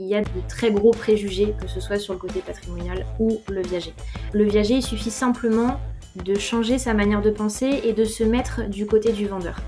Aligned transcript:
il 0.00 0.06
y 0.06 0.14
a 0.14 0.22
de 0.22 0.26
très 0.48 0.72
gros 0.72 0.92
préjugés, 0.92 1.54
que 1.60 1.68
ce 1.68 1.78
soit 1.78 1.98
sur 1.98 2.14
le 2.14 2.18
côté 2.18 2.40
patrimonial 2.40 3.04
ou 3.18 3.40
le 3.50 3.60
viager. 3.60 3.92
Le 4.32 4.44
viager, 4.44 4.76
il 4.76 4.82
suffit 4.82 5.10
simplement 5.10 5.78
de 6.16 6.38
changer 6.38 6.78
sa 6.78 6.94
manière 6.94 7.20
de 7.20 7.30
penser 7.30 7.82
et 7.84 7.92
de 7.92 8.04
se 8.04 8.24
mettre 8.24 8.66
du 8.68 8.86
côté 8.86 9.12
du 9.12 9.26
vendeur. 9.26 9.60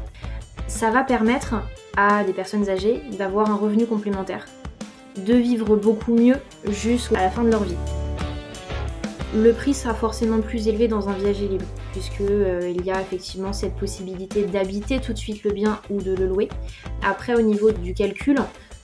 Ça 0.69 0.91
va 0.91 1.05
permettre 1.05 1.57
à 1.99 2.25
des 2.25 2.33
personnes 2.33 2.71
âgées 2.71 3.03
d'avoir 3.19 3.51
un 3.51 3.57
revenu 3.57 3.85
complémentaire, 3.85 4.47
de 5.19 5.35
vivre 5.35 5.77
beaucoup 5.77 6.15
mieux 6.15 6.37
jusqu'à 6.67 7.21
la 7.21 7.31
fin 7.31 7.45
de 7.45 7.51
leur 7.51 7.63
vie. 7.63 7.77
Le 9.35 9.53
prix 9.53 9.75
sera 9.75 9.95
forcément 9.95 10.41
plus 10.41 10.67
élevé 10.67 10.89
dans 10.89 11.11
un 11.11 11.13
viager 11.13 11.47
libre, 11.47 11.65
puisqu'il 11.93 12.27
euh, 12.29 12.75
y 12.85 12.91
a 12.91 13.01
effectivement 13.01 13.53
cette 13.53 13.75
possibilité 13.77 14.45
d'habiter 14.45 14.99
tout 14.99 15.13
de 15.13 15.19
suite 15.19 15.45
le 15.45 15.53
bien 15.53 15.81
ou 15.91 16.01
de 16.03 16.15
le 16.15 16.27
louer. 16.27 16.49
Après, 17.03 17.35
au 17.35 17.43
niveau 17.43 17.71
du 17.71 17.95
calcul, 17.95 18.37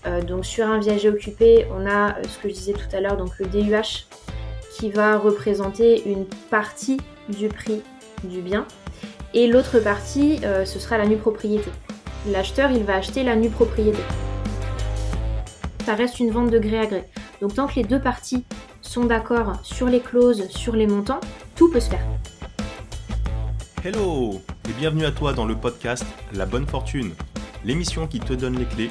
euh, 0.07 0.23
donc 0.23 0.45
sur 0.45 0.67
un 0.67 0.79
viager 0.79 1.09
occupé, 1.09 1.67
on 1.77 1.87
a 1.87 2.11
euh, 2.11 2.23
ce 2.25 2.39
que 2.39 2.49
je 2.49 2.55
disais 2.55 2.73
tout 2.73 2.97
à 2.97 3.01
l'heure, 3.01 3.17
donc 3.17 3.39
le 3.39 3.47
DUH 3.47 4.07
qui 4.79 4.91
va 4.91 5.19
représenter 5.19 6.09
une 6.09 6.25
partie 6.51 6.99
du 7.29 7.49
prix 7.49 7.83
du 8.25 8.41
bien, 8.41 8.67
et 9.35 9.47
l'autre 9.47 9.81
partie, 9.81 10.41
ce 10.65 10.79
sera 10.79 10.99
la 10.99 11.07
nue 11.07 11.17
propriété. 11.17 11.71
L'acheteur, 12.27 12.71
il 12.71 12.85
va 12.85 12.95
acheter 12.95 13.23
la 13.23 13.37
nue 13.37 13.51
propriété. 13.51 13.99
Ça 15.85 15.95
reste 15.95 16.21
une 16.21 16.31
vente 16.31 16.51
de 16.51 16.59
gré 16.59 16.79
à 16.79 16.87
gré. 16.87 17.05
Donc 17.41 17.55
tant 17.55 17.67
que 17.67 17.77
les 17.77 17.85
deux 17.85 18.01
parties 18.01 18.45
sont 18.83 19.05
d'accord 19.05 19.55
sur 19.63 19.87
les 19.87 20.01
clauses, 20.01 20.49
sur 20.49 20.75
les 20.75 20.87
montants, 20.87 21.21
tout 21.55 21.71
peut 21.71 21.81
se 21.81 21.91
faire. 21.91 22.05
Hello 23.85 24.41
et 24.69 24.73
bienvenue 24.79 25.05
à 25.05 25.13
toi 25.13 25.33
dans 25.33 25.47
le 25.47 25.55
podcast 25.55 26.05
La 26.33 26.47
Bonne 26.47 26.67
Fortune, 26.67 27.13
l'émission 27.65 28.07
qui 28.07 28.19
te 28.19 28.33
donne 28.33 28.59
les 28.59 28.65
clés 28.65 28.91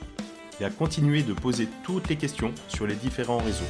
et 0.61 0.63
à 0.63 0.69
continuer 0.69 1.23
de 1.23 1.33
poser 1.33 1.67
toutes 1.83 2.07
les 2.07 2.15
questions 2.15 2.53
sur 2.67 2.85
les 2.85 2.95
différents 2.95 3.39
réseaux. 3.39 3.65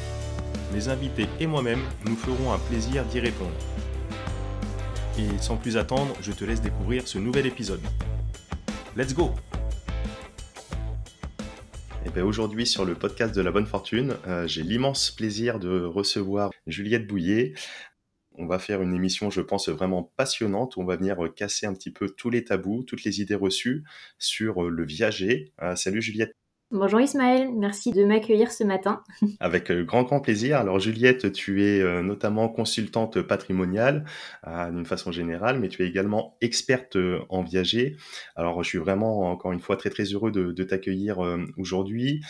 Mes 0.73 0.89
invités 0.89 1.27
et 1.39 1.47
moi-même 1.47 1.79
nous 2.05 2.15
ferons 2.15 2.51
un 2.51 2.59
plaisir 2.59 3.05
d'y 3.05 3.19
répondre. 3.19 3.55
Et 5.17 5.37
sans 5.39 5.55
plus 5.55 5.77
attendre, 5.77 6.13
je 6.21 6.31
te 6.31 6.43
laisse 6.43 6.61
découvrir 6.61 7.07
ce 7.07 7.17
nouvel 7.17 7.45
épisode. 7.45 7.81
Let's 8.95 9.13
go 9.13 9.31
eh 12.03 12.09
ben, 12.09 12.23
aujourd'hui 12.23 12.65
sur 12.65 12.83
le 12.83 12.95
podcast 12.95 13.35
de 13.35 13.41
la 13.41 13.51
bonne 13.51 13.67
fortune, 13.67 14.15
euh, 14.25 14.47
j'ai 14.47 14.63
l'immense 14.63 15.11
plaisir 15.11 15.59
de 15.59 15.83
recevoir 15.83 16.49
Juliette 16.65 17.05
Bouillet. 17.05 17.53
On 18.33 18.47
va 18.47 18.57
faire 18.57 18.81
une 18.81 18.95
émission, 18.95 19.29
je 19.29 19.39
pense, 19.39 19.69
vraiment 19.69 20.11
passionnante. 20.17 20.77
On 20.77 20.83
va 20.83 20.95
venir 20.95 21.17
casser 21.35 21.67
un 21.67 21.73
petit 21.75 21.91
peu 21.91 22.09
tous 22.09 22.31
les 22.31 22.43
tabous, 22.43 22.83
toutes 22.83 23.03
les 23.03 23.21
idées 23.21 23.35
reçues 23.35 23.83
sur 24.17 24.63
le 24.63 24.83
viager. 24.83 25.53
Euh, 25.61 25.75
salut 25.75 26.01
Juliette. 26.01 26.40
Bonjour 26.73 27.01
Ismaël, 27.01 27.49
merci 27.53 27.91
de 27.91 28.05
m'accueillir 28.05 28.49
ce 28.49 28.63
matin. 28.63 29.03
Avec 29.41 29.69
euh, 29.69 29.83
grand 29.83 30.03
grand 30.03 30.21
plaisir. 30.21 30.57
Alors 30.57 30.79
Juliette, 30.79 31.33
tu 31.33 31.65
es 31.65 31.81
euh, 31.81 32.01
notamment 32.01 32.47
consultante 32.47 33.21
patrimoniale 33.21 34.05
euh, 34.47 34.71
d'une 34.71 34.85
façon 34.85 35.11
générale, 35.11 35.59
mais 35.59 35.67
tu 35.67 35.83
es 35.83 35.87
également 35.87 36.37
experte 36.39 36.97
en 37.27 37.43
viager. 37.43 37.97
Alors 38.37 38.63
je 38.63 38.69
suis 38.69 38.77
vraiment 38.77 39.31
encore 39.31 39.51
une 39.51 39.59
fois 39.59 39.75
très 39.75 39.89
très 39.89 40.05
heureux 40.05 40.31
de, 40.31 40.53
de 40.53 40.63
t'accueillir 40.63 41.19
aujourd'hui. 41.57 42.21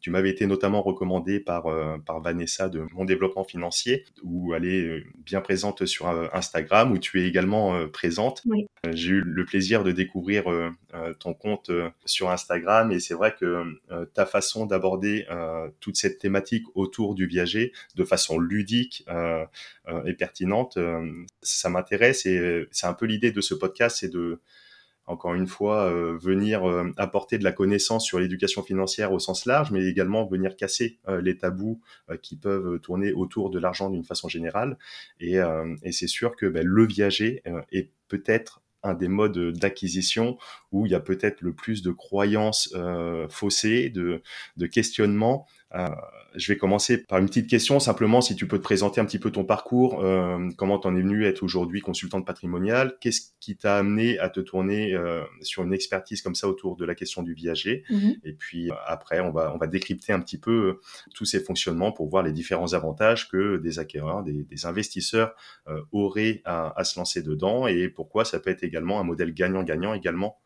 tu 0.00 0.10
m'avais 0.10 0.30
été 0.30 0.48
notamment 0.48 0.82
recommandée 0.82 1.38
par 1.38 1.66
par 2.04 2.20
Vanessa 2.20 2.68
de 2.68 2.84
Mon 2.94 3.04
Développement 3.04 3.44
Financier, 3.44 4.04
où 4.24 4.54
elle 4.54 4.64
est 4.64 5.04
bien 5.24 5.40
présente 5.40 5.86
sur 5.86 6.08
Instagram, 6.34 6.90
où 6.90 6.98
tu 6.98 7.22
es 7.22 7.28
également 7.28 7.86
présente. 7.88 8.42
Oui. 8.46 8.66
J'ai 8.92 9.10
eu 9.10 9.20
le 9.20 9.44
plaisir 9.44 9.84
de 9.84 9.92
découvrir 9.92 10.44
ton 11.18 11.34
compte 11.34 11.70
sur 12.04 12.30
Instagram 12.30 12.92
et 12.92 13.00
c'est 13.00 13.14
vrai 13.14 13.34
que 13.38 13.64
euh, 13.90 14.04
ta 14.06 14.26
façon 14.26 14.66
d'aborder 14.66 15.26
euh, 15.30 15.68
toute 15.80 15.96
cette 15.96 16.18
thématique 16.18 16.64
autour 16.74 17.14
du 17.14 17.26
viager 17.26 17.72
de 17.94 18.04
façon 18.04 18.38
ludique 18.38 19.04
euh, 19.08 19.44
et 20.04 20.14
pertinente, 20.14 20.78
ça 21.42 21.68
m'intéresse 21.68 22.26
et 22.26 22.66
c'est 22.70 22.86
un 22.86 22.94
peu 22.94 23.06
l'idée 23.06 23.30
de 23.30 23.40
ce 23.40 23.54
podcast, 23.54 23.98
c'est 24.00 24.08
de 24.08 24.40
encore 25.08 25.34
une 25.34 25.46
fois, 25.46 25.88
venir 26.16 26.64
apporter 26.96 27.38
de 27.38 27.44
la 27.44 27.52
connaissance 27.52 28.04
sur 28.04 28.18
l'éducation 28.18 28.64
financière 28.64 29.12
au 29.12 29.20
sens 29.20 29.46
large, 29.46 29.70
mais 29.70 29.86
également 29.86 30.26
venir 30.26 30.56
casser 30.56 30.98
les 31.22 31.36
tabous 31.36 31.80
qui 32.22 32.34
peuvent 32.34 32.80
tourner 32.80 33.12
autour 33.12 33.50
de 33.50 33.60
l'argent 33.60 33.88
d'une 33.88 34.02
façon 34.02 34.28
générale. 34.28 34.76
Et, 35.20 35.38
c'est 35.92 36.08
sûr 36.08 36.34
que 36.34 36.46
ben, 36.46 36.66
le 36.66 36.84
viager 36.84 37.44
est 37.70 37.92
peut-être 38.08 38.62
des 38.94 39.08
modes 39.08 39.52
d'acquisition 39.52 40.38
où 40.72 40.86
il 40.86 40.92
y 40.92 40.94
a 40.94 41.00
peut-être 41.00 41.40
le 41.40 41.54
plus 41.54 41.82
de 41.82 41.90
croyances 41.90 42.72
euh, 42.74 43.28
faussées, 43.28 43.90
de 43.90 44.66
questionnements 44.66 45.46
euh, 45.76 45.88
je 46.34 46.52
vais 46.52 46.58
commencer 46.58 46.98
par 46.98 47.18
une 47.18 47.26
petite 47.26 47.48
question, 47.48 47.80
simplement 47.80 48.20
si 48.20 48.36
tu 48.36 48.46
peux 48.46 48.58
te 48.58 48.62
présenter 48.62 49.00
un 49.00 49.06
petit 49.06 49.18
peu 49.18 49.30
ton 49.30 49.44
parcours, 49.44 50.04
euh, 50.04 50.50
comment 50.58 50.78
tu 50.78 50.86
en 50.86 50.94
es 50.94 51.00
venu 51.00 51.24
être 51.24 51.42
aujourd'hui 51.42 51.80
consultante 51.80 52.26
patrimoniale, 52.26 52.98
qu'est-ce 53.00 53.30
qui 53.40 53.56
t'a 53.56 53.78
amené 53.78 54.18
à 54.18 54.28
te 54.28 54.40
tourner 54.40 54.94
euh, 54.94 55.22
sur 55.40 55.62
une 55.62 55.72
expertise 55.72 56.20
comme 56.20 56.34
ça 56.34 56.46
autour 56.46 56.76
de 56.76 56.84
la 56.84 56.94
question 56.94 57.22
du 57.22 57.32
viager, 57.32 57.84
mhm. 57.88 58.16
et 58.22 58.34
puis 58.34 58.70
après 58.86 59.20
on 59.20 59.30
va 59.30 59.52
on 59.54 59.58
va 59.58 59.66
décrypter 59.66 60.12
un 60.12 60.20
petit 60.20 60.38
peu 60.38 60.78
tous 61.14 61.24
ces 61.24 61.40
fonctionnements 61.40 61.92
pour 61.92 62.08
voir 62.08 62.22
les 62.22 62.32
différents 62.32 62.74
avantages 62.74 63.28
que 63.30 63.56
des 63.56 63.78
acquéreurs, 63.78 64.22
des, 64.22 64.44
des 64.44 64.66
investisseurs 64.66 65.34
auraient 65.90 66.42
à, 66.44 66.78
à 66.78 66.84
se 66.84 66.98
lancer 66.98 67.22
dedans 67.22 67.66
et 67.66 67.88
pourquoi 67.88 68.26
ça 68.26 68.40
peut 68.40 68.50
être 68.50 68.62
également 68.62 69.00
un 69.00 69.04
modèle 69.04 69.32
gagnant-gagnant 69.32 69.94
également 69.94 70.36
euh, 70.36 70.45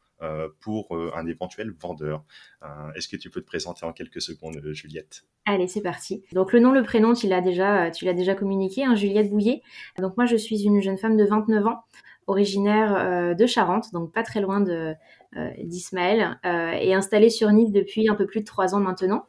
pour 0.61 0.95
euh, 0.95 1.11
un 1.15 1.27
éventuel 1.27 1.73
vendeur. 1.81 2.25
Euh, 2.63 2.93
est-ce 2.95 3.09
que 3.09 3.17
tu 3.17 3.31
peux 3.31 3.41
te 3.41 3.47
présenter 3.47 3.87
en 3.87 3.93
quelques 3.93 4.21
secondes, 4.21 4.61
Juliette? 4.73 5.25
Allez, 5.47 5.69
c'est 5.69 5.81
parti. 5.81 6.23
Donc 6.33 6.53
le 6.53 6.61
nom, 6.61 6.73
le 6.73 6.83
prénom, 6.83 7.15
tu 7.15 7.27
l'as 7.27 7.41
déjà, 7.41 7.91
tu 7.91 8.05
l'as 8.05 8.13
déjà 8.13 8.35
communiqué, 8.35 8.85
hein, 8.85 8.95
Juliette 8.95 9.31
Bouillet. 9.31 9.63
Donc 9.99 10.17
moi, 10.17 10.27
je 10.27 10.37
suis 10.37 10.63
une 10.65 10.81
jeune 10.83 10.99
femme 10.99 11.17
de 11.17 11.25
29 11.25 11.67
ans, 11.67 11.85
originaire 12.27 13.35
de 13.35 13.47
Charente, 13.47 13.93
donc 13.93 14.13
pas 14.13 14.23
très 14.23 14.41
loin 14.41 14.63
d'Ismaël, 15.59 16.39
et 16.45 16.95
installée 16.95 17.31
sur 17.31 17.51
Nice 17.51 17.73
depuis 17.73 18.09
un 18.09 18.15
peu 18.15 18.27
plus 18.27 18.41
de 18.41 18.45
trois 18.45 18.75
ans 18.75 18.81
maintenant. 18.81 19.25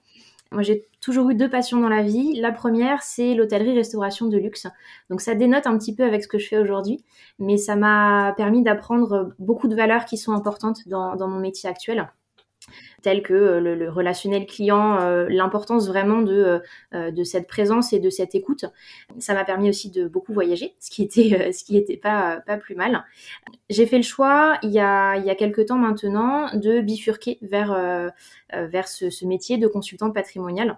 Moi, 0.52 0.64
j'ai 0.64 0.86
toujours 1.00 1.30
eu 1.30 1.36
deux 1.36 1.50
passions 1.50 1.80
dans 1.80 1.90
la 1.90 2.04
vie. 2.04 2.40
La 2.40 2.52
première, 2.52 3.04
c'est 3.04 3.36
l'hôtellerie-restauration 3.36 4.28
de 4.28 4.38
luxe. 4.38 4.68
Donc, 5.10 5.22
ça 5.22 5.34
dénote 5.34 5.66
un 5.66 5.78
petit 5.78 5.96
peu 5.96 6.04
avec 6.04 6.24
ce 6.24 6.28
que 6.28 6.40
je 6.40 6.48
fais 6.48 6.58
aujourd'hui, 6.58 7.04
mais 7.40 7.58
ça 7.58 7.76
m'a 7.78 8.34
permis 8.36 8.62
d'apprendre 8.62 9.34
beaucoup 9.40 9.70
de 9.70 9.76
valeurs 9.76 10.06
qui 10.06 10.18
sont 10.18 10.34
importantes 10.34 10.88
dans, 10.88 11.16
dans 11.16 11.30
mon 11.30 11.40
métier 11.40 11.70
actuel 11.70 12.12
tels 13.02 13.24
que 13.24 13.34
euh, 13.34 13.60
le, 13.60 13.90
relationnel 13.90 14.46
client, 14.46 15.00
euh, 15.02 15.28
l'importance 15.30 15.88
vraiment 15.88 16.22
de, 16.22 16.62
euh, 16.94 17.12
de 17.12 17.24
cette 17.24 17.48
présence 17.48 17.94
et 17.94 18.00
de 18.00 18.10
cette 18.10 18.36
écoute. 18.36 18.66
Ça 19.20 19.34
m'a 19.34 19.44
permis 19.44 19.70
aussi 19.70 19.90
de 19.90 20.08
beaucoup 20.08 20.34
voyager, 20.34 20.76
ce 20.80 20.90
qui 20.90 21.04
était, 21.04 21.52
ce 21.52 21.64
qui 21.64 21.82
pas, 21.98 22.42
pas 22.46 22.58
plus 22.58 22.76
mal. 22.76 23.04
J'ai 23.70 23.86
fait 23.86 23.98
le 23.98 24.04
choix, 24.04 24.58
il 24.64 24.72
y 24.72 24.80
a, 24.80 25.18
il 25.18 25.26
y 25.26 25.30
a 25.30 25.36
quelques 25.36 25.68
temps 25.68 25.78
maintenant, 25.78 26.56
de 26.56 26.82
bifurquer 26.82 27.40
vers, 27.42 28.12
vers 28.52 28.88
ce, 28.88 29.10
ce 29.10 29.26
métier 29.26 29.58
de 29.58 29.68
consultante 29.68 30.14
patrimoniale. 30.14 30.78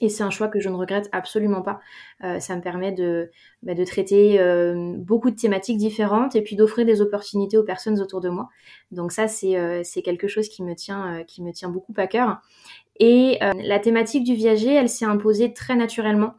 Et 0.00 0.08
c'est 0.08 0.22
un 0.22 0.30
choix 0.30 0.48
que 0.48 0.60
je 0.60 0.68
ne 0.68 0.76
regrette 0.76 1.08
absolument 1.12 1.62
pas. 1.62 1.80
Euh, 2.22 2.38
ça 2.40 2.54
me 2.56 2.60
permet 2.60 2.92
de, 2.92 3.30
bah, 3.62 3.72
traiter 3.84 4.40
euh, 4.40 4.94
beaucoup 4.96 5.30
de 5.30 5.36
thématiques 5.36 5.78
différentes 5.78 6.36
et 6.36 6.42
puis 6.42 6.56
d'offrir 6.56 6.86
des 6.86 7.00
opportunités 7.00 7.56
aux 7.56 7.64
personnes 7.64 8.00
autour 8.00 8.20
de 8.20 8.28
moi. 8.28 8.48
Donc 8.92 9.12
ça, 9.12 9.28
c'est 9.28 9.56
euh, 9.56 9.82
quelque 10.04 10.28
chose 10.28 10.48
qui 10.48 10.62
me, 10.62 10.74
tient, 10.74 11.24
qui 11.26 11.42
me 11.42 11.52
tient 11.52 11.68
beaucoup 11.68 11.94
à 11.96 12.06
cœur. 12.06 12.38
Et 13.00 13.38
la 13.40 13.78
thématique 13.78 14.24
du 14.24 14.34
viager, 14.34 14.74
elle 14.74 14.88
s'est 14.88 15.04
imposée 15.04 15.52
très 15.52 15.76
naturellement, 15.76 16.34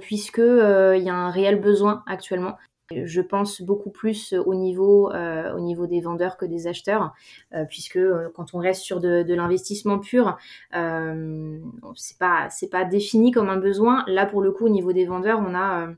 puisque 0.00 0.38
il 0.38 1.02
y 1.02 1.10
a 1.10 1.14
un 1.14 1.30
réel 1.30 1.60
besoin 1.60 2.02
actuellement. 2.06 2.56
Je 2.94 3.20
pense 3.20 3.62
beaucoup 3.62 3.90
plus 3.90 4.32
au 4.32 4.54
niveau, 4.54 5.10
euh, 5.12 5.52
au 5.54 5.60
niveau 5.60 5.86
des 5.86 6.00
vendeurs 6.00 6.36
que 6.36 6.44
des 6.44 6.68
acheteurs, 6.68 7.14
euh, 7.52 7.64
puisque 7.64 7.96
euh, 7.96 8.28
quand 8.34 8.54
on 8.54 8.58
reste 8.58 8.82
sur 8.82 9.00
de, 9.00 9.24
de 9.24 9.34
l'investissement 9.34 9.98
pur, 9.98 10.38
c'est 10.72 12.18
pas 12.18 12.48
c'est 12.50 12.70
pas 12.70 12.84
défini 12.84 13.32
comme 13.32 13.48
un 13.48 13.56
besoin. 13.56 14.04
Là, 14.06 14.24
pour 14.26 14.40
le 14.40 14.52
coup, 14.52 14.66
au 14.66 14.68
niveau 14.68 14.92
des 14.92 15.04
vendeurs, 15.04 15.40
on 15.40 15.54
a 15.54 15.88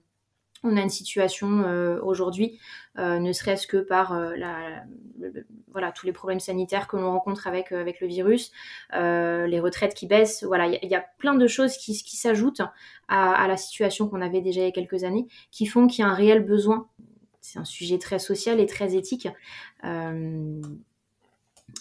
on 0.64 0.76
a 0.76 0.80
une 0.80 0.90
situation 0.90 1.62
euh, 1.64 2.00
aujourd'hui, 2.02 2.58
euh, 2.98 3.18
ne 3.18 3.32
serait-ce 3.32 3.66
que 3.66 3.76
par 3.76 4.12
euh, 4.12 4.34
voilà, 5.72 5.92
tous 5.92 6.06
les 6.06 6.12
problèmes 6.12 6.40
sanitaires 6.40 6.88
que 6.88 6.96
l'on 6.96 7.10
rencontre 7.12 7.46
avec, 7.46 7.70
le 7.70 8.06
virus, 8.06 8.50
les 8.92 9.60
retraites 9.60 9.94
qui 9.94 10.06
baissent. 10.06 10.44
Voilà, 10.44 10.66
il 10.66 10.88
y, 10.88 10.94
a 10.94 11.04
plein 11.18 11.34
de 11.34 11.46
choses 11.46 11.76
qui, 11.76 11.94
s'ajoutent 11.94 12.62
à, 13.08 13.46
la 13.46 13.56
situation 13.56 14.08
qu'on 14.08 14.20
avait 14.20 14.40
déjà 14.40 14.62
il 14.62 14.64
y 14.64 14.68
a 14.68 14.72
quelques 14.72 15.04
années, 15.04 15.26
qui 15.50 15.66
font 15.66 15.86
qu'il 15.86 16.04
y 16.04 16.08
a 16.08 16.10
un 16.10 16.14
réel 16.14 16.44
besoin. 16.44 16.88
C'est 17.40 17.58
un 17.58 17.64
sujet 17.64 17.98
très 17.98 18.18
social 18.18 18.60
et 18.60 18.66
très 18.66 18.96
éthique. 18.96 19.28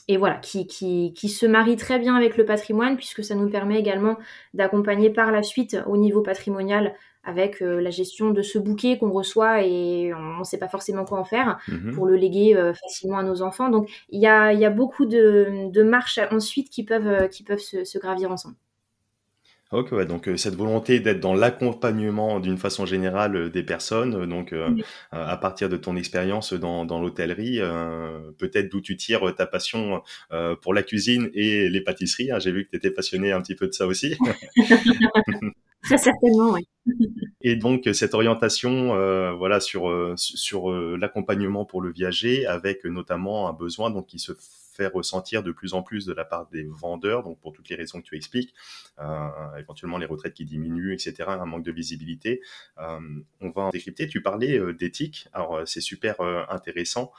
et 0.07 0.17
voilà, 0.17 0.35
qui, 0.37 1.29
se 1.29 1.45
marie 1.45 1.77
très 1.77 1.99
bien 1.99 2.15
avec 2.15 2.37
le 2.37 2.45
patrimoine, 2.45 2.97
puisque 2.97 3.23
ça 3.23 3.35
nous 3.35 3.49
permet 3.49 3.79
également 3.79 4.17
d'accompagner 4.53 5.09
par 5.09 5.31
la 5.31 5.41
suite 5.41 5.77
au 5.87 5.97
niveau 5.97 6.21
patrimonial 6.21 6.95
avec 7.23 7.61
euh, 7.61 7.81
la 7.81 7.89
gestion 7.89 8.31
de 8.31 8.41
ce 8.41 8.57
bouquet 8.57 8.97
qu'on 8.97 9.11
reçoit 9.11 9.61
et 9.61 10.13
on 10.13 10.39
ne 10.39 10.43
sait 10.43 10.57
pas 10.57 10.69
forcément 10.69 11.05
quoi 11.05 11.19
en 11.19 11.25
faire 11.25 11.59
mhm. 11.67 11.93
pour 11.93 12.05
le 12.07 12.15
léguer 12.15 12.55
euh, 12.55 12.73
facilement 12.73 13.17
à 13.17 13.23
nos 13.23 13.41
enfants. 13.41 13.69
Donc 13.69 13.89
il 14.09 14.21
y 14.21 14.27
a, 14.27 14.53
y 14.53 14.65
a, 14.65 14.69
beaucoup 14.69 15.05
de, 15.05 15.69
de, 15.69 15.83
marches 15.83 16.19
ensuite 16.31 16.69
qui 16.69 16.83
peuvent, 16.83 17.07
euh, 17.07 17.27
qui 17.27 17.43
peuvent 17.43 17.59
se, 17.59 17.83
se 17.83 17.99
gravir 17.99 18.31
ensemble. 18.31 18.55
Ok, 19.73 19.91
ouais, 19.91 20.05
donc 20.05 20.29
cette 20.37 20.55
volonté 20.55 21.01
d'être 21.01 21.19
dans 21.19 21.33
l'accompagnement 21.33 22.39
d'une 22.39 22.57
façon 22.57 22.85
générale 22.85 23.51
des 23.51 23.63
personnes, 23.63 24.25
donc 24.25 24.55
à 25.11 25.35
partir 25.35 25.67
de 25.67 25.75
ton 25.75 25.97
expérience 25.97 26.53
dans, 26.53 26.85
dans 26.85 27.01
l'hôtellerie, 27.01 27.59
peut-être 28.37 28.69
d'où 28.71 28.79
tu 28.79 28.95
tires 28.95 29.35
ta 29.35 29.45
passion 29.45 30.01
pour 30.61 30.73
la 30.73 30.83
cuisine 30.83 31.29
et 31.33 31.67
les 31.67 31.81
pâtisseries. 31.81 32.31
Hein. 32.31 32.39
J'ai 32.39 32.53
vu 32.53 32.63
que 32.63 32.69
tu 32.69 32.77
étais 32.77 32.91
passionné 32.91 33.33
un 33.33 33.41
petit 33.41 33.55
peu 33.55 33.67
de 33.67 33.73
ça 33.73 33.85
aussi. 33.87 34.15
Très 35.87 35.97
certainement, 35.97 36.51
oui. 36.51 36.67
Et 37.41 37.55
donc 37.55 37.87
cette 37.93 38.13
orientation, 38.13 38.95
euh, 38.95 39.31
voilà, 39.31 39.61
sur 39.61 39.89
euh, 39.89 40.15
sur 40.17 40.69
euh, 40.69 40.97
l'accompagnement 40.99 41.63
pour 41.63 41.81
le 41.81 41.91
viager, 41.91 42.45
avec 42.45 42.83
notamment 42.83 43.47
un 43.47 43.53
besoin 43.53 43.89
donc 43.89 44.07
qui 44.07 44.19
se 44.19 44.33
fait 44.73 44.87
ressentir 44.87 45.43
de 45.43 45.51
plus 45.51 45.73
en 45.73 45.81
plus 45.81 46.05
de 46.05 46.13
la 46.13 46.25
part 46.25 46.47
des 46.49 46.67
vendeurs, 46.69 47.23
donc 47.23 47.39
pour 47.39 47.53
toutes 47.53 47.69
les 47.69 47.75
raisons 47.75 47.99
que 47.99 48.05
tu 48.05 48.15
expliques, 48.15 48.53
éventuellement 49.57 49.97
les 49.97 50.05
retraites 50.05 50.35
qui 50.35 50.45
diminuent, 50.45 50.93
etc., 50.93 51.15
un 51.29 51.45
manque 51.45 51.63
de 51.63 51.71
visibilité. 51.71 52.41
on 52.77 53.49
va 53.49 53.63
en 53.63 53.69
décrypter. 53.71 54.07
Tu 54.07 54.21
parlais 54.21 54.61
d'éthique, 54.73 55.29
alors 55.33 55.61
c'est 55.65 55.81
super 55.81 56.21
intéressant. 56.21 57.11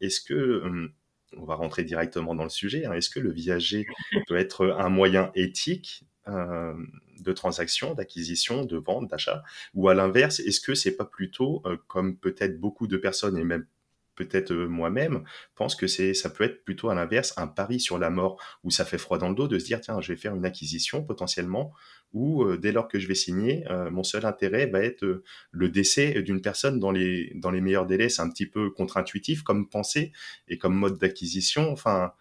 Est-ce 0.00 0.20
que 0.20 0.92
on 1.36 1.44
va 1.44 1.54
rentrer 1.54 1.84
directement 1.84 2.34
dans 2.34 2.44
le 2.44 2.50
sujet. 2.50 2.84
Hein, 2.84 2.92
est-ce 2.92 3.10
que 3.10 3.20
le 3.20 3.32
viager 3.32 3.86
peut 4.28 4.36
être 4.36 4.76
un 4.78 4.88
moyen 4.88 5.30
éthique 5.34 6.04
euh, 6.28 6.74
de 7.18 7.32
transaction, 7.32 7.94
d'acquisition, 7.94 8.64
de 8.64 8.76
vente, 8.76 9.08
d'achat 9.08 9.42
Ou 9.74 9.88
à 9.88 9.94
l'inverse, 9.94 10.38
est-ce 10.40 10.60
que 10.60 10.74
c'est 10.74 10.96
pas 10.96 11.04
plutôt, 11.04 11.62
euh, 11.66 11.76
comme 11.88 12.16
peut-être 12.16 12.60
beaucoup 12.60 12.86
de 12.86 12.96
personnes 12.96 13.36
et 13.36 13.44
même 13.44 13.66
peut-être 14.14 14.52
euh, 14.52 14.68
moi-même, 14.68 15.24
pense 15.56 15.74
que 15.74 15.88
c'est 15.88 16.14
ça 16.14 16.30
peut 16.30 16.44
être 16.44 16.64
plutôt 16.64 16.90
à 16.90 16.94
l'inverse 16.94 17.34
un 17.38 17.48
pari 17.48 17.80
sur 17.80 17.98
la 17.98 18.10
mort 18.10 18.40
où 18.62 18.70
ça 18.70 18.84
fait 18.84 18.98
froid 18.98 19.18
dans 19.18 19.28
le 19.28 19.34
dos 19.34 19.48
de 19.48 19.58
se 19.58 19.64
dire 19.64 19.80
tiens 19.80 20.00
je 20.00 20.12
vais 20.12 20.18
faire 20.18 20.34
une 20.34 20.44
acquisition 20.44 21.02
potentiellement 21.02 21.72
ou 22.12 22.44
dès 22.56 22.72
lors 22.72 22.88
que 22.88 22.98
je 22.98 23.08
vais 23.08 23.14
signer 23.14 23.64
mon 23.90 24.02
seul 24.02 24.26
intérêt 24.26 24.66
va 24.66 24.80
être 24.80 25.22
le 25.50 25.68
décès 25.70 26.22
d'une 26.22 26.42
personne 26.42 26.78
dans 26.78 26.90
les 26.90 27.32
dans 27.36 27.50
les 27.50 27.62
meilleurs 27.62 27.86
délais. 27.86 28.10
C'est 28.10 28.20
un 28.20 28.28
petit 28.28 28.44
peu 28.46 28.68
contre-intuitif 28.70 29.42
comme 29.42 29.68
pensée 29.68 30.12
et 30.46 30.58
comme 30.58 30.74
mode 30.74 30.98
d'acquisition. 30.98 31.72
Enfin 31.72 32.12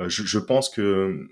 je, 0.00 0.24
je, 0.24 0.38
pense 0.40 0.68
que 0.68 1.28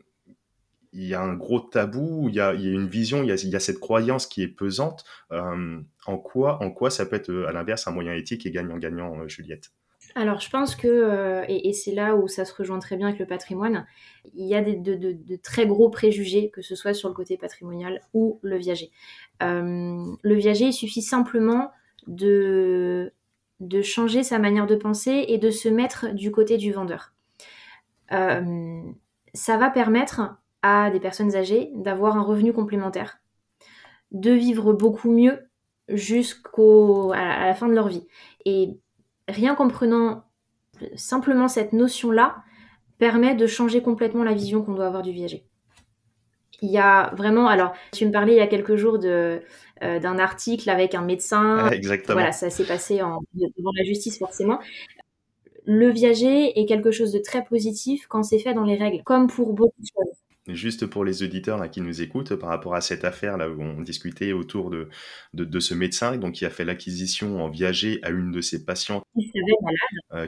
il 0.94 1.04
y 1.08 1.14
a 1.14 1.20
un 1.20 1.34
gros 1.34 1.60
tabou, 1.60 2.28
il 2.28 2.36
y 2.36 2.40
a, 2.40 2.54
une 2.54 2.86
vision, 2.86 3.24
il 3.24 3.28
y 3.28 3.56
a, 3.56 3.60
cette 3.60 3.80
croyance 3.80 4.26
qui 4.26 4.42
est 4.42 4.48
pesante. 4.48 5.04
Euh, 5.32 5.80
en 6.06 6.18
quoi, 6.18 6.62
en 6.62 6.70
quoi 6.70 6.88
ça 6.88 7.04
peut 7.04 7.16
être 7.16 7.30
euh, 7.30 7.48
à 7.48 7.52
l'inverse 7.52 7.88
un 7.88 7.90
moyen 7.90 8.14
éthique 8.14 8.46
et 8.46 8.52
gagnant-gagnant, 8.52 9.20
euh, 9.20 9.28
Juliette? 9.28 9.72
Alors, 10.14 10.40
je 10.40 10.48
pense 10.48 10.76
que, 10.76 11.42
et, 11.48 11.72
c'est 11.72 11.92
là 11.92 12.14
où 12.14 12.28
ça 12.28 12.44
se 12.44 12.54
rejoint 12.54 12.78
très 12.78 12.96
bien 12.96 13.08
avec 13.08 13.18
le 13.18 13.26
patrimoine, 13.26 13.84
il 14.34 14.46
y 14.46 14.54
a 14.54 14.62
de, 14.62 15.36
très 15.42 15.66
gros 15.66 15.90
préjugés, 15.90 16.50
que 16.50 16.62
ce 16.62 16.76
soit 16.76 16.94
sur 16.94 17.08
le 17.08 17.14
côté 17.14 17.36
patrimonial 17.36 18.00
ou 18.12 18.38
le 18.42 18.56
viager. 18.56 18.92
le 19.40 20.34
viager, 20.34 20.66
il 20.66 20.72
suffit 20.72 21.02
simplement 21.02 21.72
de 22.06 23.10
changer 23.82 24.22
sa 24.22 24.38
manière 24.38 24.68
de 24.68 24.76
penser 24.76 25.24
et 25.26 25.38
de 25.38 25.50
se 25.50 25.68
mettre 25.68 26.14
du 26.14 26.30
côté 26.30 26.58
du 26.58 26.72
vendeur. 26.72 27.12
ça 28.10 29.56
va 29.56 29.70
permettre 29.70 30.36
à 30.66 30.90
des 30.90 30.98
personnes 30.98 31.36
âgées 31.36 31.70
d'avoir 31.74 32.16
un 32.16 32.22
revenu 32.22 32.54
complémentaire, 32.54 33.18
de 34.12 34.30
vivre 34.30 34.72
beaucoup 34.72 35.10
mieux 35.10 35.46
jusqu'à 35.88 36.62
la 37.12 37.54
fin 37.54 37.68
de 37.68 37.74
leur 37.74 37.88
vie. 37.88 38.06
Et 38.46 38.70
rien 39.28 39.54
qu'en 39.54 39.68
prenant 39.68 40.24
simplement 40.96 41.48
cette 41.48 41.74
notion-là, 41.74 42.42
permet 42.96 43.34
de 43.34 43.46
changer 43.46 43.82
complètement 43.82 44.24
la 44.24 44.32
vision 44.32 44.62
qu'on 44.62 44.72
doit 44.72 44.86
avoir 44.86 45.02
du 45.02 45.12
viager. 45.12 45.44
Il 46.62 46.70
y 46.70 46.78
a 46.78 47.12
vraiment, 47.14 47.46
alors 47.46 47.74
tu 47.92 48.06
me 48.06 48.10
parlais 48.10 48.32
il 48.32 48.38
y 48.38 48.40
a 48.40 48.46
quelques 48.46 48.76
jours 48.76 48.98
de, 48.98 49.42
euh, 49.82 49.98
d'un 50.00 50.18
article 50.18 50.70
avec 50.70 50.94
un 50.94 51.02
médecin. 51.02 51.68
exactement. 51.70 52.14
Voilà, 52.14 52.32
ça 52.32 52.48
s'est 52.48 52.64
passé 52.64 53.02
en, 53.02 53.20
devant 53.34 53.72
la 53.76 53.84
justice 53.84 54.18
forcément. 54.18 54.60
Le 55.66 55.90
viager 55.90 56.58
est 56.58 56.64
quelque 56.64 56.90
chose 56.90 57.12
de 57.12 57.18
très 57.18 57.44
positif 57.44 58.06
quand 58.06 58.22
c'est 58.22 58.38
fait 58.38 58.54
dans 58.54 58.64
les 58.64 58.76
règles, 58.76 59.02
comme 59.02 59.26
pour 59.26 59.52
beaucoup 59.52 59.78
de 59.78 59.86
choses. 59.86 60.23
Juste 60.48 60.86
pour 60.86 61.04
les 61.04 61.22
auditeurs 61.22 61.58
là, 61.58 61.68
qui 61.68 61.80
nous 61.80 62.02
écoutent, 62.02 62.34
par 62.34 62.50
rapport 62.50 62.74
à 62.74 62.82
cette 62.82 63.04
affaire 63.04 63.38
là 63.38 63.48
où 63.48 63.62
on 63.62 63.80
discutait 63.80 64.32
autour 64.32 64.70
de, 64.70 64.88
de, 65.32 65.60
ce 65.60 65.72
médecin 65.72 66.16
donc, 66.18 66.34
qui 66.34 66.44
a 66.44 66.50
fait 66.50 66.64
l'acquisition 66.64 67.42
en 67.42 67.48
viager 67.48 67.98
à 68.02 68.10
une 68.10 68.30
de 68.30 68.40
ses 68.42 68.64
patientes. 68.64 69.04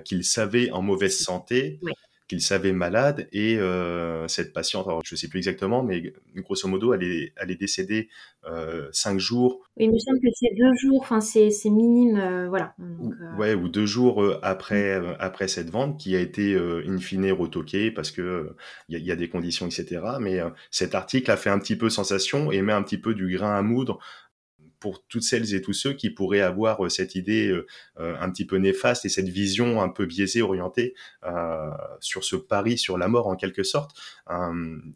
Qu'il 0.04 0.24
savait, 0.24 0.70
en 0.70 0.82
mauvaise 0.82 1.18
santé 1.18 1.80
qu'il 2.28 2.40
savait 2.40 2.72
malade 2.72 3.28
et 3.32 3.56
euh, 3.58 4.26
cette 4.26 4.52
patiente, 4.52 4.86
alors 4.88 5.00
je 5.04 5.14
ne 5.14 5.16
sais 5.16 5.28
plus 5.28 5.38
exactement, 5.38 5.82
mais 5.82 6.12
grosso 6.36 6.68
modo, 6.68 6.92
elle 6.92 7.04
est, 7.04 7.32
elle 7.36 7.50
est 7.50 7.60
décédée 7.60 8.08
euh, 8.50 8.88
cinq 8.92 9.18
jours. 9.18 9.60
Oui, 9.76 9.84
il 9.84 9.92
me 9.92 9.98
semble 9.98 10.18
que 10.20 10.28
c'est 10.34 10.54
deux 10.56 10.74
jours, 10.76 11.00
enfin 11.02 11.20
c'est, 11.20 11.50
minime, 11.66 12.16
euh, 12.16 12.48
voilà. 12.48 12.74
Donc, 12.78 13.14
ouais, 13.38 13.54
ou 13.54 13.68
deux 13.68 13.86
jours 13.86 14.24
après, 14.42 15.00
mm. 15.00 15.16
après 15.20 15.46
cette 15.46 15.70
vente 15.70 16.00
qui 16.00 16.16
a 16.16 16.20
été 16.20 16.56
in 16.56 16.98
fine 16.98 17.30
retoquée 17.30 17.90
parce 17.90 18.10
que 18.10 18.54
il 18.88 18.98
y, 18.98 19.02
y, 19.02 19.12
a 19.12 19.16
des 19.16 19.28
conditions, 19.28 19.66
etc. 19.66 20.00
Mais 20.20 20.40
cet 20.70 20.94
article 20.94 21.30
a 21.30 21.36
fait 21.36 21.50
un 21.50 21.58
petit 21.58 21.76
peu 21.76 21.90
sensation 21.90 22.50
et 22.50 22.60
met 22.62 22.72
un 22.72 22.82
petit 22.82 22.98
peu 22.98 23.14
du 23.14 23.36
grain 23.36 23.54
à 23.54 23.62
moudre 23.62 23.98
pour 24.80 25.04
toutes 25.06 25.22
celles 25.22 25.54
et 25.54 25.60
tous 25.60 25.72
ceux 25.72 25.92
qui 25.92 26.10
pourraient 26.10 26.40
avoir 26.40 26.84
euh, 26.84 26.88
cette 26.88 27.14
idée 27.14 27.48
euh, 27.48 27.66
euh, 27.98 28.16
un 28.20 28.30
petit 28.30 28.44
peu 28.44 28.56
néfaste 28.56 29.04
et 29.04 29.08
cette 29.08 29.28
vision 29.28 29.82
un 29.82 29.88
peu 29.88 30.06
biaisée, 30.06 30.42
orientée 30.42 30.94
sur 32.00 32.24
ce 32.24 32.36
pari 32.36 32.78
sur 32.78 32.98
la 32.98 33.08
mort 33.08 33.26
en 33.26 33.36
quelque 33.36 33.62
sorte. 33.62 33.96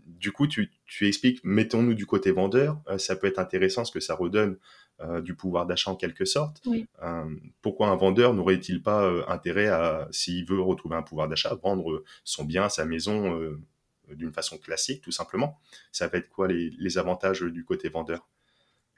du 0.07 0.33
coup, 0.33 0.47
tu, 0.47 0.71
expliques, 1.01 1.41
mettons-nous 1.45 1.95
du 1.95 2.07
côté 2.07 2.31
vendeur, 2.31 2.81
ça 2.99 3.17
peut 3.17 3.27
être 3.27 3.39
intéressant 3.39 3.85
ce 3.85 3.93
que 3.93 4.01
ça 4.01 4.15
redonne 4.15 4.57
du 5.23 5.35
pouvoir 5.35 5.67
d'achat 5.67 5.91
en 5.91 5.97
quelque 5.97 6.25
sorte. 6.25 6.63
pourquoi 7.63 7.89
un 7.89 7.97
vendeur 7.97 8.35
n'aurait-il 8.35 8.83
pas 8.83 9.11
intérêt 9.29 9.69
à, 9.69 10.09
s'il 10.11 10.45
veut 10.47 10.61
retrouver 10.61 10.97
un 10.97 11.03
pouvoir 11.03 11.29
d'achat, 11.29 11.55
vendre 11.63 12.05
son 12.25 12.45
bien, 12.45 12.69
sa 12.69 12.85
maison 12.85 13.41
d'une 14.09 14.33
façon 14.33 14.59
classique, 14.59 15.03
tout 15.03 15.13
simplement? 15.13 15.59
Ça 15.93 16.07
va 16.09 16.19
être 16.19 16.29
quoi 16.29 16.49
les 16.49 16.99
avantages 16.99 17.43
du 17.43 17.65
côté 17.65 17.89
vendeur? 17.89 18.29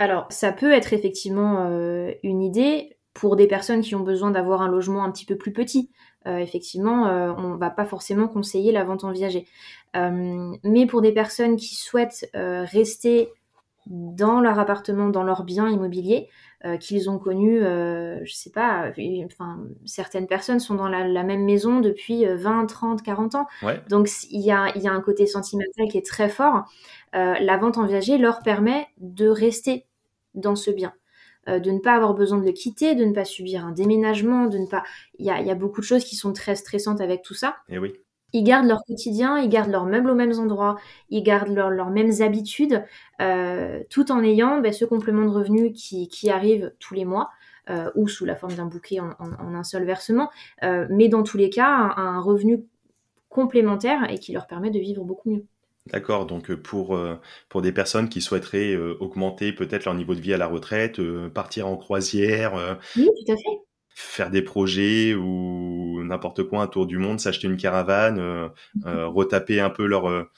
Alors, 0.02 0.26
ça 0.30 0.50
peut 0.50 0.72
être 0.72 0.92
effectivement 0.92 1.68
euh, 1.70 2.10
une 2.24 2.42
idée 2.42 2.96
pour 3.14 3.36
des 3.36 3.46
personnes 3.46 3.82
qui 3.82 3.94
ont 3.94 4.00
besoin 4.00 4.32
d'avoir 4.32 4.60
un 4.60 4.68
logement 4.68 5.04
un 5.04 5.12
petit 5.12 5.24
peu 5.24 5.36
plus 5.36 5.52
petit. 5.52 5.92
Euh, 6.26 6.38
effectivement, 6.38 7.06
euh, 7.06 7.32
on 7.38 7.50
ne 7.50 7.56
va 7.56 7.70
pas 7.70 7.84
forcément 7.84 8.26
conseiller 8.26 8.72
la 8.72 8.82
vente 8.82 9.04
en 9.04 9.12
viager. 9.12 9.46
mais 9.94 10.86
pour 10.86 11.02
des 11.02 11.12
personnes 11.12 11.54
qui 11.54 11.76
souhaitent 11.76 12.28
rester 12.34 13.28
dans 13.86 14.40
leur 14.40 14.58
appartement, 14.58 15.08
dans 15.08 15.22
leur 15.22 15.44
bien 15.44 15.68
immobilier, 15.68 16.28
qu'ils 16.80 17.08
ont 17.08 17.18
connu, 17.18 17.60
je 17.60 18.32
sais 18.32 18.50
pas, 18.50 18.90
enfin, 19.26 19.60
certaines 19.84 20.26
personnes 20.26 20.60
sont 20.60 20.74
dans 20.74 20.88
la, 20.88 21.22
même 21.22 21.44
maison 21.44 21.80
depuis 21.80 22.24
20, 22.24 22.66
30, 22.66 23.02
40 23.02 23.34
ans. 23.36 23.46
Donc 23.88 24.08
il 24.30 24.40
y 24.40 24.50
a, 24.50 24.76
y 24.76 24.88
a, 24.88 24.92
un 24.92 25.00
côté 25.00 25.26
sentimental 25.26 25.86
qui 25.88 25.98
est 25.98 26.06
très 26.06 26.28
fort. 26.28 26.64
la 27.12 27.56
vente 27.58 27.78
en 27.78 27.86
viager 27.86 28.18
leur 28.18 28.40
permet 28.40 28.86
de 28.98 29.28
rester 29.28 29.86
dans 30.34 30.56
ce 30.56 30.70
bien. 30.70 30.92
Euh, 31.48 31.58
de 31.58 31.70
ne 31.72 31.80
pas 31.80 31.94
avoir 31.94 32.14
besoin 32.14 32.38
de 32.38 32.44
le 32.44 32.52
quitter, 32.52 32.94
de 32.94 33.04
ne 33.04 33.12
pas 33.12 33.24
subir 33.24 33.66
un 33.66 33.72
déménagement, 33.72 34.46
de 34.46 34.58
ne 34.58 34.66
pas. 34.66 34.84
Il 35.18 35.26
y 35.26 35.30
a, 35.30 35.40
y 35.40 35.50
a, 35.50 35.56
beaucoup 35.56 35.80
de 35.80 35.86
choses 35.86 36.04
qui 36.04 36.14
sont 36.14 36.32
très 36.32 36.54
stressantes 36.54 37.00
avec 37.00 37.22
tout 37.22 37.34
ça. 37.34 37.56
Et 37.68 37.74
eh 37.74 37.78
oui. 37.78 37.92
Ils 38.32 38.44
gardent 38.44 38.68
leur 38.68 38.82
quotidien, 38.84 39.38
ils 39.38 39.48
gardent 39.48 39.70
leurs 39.70 39.84
meubles 39.84 40.08
aux 40.08 40.14
mêmes 40.14 40.38
endroits, 40.38 40.76
ils 41.10 41.22
gardent 41.22 41.54
leurs 41.54 41.90
mêmes 41.90 42.12
habitudes, 42.20 42.82
euh, 43.20 43.82
tout 43.90 44.10
en 44.10 44.22
ayant 44.22 44.60
ben, 44.60 44.72
ce 44.72 44.86
complément 44.86 45.24
de 45.24 45.30
revenus 45.30 45.72
qui, 45.74 46.08
qui 46.08 46.30
arrive 46.30 46.72
tous 46.78 46.94
les 46.94 47.04
mois. 47.04 47.30
Euh, 47.70 47.92
ou 47.94 48.08
sous 48.08 48.24
la 48.24 48.34
forme 48.34 48.54
d'un 48.54 48.66
bouquet 48.66 48.98
en, 48.98 49.10
en, 49.20 49.54
un 49.54 49.62
seul 49.62 49.84
versement, 49.84 50.30
mais 50.62 51.06
dans 51.08 51.22
tous 51.22 51.36
les 51.36 51.48
cas, 51.48 51.68
un, 51.68 51.94
un 51.96 52.20
revenu 52.20 52.64
complémentaire 53.28 54.10
et 54.10 54.18
qui 54.18 54.32
leur 54.32 54.48
permet 54.48 54.70
de 54.70 54.80
vivre 54.80 55.04
beaucoup 55.04 55.30
mieux. 55.30 55.46
D'accord, 55.90 56.26
donc 56.26 56.54
pour, 56.54 56.98
pour 57.48 57.62
des 57.62 57.72
personnes 57.72 58.08
qui 58.08 58.20
souhaiteraient 58.20 58.76
augmenter 58.76 59.52
peut-être 59.52 59.84
leur 59.84 59.94
niveau 59.94 60.14
de 60.14 60.20
vie 60.20 60.32
à 60.32 60.38
la 60.38 60.46
retraite, 60.46 61.00
partir 61.34 61.66
en 61.66 61.76
croisière, 61.76 62.78
oui, 62.96 63.08
tout 63.26 63.32
à 63.32 63.36
fait. 63.36 63.58
faire 63.88 64.30
des 64.30 64.42
projets 64.42 65.14
ou 65.14 66.02
n'importe 66.04 66.44
quoi, 66.44 66.62
un 66.62 66.66
tour 66.68 66.86
du 66.86 66.98
monde, 66.98 67.18
s'acheter 67.18 67.48
une 67.48 67.56
caravane, 67.56 68.20
mmh 68.76 69.04
retaper 69.06 69.60
un 69.60 69.70
peu 69.70 69.84
leur, 69.86 70.28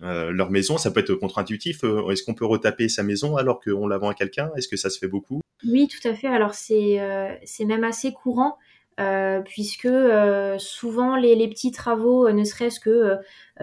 leur 0.00 0.50
maison, 0.50 0.78
ça 0.78 0.92
peut 0.92 1.00
être 1.00 1.14
contre-intuitif. 1.14 1.82
Est-ce 1.82 2.22
qu'on 2.22 2.34
peut 2.34 2.46
retaper 2.46 2.88
sa 2.88 3.02
maison 3.02 3.36
alors 3.36 3.60
qu'on 3.60 3.88
la 3.88 3.98
vend 3.98 4.08
à 4.10 4.14
quelqu'un? 4.14 4.50
Est-ce 4.56 4.68
que 4.68 4.76
ça 4.76 4.88
se 4.88 4.98
fait 4.98 5.08
beaucoup? 5.08 5.40
Oui, 5.66 5.88
tout 5.88 6.08
à 6.08 6.14
fait. 6.14 6.28
Alors 6.28 6.54
c'est 6.54 7.40
c'est 7.44 7.64
même 7.64 7.84
assez 7.84 8.12
courant. 8.12 8.56
Euh, 9.00 9.40
puisque 9.40 9.86
euh, 9.86 10.58
souvent 10.58 11.16
les, 11.16 11.48
petits 11.48 11.70
travaux, 11.70 12.26
euh, 12.26 12.32
ne 12.32 12.44
serait-ce 12.44 12.78
que 12.78 13.16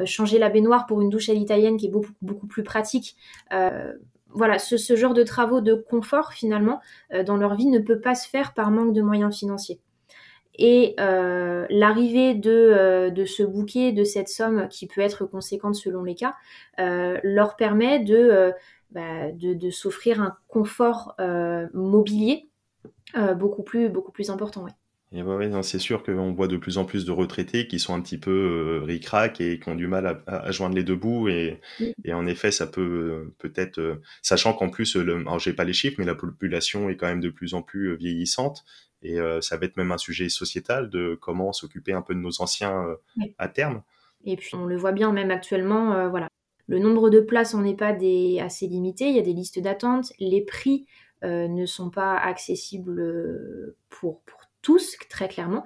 changer 0.05 0.39
la 0.39 0.49
baignoire 0.49 0.85
pour 0.87 1.01
une 1.01 1.09
douche 1.09 1.29
à 1.29 1.33
l'italienne 1.33 1.77
qui 1.77 1.87
est 1.87 1.91
beaucoup, 1.91 2.13
beaucoup 2.21 2.47
plus 2.47 2.63
pratique, 2.63 3.15
voilà, 4.31 4.59
ce, 4.59 4.95
genre 4.95 5.13
de 5.15 5.23
travaux 5.23 5.59
de 5.59 5.73
confort 5.73 6.33
finalement 6.33 6.79
dans 7.25 7.35
leur 7.35 7.55
vie 7.55 7.65
ne 7.65 7.79
peut 7.79 7.99
pas 7.99 8.13
se 8.13 8.29
faire 8.29 8.53
par 8.53 8.69
manque 8.71 8.93
de 8.93 9.01
moyens 9.01 9.35
financiers. 9.35 9.79
Et 10.55 10.95
l'arrivée 10.97 12.35
de, 12.35 13.09
de, 13.09 13.25
ce 13.25 13.43
bouquet, 13.43 13.91
de 13.91 14.03
cette 14.03 14.29
somme 14.29 14.67
qui 14.69 14.87
peut 14.87 15.01
être 15.01 15.25
conséquente 15.25 15.75
selon 15.75 16.03
les 16.03 16.15
cas, 16.15 16.35
leur 16.77 17.55
permet 17.55 17.99
de, 17.99 18.53
bah, 18.91 19.31
de, 19.33 19.53
de 19.53 19.69
s'offrir 19.69 20.21
un 20.21 20.37
confort 20.47 21.15
mobilier 21.73 22.47
beaucoup, 23.35 23.63
plus, 23.63 23.89
beaucoup 23.89 24.11
plus 24.11 24.29
important. 24.29 24.63
Ouais. 24.63 24.78
Et 25.11 25.23
ouais, 25.23 25.49
c'est 25.63 25.79
sûr 25.79 26.03
qu'on 26.03 26.33
voit 26.33 26.47
de 26.47 26.57
plus 26.57 26.77
en 26.77 26.85
plus 26.85 27.03
de 27.03 27.11
retraités 27.11 27.67
qui 27.67 27.79
sont 27.79 27.95
un 27.95 28.01
petit 28.01 28.19
peu 28.19 28.29
euh, 28.29 28.83
ric-rac 28.85 29.41
et 29.41 29.59
qui 29.59 29.67
ont 29.67 29.75
du 29.75 29.87
mal 29.87 30.21
à, 30.27 30.51
joindre 30.51 30.75
les 30.75 30.83
deux 30.83 30.95
bouts. 30.95 31.27
Et, 31.29 31.59
et 32.03 32.13
en 32.13 32.27
effet, 32.27 32.51
ça 32.51 32.67
peut 32.67 32.81
euh, 32.81 33.35
peut-être, 33.39 33.79
euh, 33.79 33.95
sachant 34.21 34.53
qu'en 34.53 34.69
plus, 34.69 34.95
le, 34.95 35.15
alors 35.15 35.39
j'ai 35.39 35.53
pas 35.53 35.63
les 35.63 35.73
chiffres, 35.73 35.95
mais 35.97 36.05
la 36.05 36.13
population 36.13 36.89
est 36.89 36.95
quand 36.95 37.07
même 37.07 37.21
de 37.21 37.29
plus 37.29 37.55
en 37.55 37.63
plus 37.63 37.95
vieillissante. 37.95 38.63
Et 39.01 39.17
ça 39.39 39.55
va 39.55 39.65
être 39.65 39.77
même 39.77 39.93
un 39.93 39.97
sujet 39.97 40.27
sociétal 40.27 40.89
de 40.89 41.17
comment 41.21 41.53
s'occuper 41.53 41.93
un 41.93 42.01
peu 42.01 42.13
de 42.13 42.19
nos 42.19 42.41
anciens 42.41 42.85
à 43.37 43.47
terme. 43.47 43.81
Et 44.25 44.35
puis 44.35 44.55
on 44.55 44.65
le 44.65 44.75
voit 44.75 44.91
bien 44.91 45.13
même 45.13 45.31
actuellement, 45.31 46.09
voilà. 46.09 46.27
Le 46.67 46.79
nombre 46.79 47.09
de 47.09 47.21
places 47.21 47.53
en 47.53 47.63
EHPAD 47.63 48.03
est 48.03 48.41
assez 48.41 48.67
limité, 48.67 49.07
il 49.07 49.15
y 49.15 49.19
a 49.19 49.21
des 49.21 49.31
listes 49.31 49.57
d'attente, 49.57 50.11
les 50.19 50.41
prix 50.41 50.85
ne 51.23 51.65
sont 51.65 51.89
pas 51.89 52.17
accessibles 52.17 53.73
pour, 53.87 54.19
pour 54.23 54.38
tous, 54.61 54.97
très 55.09 55.27
clairement. 55.27 55.65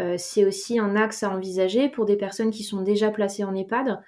Euh, 0.00 0.14
c'est 0.16 0.44
aussi 0.44 0.78
un 0.78 0.96
axe 0.96 1.22
à 1.22 1.30
envisager 1.30 1.88
pour 1.88 2.04
des 2.04 2.16
personnes 2.16 2.50
qui 2.50 2.62
sont 2.62 2.82
déjà 2.82 3.10
placées 3.10 3.44
en 3.44 3.54
EHPAD. 3.54 4.00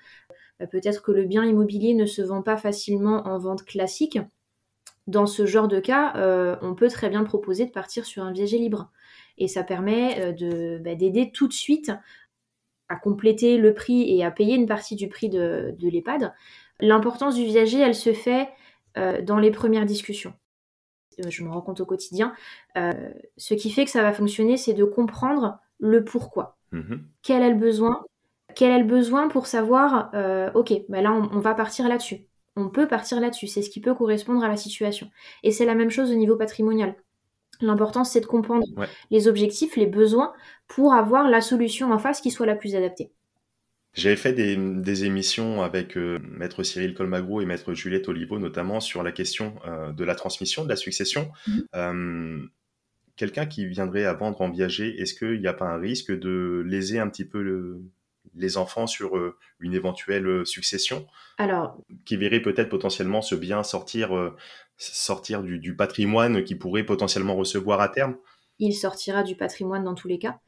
Euh, 0.60 0.66
peut-être 0.66 1.02
que 1.02 1.12
le 1.12 1.24
bien 1.24 1.44
immobilier 1.44 1.94
ne 1.94 2.06
se 2.06 2.22
vend 2.22 2.42
pas 2.42 2.56
facilement 2.56 3.26
en 3.26 3.38
vente 3.38 3.64
classique. 3.64 4.18
Dans 5.06 5.26
ce 5.26 5.46
genre 5.46 5.66
de 5.66 5.80
cas, 5.80 6.14
euh, 6.16 6.56
on 6.62 6.74
peut 6.74 6.88
très 6.88 7.08
bien 7.08 7.24
proposer 7.24 7.66
de 7.66 7.72
partir 7.72 8.04
sur 8.04 8.22
un 8.22 8.32
viager 8.32 8.58
libre. 8.58 8.90
Et 9.38 9.48
ça 9.48 9.64
permet 9.64 10.34
bah, 10.80 10.94
d'aider 10.94 11.32
tout 11.32 11.48
de 11.48 11.52
suite 11.52 11.90
à 12.88 12.96
compléter 12.96 13.56
le 13.56 13.72
prix 13.72 14.14
et 14.14 14.24
à 14.24 14.30
payer 14.30 14.54
une 14.54 14.66
partie 14.66 14.96
du 14.96 15.08
prix 15.08 15.28
de, 15.28 15.74
de 15.78 15.88
l'EHPAD. 15.88 16.34
L'importance 16.80 17.36
du 17.36 17.44
viager, 17.44 17.80
elle 17.80 17.94
se 17.94 18.12
fait 18.12 18.50
dans 19.22 19.38
les 19.38 19.50
premières 19.50 19.86
discussions. 19.86 20.34
Euh, 21.20 21.30
je 21.30 21.44
me 21.44 21.50
rends 21.50 21.60
compte 21.60 21.80
au 21.80 21.86
quotidien. 21.86 22.34
Euh, 22.76 22.92
ce 23.36 23.54
qui 23.54 23.70
fait 23.70 23.84
que 23.84 23.90
ça 23.90 24.02
va 24.02 24.12
fonctionner, 24.12 24.56
c'est 24.56 24.74
de 24.74 24.84
comprendre 24.84 25.58
le 25.78 26.04
pourquoi. 26.04 26.58
Mhm. 26.72 27.04
Quel 27.22 27.42
est 27.42 27.50
le 27.50 27.56
besoin? 27.56 28.04
Quel 28.54 28.72
est 28.72 28.78
le 28.78 28.84
besoin 28.84 29.28
pour 29.28 29.46
savoir, 29.46 30.10
euh, 30.14 30.50
ok, 30.54 30.72
bah 30.88 31.00
là 31.00 31.12
on, 31.12 31.38
va 31.38 31.54
partir 31.54 31.88
là-dessus. 31.88 32.26
On 32.56 32.68
peut 32.68 32.88
partir 32.88 33.20
là-dessus, 33.20 33.46
c'est 33.46 33.62
ce 33.62 33.70
qui 33.70 33.80
peut 33.80 33.94
correspondre 33.94 34.42
à 34.42 34.48
la 34.48 34.56
situation. 34.56 35.08
Et 35.44 35.52
c'est 35.52 35.64
la 35.64 35.76
même 35.76 35.90
chose 35.90 36.10
au 36.10 36.16
niveau 36.16 36.36
patrimonial. 36.36 36.96
L'important, 37.60 38.04
c'est 38.04 38.20
de 38.20 38.26
comprendre 38.26 38.66
les 39.10 39.28
objectifs, 39.28 39.76
les 39.76 39.86
besoins, 39.86 40.32
pour 40.66 40.94
avoir 40.94 41.28
la 41.28 41.40
solution 41.40 41.92
en 41.92 41.98
face 41.98 42.20
qui 42.20 42.30
soit 42.30 42.46
la 42.46 42.56
plus 42.56 42.74
adaptée. 42.74 43.12
J'avais 43.92 44.16
fait 44.16 44.32
des, 44.32 44.56
des, 44.56 45.04
émissions 45.04 45.62
avec 45.62 45.96
euh, 45.96 46.20
maître 46.22 46.62
Cyril 46.62 46.94
Colmagro 46.94 47.40
et 47.40 47.44
maître 47.44 47.74
Juliette 47.74 48.08
Olivo, 48.08 48.38
notamment 48.38 48.78
sur 48.78 49.02
la 49.02 49.10
question 49.10 49.56
euh, 49.66 49.92
de 49.92 50.04
la 50.04 50.14
transmission, 50.14 50.62
de 50.64 50.68
la 50.68 50.76
succession. 50.76 51.32
Mhm. 51.48 51.64
Euh, 51.74 52.46
quelqu'un 53.16 53.46
qui 53.46 53.66
viendrait 53.66 54.04
à 54.04 54.12
vendre 54.12 54.40
en 54.42 54.50
viager, 54.50 55.00
est-ce 55.00 55.14
qu'il 55.14 55.40
n'y 55.40 55.48
a 55.48 55.52
pas 55.52 55.66
un 55.66 55.78
risque 55.78 56.16
de 56.16 56.62
léser 56.64 57.00
un 57.00 57.08
petit 57.08 57.24
peu 57.24 57.42
le, 57.42 57.82
les 58.36 58.56
enfants 58.56 58.86
sur 58.86 59.12
une 59.58 59.74
éventuelle 59.74 60.46
succession? 60.46 61.06
Alors, 61.36 61.76
qui 62.04 62.16
verrait 62.16 62.40
peut-être 62.40 62.68
potentiellement 62.68 63.22
ce 63.22 63.34
bien 63.34 63.64
sortir, 63.64 64.32
sortir 64.78 65.42
du, 65.42 65.58
du 65.58 65.74
patrimoine 65.74 66.44
qu'il 66.44 66.58
pourrait 66.58 66.84
potentiellement 66.84 67.34
recevoir 67.34 67.80
à 67.80 67.88
terme? 67.88 68.16
Il 68.60 68.74
sortira 68.74 69.22
du 69.22 69.36
patrimoine 69.36 69.84
dans 69.84 69.94
tous 69.94 70.06
les 70.06 70.18
cas. 70.18 70.38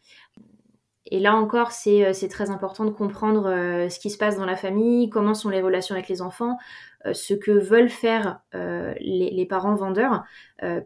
Et 1.12 1.20
là 1.20 1.36
encore, 1.36 1.72
euh, 1.88 2.12
c'est 2.14 2.28
très 2.28 2.48
important 2.48 2.86
de 2.86 2.90
comprendre 2.90 3.46
euh, 3.46 3.90
ce 3.90 4.00
qui 4.00 4.08
se 4.08 4.16
passe 4.16 4.38
dans 4.38 4.46
la 4.46 4.56
famille, 4.56 5.10
comment 5.10 5.34
sont 5.34 5.50
les 5.50 5.60
relations 5.60 5.94
avec 5.94 6.08
les 6.08 6.22
enfants, 6.22 6.56
euh, 7.04 7.12
ce 7.12 7.34
que 7.34 7.50
veulent 7.50 7.90
faire 7.90 8.40
les, 8.54 9.46
parents 9.46 9.74
vendeurs, 9.74 10.24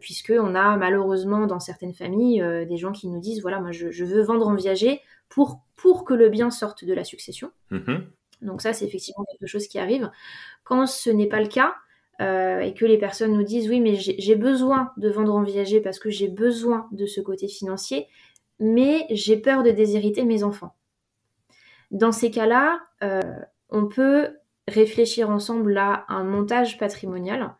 puisqu'on 0.01 0.53
a 0.53 0.75
malheureusement 0.75 1.47
dans 1.47 1.61
certaines 1.61 1.93
familles 1.93 2.43
des 2.67 2.75
gens 2.75 2.91
qui 2.91 3.07
nous 3.07 3.21
disent, 3.21 3.41
voilà, 3.41 3.61
moi 3.61 3.71
je, 3.71 4.03
veux 4.03 4.21
vendre 4.21 4.49
en 4.49 4.55
viager 4.55 4.99
pour, 5.29 5.61
pour 5.77 6.03
que 6.03 6.13
le 6.13 6.27
bien 6.27 6.51
sorte 6.51 6.83
de 6.83 6.93
la 6.93 7.05
succession. 7.05 7.51
Mm-hmm. 7.71 8.01
Donc 8.41 8.61
ça, 8.61 8.73
c'est 8.73 8.83
effectivement 8.83 9.23
quelque 9.31 9.47
chose 9.47 9.67
qui 9.67 9.79
arrive. 9.79 10.11
Quand 10.65 10.87
ce 10.87 11.09
n'est 11.09 11.29
pas 11.29 11.39
le 11.39 11.47
cas, 11.47 11.73
et 12.19 12.73
que 12.73 12.85
les 12.85 12.97
personnes 12.97 13.31
nous 13.31 13.43
disent 13.43 13.69
oui 13.69 13.79
mais 13.79 13.93
j'ai 13.95 14.35
besoin 14.35 14.91
de 14.97 15.07
vendre 15.07 15.35
en 15.35 15.43
viager 15.43 15.79
parce 15.81 15.99
que 15.99 16.09
j'ai 16.09 16.27
besoin 16.27 16.87
de 16.91 17.05
ce 17.05 17.21
côté 17.21 17.47
financier, 17.47 18.07
mais 18.59 19.05
j'ai 19.09 19.37
peur 19.37 19.63
de 19.63 19.71
déshériter 19.71 20.23
mes 20.23 20.43
enfants. 20.43 20.73
Dans 21.91 22.11
ces 22.11 22.31
cas-là, 22.31 22.81
euh, 23.03 23.21
on 23.69 23.87
peut 23.87 24.37
réfléchir 24.67 25.29
ensemble 25.29 25.77
à 25.77 26.05
un 26.09 26.23
montage 26.23 26.77
patrimonial 26.77 27.53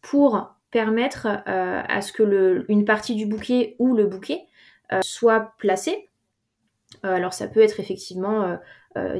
pour 0.00 0.54
permettre 0.70 1.26
euh, 1.26 1.82
à 1.86 2.00
ce 2.02 2.12
que 2.12 2.64
une 2.68 2.84
partie 2.84 3.16
du 3.16 3.26
bouquet 3.26 3.74
ou 3.78 3.96
le 3.96 4.06
bouquet 4.06 4.42
euh, 4.92 5.00
soit 5.02 5.54
placé. 5.58 6.08
alors 7.02 7.32
ça 7.32 7.48
peut 7.48 7.60
être 7.60 7.80
effectivement 7.80 8.58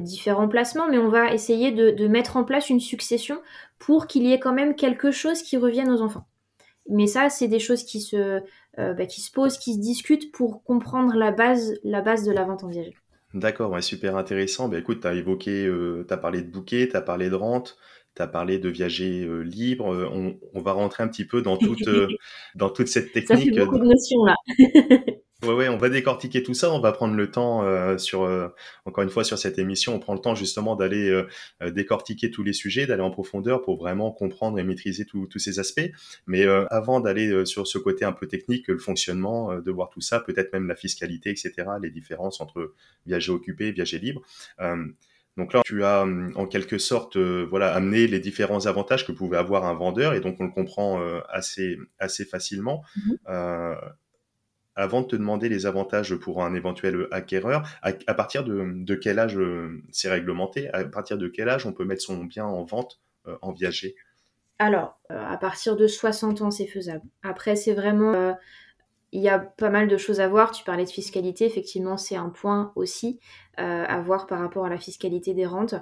différents 0.00 0.48
placements, 0.48 0.88
mais 0.88 0.98
on 0.98 1.08
va 1.08 1.32
essayer 1.32 1.70
de, 1.70 2.08
mettre 2.08 2.36
en 2.36 2.42
place 2.42 2.68
une 2.68 2.80
succession 2.80 3.40
pour 3.78 4.06
qu'il 4.08 4.24
y 4.24 4.32
ait 4.32 4.40
quand 4.40 4.52
même 4.52 4.74
quelque 4.74 5.12
chose 5.12 5.42
qui 5.42 5.56
revienne 5.56 5.90
aux 5.90 6.02
enfants. 6.02 6.26
Mais 6.88 7.06
ça, 7.06 7.28
c'est 7.28 7.46
des 7.46 7.60
choses 7.60 7.84
qui 7.84 8.00
se, 8.00 8.42
euh, 8.78 8.94
bah, 8.94 9.06
qui 9.06 9.20
se 9.20 9.30
posent, 9.30 9.58
qui 9.58 9.74
se 9.74 9.80
discutent 9.80 10.32
pour 10.32 10.62
comprendre 10.62 11.14
la 11.14 11.32
base, 11.32 11.74
la 11.84 12.00
base 12.00 12.24
de 12.24 12.32
la 12.32 12.44
vente 12.44 12.64
en 12.64 12.68
viager. 12.68 12.94
D'accord, 13.34 13.70
ouais, 13.72 13.82
super 13.82 14.16
intéressant. 14.16 14.68
Bah, 14.68 14.78
écoute, 14.78 15.00
tu 15.00 15.06
as 15.06 15.14
évoqué, 15.14 15.66
euh, 15.66 16.04
tu 16.06 16.14
as 16.14 16.16
parlé 16.16 16.42
de 16.42 16.50
bouquet, 16.50 16.88
tu 16.88 16.96
as 16.96 17.02
parlé 17.02 17.28
de 17.28 17.34
rente, 17.34 17.76
tu 18.14 18.22
as 18.22 18.26
parlé 18.26 18.58
de 18.58 18.68
viager 18.68 19.24
euh, 19.24 19.40
libre. 19.40 19.86
On, 19.86 20.36
on, 20.54 20.60
va 20.60 20.72
rentrer 20.72 21.02
un 21.02 21.08
petit 21.08 21.26
peu 21.26 21.42
dans 21.42 21.56
toute, 21.56 21.88
dans 22.54 22.70
toute 22.70 22.88
cette 22.88 23.12
technique. 23.12 23.28
Ça 23.28 23.36
fait 23.36 23.64
beaucoup 23.64 23.78
de 23.78 23.84
notions 23.84 24.24
là. 24.24 24.36
Ouais, 25.48 25.54
ouais, 25.54 25.68
on 25.70 25.78
va 25.78 25.88
décortiquer 25.88 26.42
tout 26.42 26.52
ça. 26.52 26.70
On 26.70 26.80
va 26.80 26.92
prendre 26.92 27.14
le 27.14 27.30
temps 27.30 27.64
euh, 27.64 27.96
sur, 27.96 28.24
euh, 28.24 28.48
encore 28.84 29.02
une 29.02 29.08
fois, 29.08 29.24
sur 29.24 29.38
cette 29.38 29.58
émission, 29.58 29.94
on 29.94 29.98
prend 29.98 30.12
le 30.12 30.20
temps 30.20 30.34
justement 30.34 30.76
d'aller 30.76 31.08
euh, 31.08 31.70
décortiquer 31.70 32.30
tous 32.30 32.42
les 32.42 32.52
sujets, 32.52 32.86
d'aller 32.86 33.02
en 33.02 33.10
profondeur 33.10 33.62
pour 33.62 33.78
vraiment 33.78 34.10
comprendre 34.12 34.58
et 34.58 34.62
maîtriser 34.62 35.06
tous 35.06 35.38
ces 35.38 35.58
aspects. 35.58 35.90
Mais 36.26 36.44
avant 36.70 37.00
d'aller 37.00 37.46
sur 37.46 37.66
ce 37.66 37.78
côté 37.78 38.04
un 38.04 38.12
peu 38.12 38.26
technique, 38.26 38.68
le 38.68 38.78
fonctionnement, 38.78 39.58
de 39.58 39.70
voir 39.70 39.88
tout 39.88 40.02
ça, 40.02 40.20
peut-être 40.20 40.52
même 40.52 40.68
la 40.68 40.76
fiscalité, 40.76 41.30
etc., 41.30 41.52
les 41.80 41.90
différences 41.90 42.40
entre 42.40 42.74
viager 43.06 43.32
occupé 43.32 43.68
et 43.68 43.72
viager 43.72 43.98
libre. 43.98 44.22
Donc 45.36 45.52
là, 45.52 45.62
tu 45.64 45.84
as 45.84 46.02
en 46.02 46.46
quelque 46.46 46.78
sorte, 46.78 47.16
voilà, 47.16 47.72
amené 47.72 48.06
les 48.06 48.20
différents 48.20 48.66
avantages 48.66 49.06
que 49.06 49.12
pouvait 49.12 49.38
avoir 49.38 49.64
un 49.64 49.74
vendeur, 49.74 50.14
et 50.14 50.20
donc 50.20 50.36
on 50.40 50.44
le 50.44 50.50
comprend 50.50 51.00
assez 51.28 51.78
assez 51.98 52.24
facilement. 52.24 52.82
Mmh 52.96 53.12
avant 54.78 55.02
de 55.02 55.08
te 55.08 55.16
demander 55.16 55.48
les 55.48 55.66
avantages 55.66 56.14
pour 56.14 56.42
un 56.42 56.54
éventuel 56.54 57.08
acquéreur, 57.10 57.68
à, 57.82 58.14
partir 58.14 58.44
de, 58.44 58.94
quel 58.94 59.18
âge 59.18 59.36
euh, 59.36 59.82
c'est 59.90 60.08
réglementé? 60.08 60.72
À 60.72 60.84
partir 60.84 61.18
de 61.18 61.26
quel 61.26 61.48
âge 61.48 61.66
on 61.66 61.72
peut 61.72 61.84
mettre 61.84 62.02
son 62.02 62.24
bien 62.24 62.46
en 62.46 62.64
vente 62.64 63.00
euh, 63.26 63.36
en 63.42 63.52
viager? 63.52 63.96
Alors, 64.60 65.00
euh, 65.10 65.20
à 65.20 65.36
partir 65.36 65.76
de 65.76 65.88
60 65.88 66.42
ans, 66.42 66.50
c'est 66.52 66.68
faisable. 66.68 67.02
Après, 67.24 67.56
c'est 67.56 67.74
vraiment... 67.74 68.36
il 69.10 69.20
y 69.20 69.28
a 69.28 69.38
pas 69.40 69.70
mal 69.70 69.88
de 69.88 69.96
choses 69.96 70.20
à 70.20 70.28
voir. 70.28 70.52
Tu 70.52 70.62
parlais 70.62 70.84
de 70.84 70.90
fiscalité, 70.90 71.44
effectivement, 71.44 71.96
c'est 71.96 72.16
un 72.16 72.28
point 72.28 72.72
aussi 72.76 73.18
à 73.56 74.00
voir 74.00 74.28
par 74.28 74.38
rapport 74.38 74.64
à 74.64 74.68
la 74.68 74.78
fiscalité 74.78 75.34
des 75.34 75.46
rentes. 75.46 75.74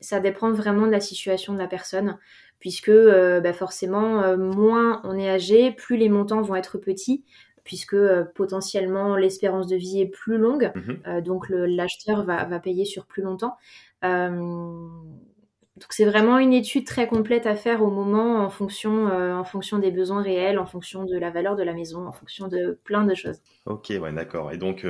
ça 0.00 0.20
dépend 0.20 0.52
vraiment 0.52 0.86
de 0.86 0.92
la 0.92 1.00
situation 1.00 1.54
de 1.54 1.58
la 1.58 1.68
personne, 1.68 2.18
puisque 2.58 2.90
bah, 2.90 3.52
forcément, 3.54 4.36
moins 4.36 5.00
on 5.04 5.16
est 5.16 5.30
âgé, 5.30 5.72
plus 5.72 5.96
les 5.96 6.08
montants 6.08 6.42
vont 6.42 6.56
être 6.56 6.76
petits, 6.76 7.24
puisque 7.68 7.98
potentiellement 8.34 9.14
l'espérance 9.14 9.66
de 9.66 9.76
vie 9.76 10.00
est 10.00 10.06
plus 10.06 10.38
longue, 10.38 10.72
mmh 10.74 11.20
donc 11.20 11.50
l'acheteur 11.50 12.24
va, 12.24 12.46
va, 12.46 12.60
payer 12.60 12.86
sur 12.86 13.04
plus 13.04 13.22
longtemps. 13.22 13.58
Donc 14.02 15.90
c'est 15.90 16.06
vraiment 16.06 16.38
une 16.38 16.54
étude 16.54 16.86
très 16.86 17.06
complète 17.06 17.44
à 17.44 17.56
faire 17.56 17.82
au 17.82 17.90
moment 17.90 18.42
en 18.42 18.48
fonction, 18.48 19.08
en 19.08 19.44
fonction 19.44 19.78
des 19.78 19.90
besoins 19.90 20.22
réels, 20.22 20.58
en 20.58 20.64
fonction 20.64 21.04
de 21.04 21.18
la 21.18 21.30
valeur 21.30 21.56
de 21.56 21.62
la 21.62 21.74
maison, 21.74 22.06
en 22.06 22.12
fonction 22.12 22.48
de 22.48 22.78
plein 22.84 23.04
de 23.04 23.14
choses. 23.14 23.42
Ok, 23.66 23.92
ouais, 24.00 24.12
d'accord. 24.14 24.50
Et 24.50 24.56
donc, 24.56 24.86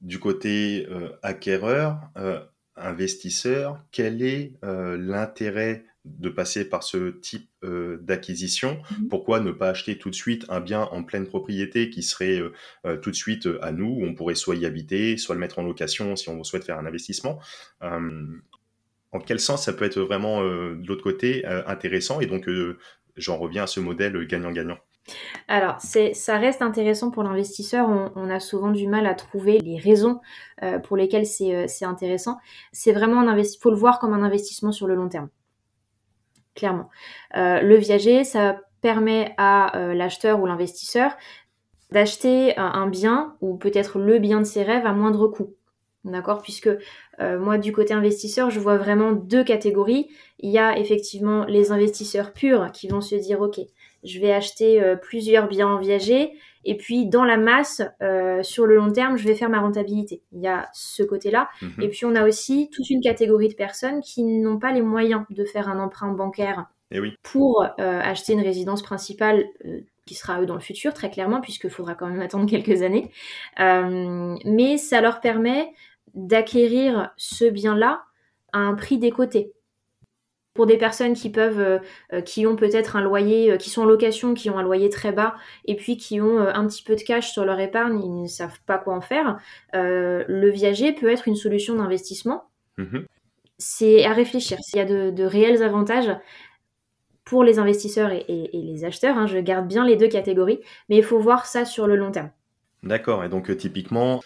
du 0.00 0.20
côté 0.20 0.86
acquéreur, 1.22 1.98
investisseur, 2.76 3.82
quel 3.90 4.22
est 4.22 4.52
l'intérêt 4.62 5.84
de 6.04 6.28
passer 6.28 6.68
par 6.68 6.82
ce 6.82 7.10
type 7.10 7.50
d'acquisition 7.62 8.80
mmh 8.90 9.08
Pourquoi 9.08 9.40
ne 9.40 9.52
pas 9.52 9.70
acheter 9.70 9.98
tout 9.98 10.10
de 10.10 10.14
suite 10.14 10.46
un 10.48 10.60
bien 10.60 10.82
en 10.82 11.02
pleine 11.02 11.26
propriété 11.26 11.90
qui 11.90 12.02
serait 12.02 12.40
tout 13.02 13.10
de 13.10 13.16
suite 13.16 13.48
à 13.60 13.70
nous? 13.72 14.00
On 14.02 14.14
pourrait 14.14 14.34
soit 14.34 14.56
y 14.56 14.64
habiter, 14.64 15.16
soit 15.16 15.34
le 15.34 15.40
mettre 15.40 15.58
en 15.58 15.62
location 15.62 16.16
si 16.16 16.28
on 16.30 16.42
souhaite 16.42 16.64
faire 16.64 16.78
un 16.78 16.86
investissement. 16.86 17.38
en 17.82 19.20
quel 19.26 19.40
sens 19.40 19.66
ça 19.66 19.72
peut 19.74 19.84
être 19.84 20.00
vraiment 20.00 20.42
de 20.42 20.86
l'autre 20.86 21.02
côté 21.02 21.44
intéressant? 21.44 22.20
Et 22.20 22.26
donc, 22.26 22.48
j'en 23.16 23.36
reviens 23.36 23.64
à 23.64 23.66
ce 23.66 23.80
modèle 23.80 24.26
gagnant-gagnant. 24.26 24.78
Alors, 25.48 25.80
ça 25.80 26.38
reste 26.38 26.62
intéressant 26.62 27.10
pour 27.10 27.22
l'investisseur. 27.22 27.88
On, 28.14 28.30
a 28.30 28.40
souvent 28.40 28.70
du 28.70 28.86
mal 28.86 29.06
à 29.06 29.14
trouver 29.14 29.58
les 29.58 29.78
raisons 29.78 30.20
euh, 30.62 30.78
pour 30.78 30.96
lesquelles 30.96 31.26
c'est, 31.26 31.54
euh, 31.54 31.88
intéressant. 31.88 32.38
C'est 32.72 32.92
vraiment 32.92 33.20
un 33.20 33.38
Il 33.38 33.58
faut 33.60 33.70
le 33.70 33.76
voir 33.76 33.98
comme 33.98 34.12
un 34.12 34.22
investissement 34.22 34.72
sur 34.72 34.86
le 34.86 34.94
long 34.94 35.08
terme. 35.08 35.28
Clairement. 36.54 36.88
Euh, 37.36 37.60
le 37.60 37.76
viager, 37.76 38.24
ça 38.24 38.60
permet 38.80 39.34
à 39.36 39.72
l'acheteur 39.94 40.40
ou 40.40 40.46
l'investisseur 40.46 41.12
d'acheter 41.90 42.56
un, 42.56 42.86
bien 42.86 43.36
ou 43.40 43.56
peut-être 43.56 43.98
le 43.98 44.18
bien 44.18 44.38
de 44.40 44.44
ses 44.44 44.62
rêves 44.62 44.86
à 44.86 44.92
moindre 44.92 45.28
coût. 45.28 45.54
D'accord? 46.04 46.40
Puisque 46.40 46.70
moi, 47.18 47.58
du 47.58 47.72
côté 47.72 47.92
investisseur, 47.92 48.48
je 48.48 48.58
vois 48.58 48.78
vraiment 48.78 49.12
deux 49.12 49.44
catégories. 49.44 50.08
Il 50.38 50.50
y 50.50 50.58
a 50.58 50.78
effectivement 50.78 51.44
les 51.44 51.72
investisseurs 51.72 52.32
purs 52.32 52.72
qui 52.72 52.88
vont 52.88 53.02
se 53.02 53.16
dire, 53.16 53.42
OK, 53.42 53.60
je 54.04 54.20
vais 54.20 54.32
acheter 54.32 54.82
euh, 54.82 54.96
plusieurs 54.96 55.48
biens 55.48 55.68
en 55.68 55.78
viager 55.78 56.32
et 56.64 56.76
puis 56.76 57.06
dans 57.06 57.24
la 57.24 57.36
masse, 57.36 57.82
euh, 58.02 58.42
sur 58.42 58.66
le 58.66 58.76
long 58.76 58.92
terme, 58.92 59.16
je 59.16 59.26
vais 59.26 59.34
faire 59.34 59.48
ma 59.48 59.60
rentabilité. 59.60 60.22
Il 60.32 60.40
y 60.40 60.46
a 60.46 60.68
ce 60.72 61.02
côté-là. 61.02 61.48
Mhm. 61.62 61.82
Et 61.82 61.88
puis 61.88 62.04
on 62.04 62.14
a 62.14 62.26
aussi 62.26 62.68
toute 62.70 62.90
une 62.90 63.00
catégorie 63.00 63.48
de 63.48 63.54
personnes 63.54 64.00
qui 64.00 64.24
n'ont 64.24 64.58
pas 64.58 64.72
les 64.72 64.82
moyens 64.82 65.24
de 65.30 65.44
faire 65.44 65.68
un 65.68 65.78
emprunt 65.78 66.12
bancaire 66.12 66.66
eh 66.90 67.00
oui. 67.00 67.14
pour 67.22 67.62
euh, 67.62 68.00
acheter 68.00 68.34
une 68.34 68.42
résidence 68.42 68.82
principale 68.82 69.44
qui 70.06 70.14
sera 70.14 70.34
à 70.34 70.42
eux 70.42 70.46
dans 70.46 70.54
le 70.54 70.60
futur, 70.60 70.92
très 70.92 71.10
clairement, 71.10 71.40
puisqu'il 71.40 71.70
faudra 71.70 71.94
quand 71.94 72.08
même 72.08 72.20
attendre 72.20 72.46
quelques 72.50 72.82
années. 72.82 73.10
mais 73.58 74.76
ça 74.76 75.00
leur 75.00 75.20
permet 75.20 75.72
d'acquérir 76.14 77.12
ce 77.16 77.44
bien-là 77.44 78.02
à 78.52 78.58
un 78.58 78.74
prix 78.74 78.98
décoté 78.98 79.52
pour 80.60 80.66
des 80.66 80.76
personnes 80.76 81.14
qui 81.14 81.30
peuvent, 81.30 81.58
euh, 81.58 81.78
euh, 82.12 82.20
qui 82.20 82.46
ont 82.46 82.54
peut-être 82.54 82.94
un 82.94 83.00
loyer, 83.00 83.50
euh, 83.50 83.56
qui 83.56 83.70
sont 83.70 83.80
en 83.80 83.86
location, 83.86 84.34
qui 84.34 84.50
ont 84.50 84.58
un 84.58 84.62
loyer 84.62 84.90
très 84.90 85.10
bas, 85.10 85.34
et 85.64 85.74
puis 85.74 85.96
qui 85.96 86.20
ont 86.20 86.38
un 86.38 86.66
petit 86.66 86.82
peu 86.82 86.96
de 86.96 87.00
cash 87.00 87.32
sur 87.32 87.46
leur 87.46 87.58
épargne, 87.60 87.98
ils 87.98 88.20
ne 88.24 88.26
savent 88.26 88.60
pas 88.66 88.76
quoi 88.76 88.94
en 88.94 89.00
faire, 89.00 89.38
le 89.72 90.50
viager 90.50 90.92
peut 90.92 91.08
être 91.08 91.28
une 91.28 91.34
solution 91.34 91.76
d'investissement. 91.76 92.50
Mhm. 92.76 93.06
C'est 93.56 94.04
à 94.04 94.12
réfléchir. 94.12 94.58
Il 94.74 94.76
y 94.76 94.80
a 94.80 94.84
de, 94.84 95.24
réels 95.24 95.62
avantages 95.62 96.14
pour 97.24 97.42
les 97.42 97.58
investisseurs 97.58 98.12
et, 98.12 98.50
les 98.52 98.84
acheteurs. 98.84 99.16
Hein. 99.16 99.26
je 99.26 99.38
garde 99.38 99.66
bien 99.66 99.86
les 99.86 99.96
deux 99.96 100.08
catégories, 100.08 100.60
mais 100.90 100.98
il 100.98 101.02
faut 101.02 101.20
voir 101.20 101.46
ça 101.46 101.64
sur 101.64 101.86
le 101.86 101.96
long 101.96 102.10
terme. 102.10 102.32
D'accord. 102.82 103.24
Et 103.24 103.30
donc 103.30 103.56
typiquement, 103.56 104.20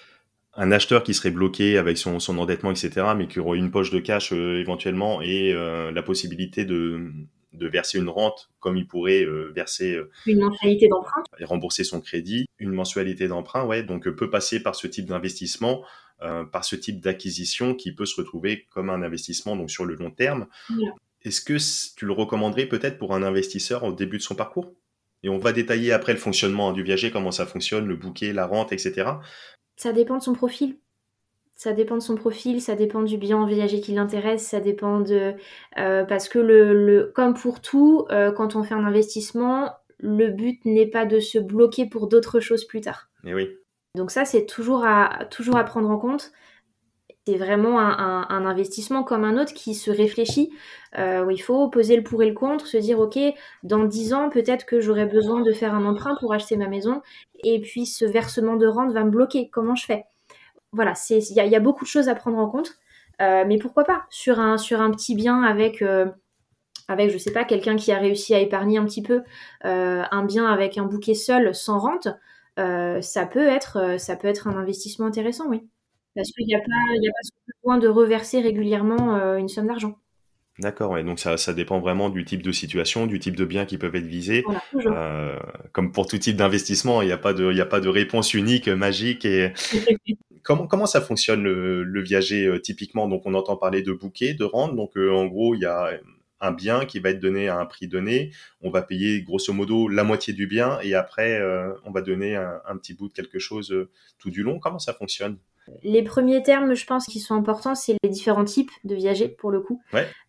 un 0.56 0.72
acheteur 0.72 1.02
qui 1.02 1.14
serait 1.14 1.30
bloqué 1.30 1.78
avec 1.78 1.98
son, 1.98 2.20
son 2.20 2.38
endettement, 2.38 2.70
etc., 2.70 3.06
mais 3.16 3.26
qui 3.26 3.40
aurait 3.40 3.58
une 3.58 3.70
poche 3.70 3.90
de 3.90 3.98
cash 3.98 4.32
euh, 4.32 4.60
éventuellement 4.60 5.20
et 5.20 5.52
euh, 5.52 5.90
la 5.90 6.02
possibilité 6.02 6.64
de, 6.64 7.10
de 7.52 7.66
verser 7.66 7.98
une 7.98 8.08
rente 8.08 8.50
comme 8.60 8.76
il 8.76 8.86
pourrait 8.86 9.24
euh, 9.24 9.52
verser 9.54 9.98
une 10.26 10.40
mensualité 10.40 10.88
d'emprunt 10.88 11.22
et 11.38 11.44
rembourser 11.44 11.84
son 11.84 12.00
crédit, 12.00 12.46
une 12.58 12.72
mensualité 12.72 13.28
d'emprunt, 13.28 13.64
ouais, 13.64 13.82
donc 13.82 14.08
peut 14.08 14.30
passer 14.30 14.62
par 14.62 14.74
ce 14.74 14.86
type 14.86 15.06
d'investissement, 15.06 15.82
par 16.52 16.64
ce 16.64 16.74
type 16.74 17.00
d'acquisition 17.00 17.74
qui 17.74 17.92
peut 17.92 18.06
se 18.06 18.16
retrouver 18.16 18.66
comme 18.70 18.88
un 18.88 19.02
investissement 19.02 19.56
donc 19.56 19.70
sur 19.70 19.84
le 19.84 19.94
long 19.94 20.10
terme. 20.10 20.46
Est-ce 21.22 21.42
que 21.42 21.58
tu 21.96 22.06
le 22.06 22.12
recommanderais 22.12 22.66
peut-être 22.66 22.96
pour 22.96 23.14
un 23.14 23.22
investisseur 23.22 23.82
au 23.82 23.92
début 23.92 24.16
de 24.16 24.22
son 24.22 24.34
parcours? 24.34 24.72
Et 25.22 25.28
on 25.28 25.38
va 25.38 25.52
détailler 25.52 25.92
après 25.92 26.12
le 26.12 26.18
fonctionnement 26.18 26.72
du 26.72 26.82
viager, 26.82 27.10
comment 27.10 27.32
ça 27.32 27.46
fonctionne, 27.46 27.86
le 27.86 27.96
bouquet, 27.96 28.32
la 28.32 28.46
rente, 28.46 28.72
etc. 28.72 29.12
Ça 29.76 29.92
dépend 29.92 30.18
de 30.18 30.22
son 30.22 30.32
profil. 30.32 30.78
Ça 31.56 31.72
dépend 31.72 31.94
de 31.94 32.02
son 32.02 32.16
profil, 32.16 32.60
ça 32.60 32.74
dépend 32.74 33.02
du 33.02 33.16
bien 33.16 33.46
viager 33.46 33.80
qui 33.80 33.92
l'intéresse, 33.92 34.46
ça 34.46 34.58
dépend 34.58 35.00
de... 35.00 35.34
Euh, 35.78 36.04
parce 36.04 36.28
que 36.28 36.40
le, 36.40 37.12
comme 37.14 37.34
pour 37.34 37.60
tout, 37.60 38.06
euh, 38.10 38.32
quand 38.32 38.56
on 38.56 38.64
fait 38.64 38.74
un 38.74 38.84
investissement, 38.84 39.70
le 39.98 40.30
but 40.30 40.64
n'est 40.64 40.88
pas 40.88 41.06
de 41.06 41.20
se 41.20 41.38
bloquer 41.38 41.86
pour 41.86 42.08
d'autres 42.08 42.40
choses 42.40 42.64
plus 42.64 42.80
tard. 42.80 43.08
Et 43.24 43.30
eh 43.30 43.34
oui. 43.34 43.48
Donc 43.94 44.10
ça, 44.10 44.24
c'est 44.24 44.46
toujours 44.46 44.84
à, 44.84 45.26
toujours 45.30 45.56
à 45.56 45.64
prendre 45.64 45.88
en 45.88 45.98
compte. 45.98 46.32
C'est 47.26 47.38
vraiment 47.38 47.80
un, 47.80 48.44
investissement 48.44 49.02
comme 49.02 49.24
un 49.24 49.40
autre 49.40 49.54
qui 49.54 49.74
se 49.74 49.90
réfléchit, 49.90 50.50
euh, 50.98 51.26
il 51.30 51.40
faut 51.40 51.70
poser 51.70 51.96
le 51.96 52.02
pour 52.02 52.22
et 52.22 52.28
le 52.28 52.34
contre, 52.34 52.66
se 52.66 52.76
dire, 52.76 53.00
OK, 53.00 53.18
dans 53.62 53.84
10 53.84 54.12
ans, 54.12 54.28
peut-être 54.28 54.66
que 54.66 54.80
j'aurai 54.80 55.06
besoin 55.06 55.40
de 55.40 55.52
faire 55.52 55.74
un 55.74 55.86
emprunt 55.86 56.16
pour 56.20 56.34
acheter 56.34 56.58
ma 56.58 56.68
maison, 56.68 57.00
et 57.42 57.62
puis 57.62 57.86
ce 57.86 58.04
versement 58.04 58.56
de 58.56 58.66
rente 58.66 58.92
va 58.92 59.04
me 59.04 59.10
bloquer. 59.10 59.48
Comment 59.48 59.74
je 59.74 59.86
fais? 59.86 60.04
Voilà, 60.72 60.92
il 61.08 61.34
y, 61.34 61.56
a 61.56 61.60
beaucoup 61.60 61.84
de 61.84 61.88
choses 61.88 62.10
à 62.10 62.14
prendre 62.14 62.36
en 62.36 62.48
compte, 62.50 62.74
euh, 63.22 63.44
mais 63.46 63.56
pourquoi 63.56 63.84
pas? 63.84 64.04
Sur 64.10 64.38
un, 64.38 64.58
sur 64.58 64.82
un 64.82 64.90
petit 64.90 65.14
bien 65.14 65.42
avec... 65.42 65.80
Euh, 65.80 66.06
avec, 66.88 67.10
je 67.10 67.16
sais 67.16 67.32
pas, 67.32 67.44
quelqu'un 67.44 67.76
qui 67.76 67.92
a 67.92 67.98
réussi 67.98 68.34
à 68.34 68.40
épargner 68.40 68.76
un 68.76 68.84
petit 68.84 69.00
peu, 69.00 69.22
un 69.62 70.24
bien 70.26 70.44
avec 70.44 70.76
un 70.76 70.84
bouquet 70.84 71.14
seul, 71.14 71.54
sans 71.54 71.78
rente, 71.78 72.08
ça, 72.58 73.24
peut 73.24 73.46
être, 73.46 73.98
ça 73.98 74.16
peut 74.16 74.28
être 74.28 74.48
un 74.48 74.56
investissement 74.58 75.06
intéressant, 75.06 75.46
oui. 75.48 75.66
Parce 76.14 76.30
qu'il 76.30 76.46
n'y 76.46 76.54
a, 76.54 76.58
pas, 76.58 76.64
a 76.64 77.12
pas 77.12 77.52
besoin 77.62 77.78
de 77.78 77.88
reverser 77.88 78.40
régulièrement 78.40 79.16
euh, 79.16 79.36
une 79.36 79.48
somme 79.48 79.66
d'argent. 79.66 79.96
D'accord, 80.60 81.02
donc 81.02 81.18
ça, 81.18 81.36
ça 81.36 81.52
dépend 81.52 81.80
vraiment 81.80 82.10
du 82.10 82.24
type 82.24 82.40
de 82.40 82.52
situation, 82.52 83.06
du 83.06 83.18
type 83.18 83.34
de 83.34 83.44
biens 83.44 83.64
qui 83.64 83.76
peuvent 83.76 83.96
être 83.96 84.06
visés. 84.06 84.44
euh, 84.86 85.36
comme 85.72 85.90
pour 85.90 86.06
tout 86.06 86.16
type 86.18 86.36
d'investissement, 86.36 87.02
il 87.02 87.06
n'y 87.06 87.12
a, 87.12 87.18
pas 87.18 87.32
de, 87.32 87.60
a 87.60 87.66
pas 87.66 87.80
de 87.80 87.88
réponse 87.88 88.34
unique, 88.34 88.68
magique. 88.68 89.24
Et... 89.24 89.52
comment, 90.44 90.68
comment 90.68 90.86
ça 90.86 91.00
fonctionne 91.00 91.42
le, 91.42 92.02
viager 92.02 92.46
euh, 92.46 92.60
typiquement? 92.60 93.08
Donc 93.08 93.22
on 93.26 93.34
entend 93.34 93.56
parler 93.56 93.82
de 93.82 93.92
bouquet, 93.92 94.34
de 94.34 94.44
rente. 94.44 94.76
Donc 94.76 94.96
en 94.96 95.26
gros, 95.26 95.56
il 95.56 95.62
y 95.62 95.66
a 95.66 95.90
un 96.40 96.52
bien 96.52 96.84
qui 96.84 97.00
va 97.00 97.10
être 97.10 97.20
donné 97.20 97.48
à 97.48 97.58
un 97.58 97.66
prix 97.66 97.88
donné. 97.88 98.30
On 98.62 98.70
va 98.70 98.82
payer 98.82 99.22
grosso 99.22 99.52
modo 99.52 99.88
la 99.88 100.04
moitié 100.04 100.34
du 100.34 100.46
bien 100.46 100.78
et 100.82 100.94
après 100.94 101.42
on 101.84 101.90
va 101.90 102.00
donner 102.00 102.36
un, 102.36 102.60
un, 102.68 102.76
petit 102.76 102.94
bout 102.94 103.08
de 103.08 103.12
quelque 103.12 103.40
chose 103.40 103.74
tout 104.18 104.30
du 104.30 104.44
long. 104.44 104.60
Comment 104.60 104.78
ça 104.78 104.94
fonctionne? 104.94 105.36
Les 105.82 106.02
premiers 106.02 106.42
termes, 106.42 106.74
je 106.74 106.86
pense, 106.86 107.06
qui 107.06 107.20
sont 107.20 107.34
importants, 107.34 107.74
c'est 107.74 107.96
les 108.02 108.10
différents 108.10 108.44
types 108.44 108.70
de 108.84 108.94
viagers, 108.94 109.28
pour 109.28 109.50
le 109.50 109.60
coup. 109.60 109.82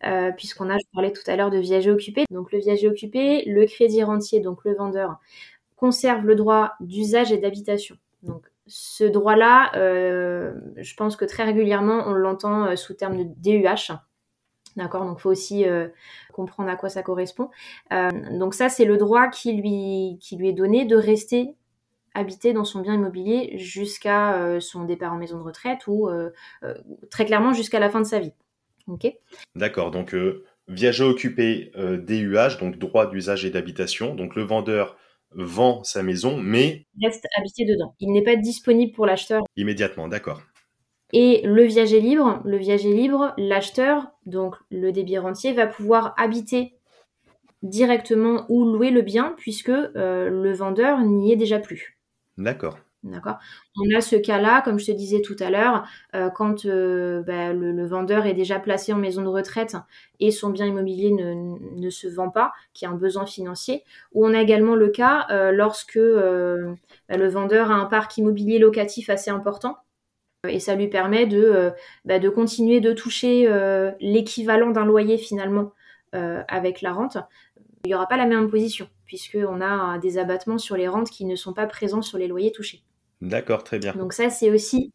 Euh, 0.04 0.32
puisqu'on 0.32 0.70
a, 0.70 0.78
je 0.78 0.84
parlais 0.92 1.12
tout 1.12 1.22
à 1.26 1.36
l'heure 1.36 1.50
de 1.50 1.58
viager 1.58 1.90
occupé. 1.90 2.24
Donc, 2.30 2.52
le 2.52 2.58
viager 2.58 2.88
occupé, 2.88 3.44
le 3.46 3.66
crédit 3.66 4.02
rentier, 4.02 4.40
donc 4.40 4.64
le 4.64 4.74
vendeur, 4.74 5.18
conserve 5.76 6.24
le 6.24 6.34
droit 6.34 6.72
d'usage 6.80 7.32
et 7.32 7.38
d'habitation. 7.38 7.96
Donc, 8.22 8.46
ce 8.66 9.04
droit-là, 9.04 9.72
euh, 9.76 10.54
je 10.76 10.94
pense 10.94 11.16
que 11.16 11.24
très 11.24 11.44
régulièrement, 11.44 12.04
on 12.06 12.14
l'entend 12.14 12.64
euh, 12.66 12.76
sous 12.76 12.94
terme 12.94 13.18
de 13.18 13.24
DUH. 13.24 13.92
D'accord? 14.76 15.04
Donc, 15.04 15.18
il 15.18 15.22
faut 15.22 15.30
aussi 15.30 15.64
comprendre 16.34 16.68
à 16.68 16.76
quoi 16.76 16.90
ça 16.90 17.02
correspond. 17.02 17.48
donc, 17.90 18.52
ça, 18.52 18.68
c'est 18.68 18.84
le 18.84 18.98
droit 18.98 19.28
qui 19.28 19.54
lui, 19.54 20.18
qui 20.20 20.36
lui 20.36 20.50
est 20.50 20.52
donné 20.52 20.84
de 20.84 20.96
rester 20.96 21.54
habiter 22.16 22.52
dans 22.52 22.64
son 22.64 22.80
bien 22.80 22.94
immobilier 22.94 23.58
jusqu'à 23.58 24.42
euh, 24.42 24.60
son 24.60 24.84
départ 24.84 25.12
en 25.12 25.18
maison 25.18 25.38
de 25.38 25.42
retraite 25.42 25.86
ou 25.86 26.08
euh, 26.08 26.30
euh, 26.64 26.74
très 27.10 27.26
clairement 27.26 27.52
jusqu'à 27.52 27.78
la 27.78 27.90
fin 27.90 28.00
de 28.00 28.06
sa 28.06 28.18
vie. 28.18 28.32
D'accord, 29.56 29.90
donc 29.90 30.14
viager 30.68 31.02
occupé 31.02 31.72
DUH, 31.76 32.58
donc 32.60 32.78
droit 32.78 33.10
d'usage 33.10 33.44
et 33.44 33.50
d'habitation. 33.50 34.14
Donc 34.14 34.36
le 34.36 34.44
vendeur 34.44 34.96
vend 35.32 35.82
sa 35.82 36.04
maison, 36.04 36.36
mais 36.36 36.86
reste 37.02 37.26
habité 37.36 37.64
dedans. 37.64 37.96
Il 37.98 38.12
n'est 38.12 38.22
pas 38.22 38.36
disponible 38.36 38.92
pour 38.92 39.04
l'acheteur 39.04 39.42
immédiatement. 39.56 40.06
D'accord. 40.06 40.40
Et 41.12 41.40
le 41.44 41.64
viager 41.64 42.00
libre, 42.00 42.40
le 42.44 42.58
viager 42.58 42.92
libre, 42.92 43.34
l'acheteur, 43.38 44.12
donc 44.24 44.54
le 44.70 44.92
débit 44.92 45.18
rentier, 45.18 45.52
va 45.52 45.66
pouvoir 45.66 46.14
habiter 46.16 46.74
directement 47.62 48.46
ou 48.48 48.64
louer 48.64 48.90
le 48.90 49.02
bien 49.02 49.34
puisque 49.36 49.66
le 49.66 50.52
vendeur 50.52 51.00
n'y 51.00 51.32
est 51.32 51.36
déjà 51.36 51.58
plus. 51.58 51.95
D'accord. 52.38 52.78
D'accord 53.06 53.38
On 53.76 53.96
a 53.96 54.00
ce 54.00 54.16
cas-là, 54.16 54.62
comme 54.62 54.78
je 54.80 54.86
te 54.86 54.92
disais 54.92 55.20
tout 55.20 55.36
à 55.38 55.48
l'heure, 55.50 55.86
euh, 56.14 56.28
quand 56.28 56.64
euh, 56.66 57.22
bah, 57.22 57.52
le, 57.52 57.86
vendeur 57.86 58.26
est 58.26 58.34
déjà 58.34 58.58
placé 58.58 58.92
en 58.92 58.96
maison 58.96 59.22
de 59.22 59.28
retraite 59.28 59.76
et 60.18 60.32
son 60.32 60.50
bien 60.50 60.66
immobilier 60.66 61.12
ne, 61.12 61.90
se 61.90 62.08
vend 62.08 62.30
pas, 62.30 62.52
qui 62.74 62.84
a 62.84 62.90
un 62.90 62.94
besoin 62.94 63.24
financier. 63.24 63.84
Ou 64.12 64.26
on 64.26 64.34
a 64.34 64.40
également 64.40 64.74
le 64.74 64.88
cas 64.88 65.26
euh, 65.30 65.52
lorsque 65.52 65.98
bah, 65.98 67.16
le 67.16 67.28
vendeur 67.28 67.70
a 67.70 67.74
un 67.74 67.86
parc 67.86 68.16
immobilier 68.18 68.58
locatif 68.58 69.08
assez 69.08 69.30
important 69.30 69.76
et 70.48 70.60
ça 70.60 70.74
lui 70.74 70.88
permet 70.88 71.26
de, 71.26 71.70
bah, 72.04 72.18
de 72.18 72.28
continuer 72.28 72.80
de 72.80 72.92
toucher 72.92 73.48
l'équivalent 74.00 74.70
d'un 74.70 74.84
loyer 74.84 75.18
finalement 75.18 75.72
avec 76.12 76.82
la 76.82 76.92
rente. 76.92 77.18
Il 77.86 77.90
n'y 77.90 77.94
aura 77.94 78.08
pas 78.08 78.16
la 78.16 78.26
même 78.26 78.50
position 78.50 78.88
puisqu'on 79.04 79.60
a 79.60 79.98
des 79.98 80.18
abattements 80.18 80.58
sur 80.58 80.76
les 80.76 80.88
rentes 80.88 81.10
qui 81.10 81.24
ne 81.24 81.36
sont 81.36 81.54
pas 81.54 81.66
présents 81.66 82.02
sur 82.02 82.18
les 82.18 82.26
loyers 82.26 82.50
touchés. 82.50 82.82
D'accord, 83.22 83.62
très 83.62 83.78
bien. 83.78 83.94
Donc 83.94 84.12
ça, 84.12 84.28
c'est 84.28 84.50
aussi, 84.50 84.92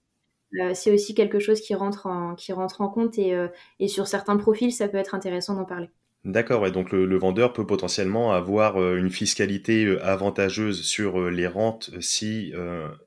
euh, 0.60 0.74
c'est 0.74 0.92
aussi 0.92 1.16
quelque 1.16 1.40
chose 1.40 1.62
qui 1.62 1.74
rentre 1.74 2.08
en, 2.08 2.36
qui 2.36 2.52
rentre 2.52 2.82
en 2.82 2.90
compte 2.90 3.18
et, 3.18 3.34
euh, 3.34 3.48
et, 3.80 3.88
sur 3.88 4.08
certains 4.08 4.36
profils, 4.36 4.74
ça 4.74 4.90
peut 4.90 4.98
être 4.98 5.16
intéressant 5.16 5.56
d'en 5.56 5.64
parler. 5.64 5.90
D'accord, 6.24 6.62
ouais, 6.62 6.72
donc 6.72 6.92
le, 6.92 7.18
vendeur 7.18 7.52
peut 7.52 7.66
potentiellement 7.66 8.32
avoir 8.32 8.80
euh, 8.80 8.96
une 8.98 9.10
fiscalité 9.10 9.98
avantageuse 10.02 10.84
sur 10.84 11.32
les 11.32 11.48
rentes 11.48 11.90
si 12.00 12.54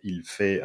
il 0.03 0.23
fait 0.25 0.63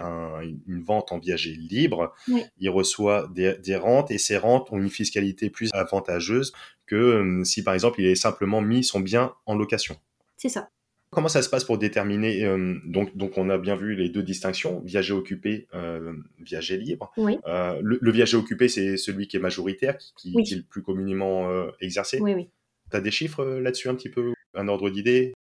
une 0.68 0.82
vente 0.82 1.12
en 1.12 1.20
viager 1.20 1.52
libre. 1.52 2.14
Il 2.58 2.70
reçoit 2.70 3.30
des, 3.34 3.56
des, 3.60 3.76
rentes 3.76 4.10
et 4.10 4.18
ces 4.18 4.38
rentes 4.38 4.72
ont 4.72 4.78
une 4.78 4.90
fiscalité 4.90 5.50
plus 5.52 5.70
avantageuse 5.74 6.54
que 6.88 7.42
si 7.44 7.64
par 7.64 7.76
exemple 7.76 8.02
il 8.02 8.08
est 8.08 8.16
simplement 8.16 8.62
mis 8.62 8.84
son 8.84 9.00
bien 9.00 9.34
en 9.46 9.56
location. 9.56 9.96
C'est 10.38 10.50
ça. 10.50 10.70
Comment 11.12 11.28
ça 11.28 11.42
se 11.42 11.50
passe 11.50 11.64
pour 11.64 11.80
déterminer 11.80 12.46
euh, 12.46 12.76
donc, 12.86 13.18
donc, 13.18 13.38
on 13.38 13.50
a 13.50 13.58
bien 13.58 13.76
vu 13.76 13.96
les 13.96 14.10
deux 14.10 14.22
distinctions, 14.22 14.80
viager 14.82 15.14
occupé, 15.14 15.68
euh, 15.74 16.14
viager 16.40 16.78
libre. 16.78 17.12
Euh, 17.48 17.80
le, 17.82 18.12
viager 18.12 18.38
occupé, 18.38 18.68
c'est 18.68 18.96
celui 18.96 19.28
qui 19.28 19.38
est 19.38 19.40
majoritaire, 19.40 19.98
qui, 20.16 20.36
est 20.38 20.56
le 20.56 20.62
plus 20.62 20.84
communément 20.84 21.50
exercé. 21.82 22.20
Oui, 22.22 22.36
oui. 22.36 22.50
Tu 22.92 22.98
as 22.98 23.02
des 23.02 23.12
chiffres 23.12 23.44
là-dessus 23.44 23.90
un 23.90 23.96
petit 23.96 24.10
peu 24.10 24.34
Un 24.54 24.68
ordre 24.68 24.90
d'idée? 24.90 25.34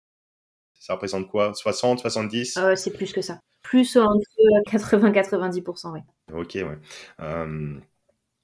Ça 0.79 0.93
représente 0.93 1.27
quoi? 1.29 1.53
60, 1.53 1.99
70 1.99 2.60
C'est 2.75 2.93
plus 2.93 3.13
que 3.13 3.21
ça. 3.21 3.39
Plus 3.62 3.95
entre 3.97 4.25
80-90%, 4.71 5.93
oui. 5.93 5.99
Ok, 6.34 6.55
ouais 6.55 6.77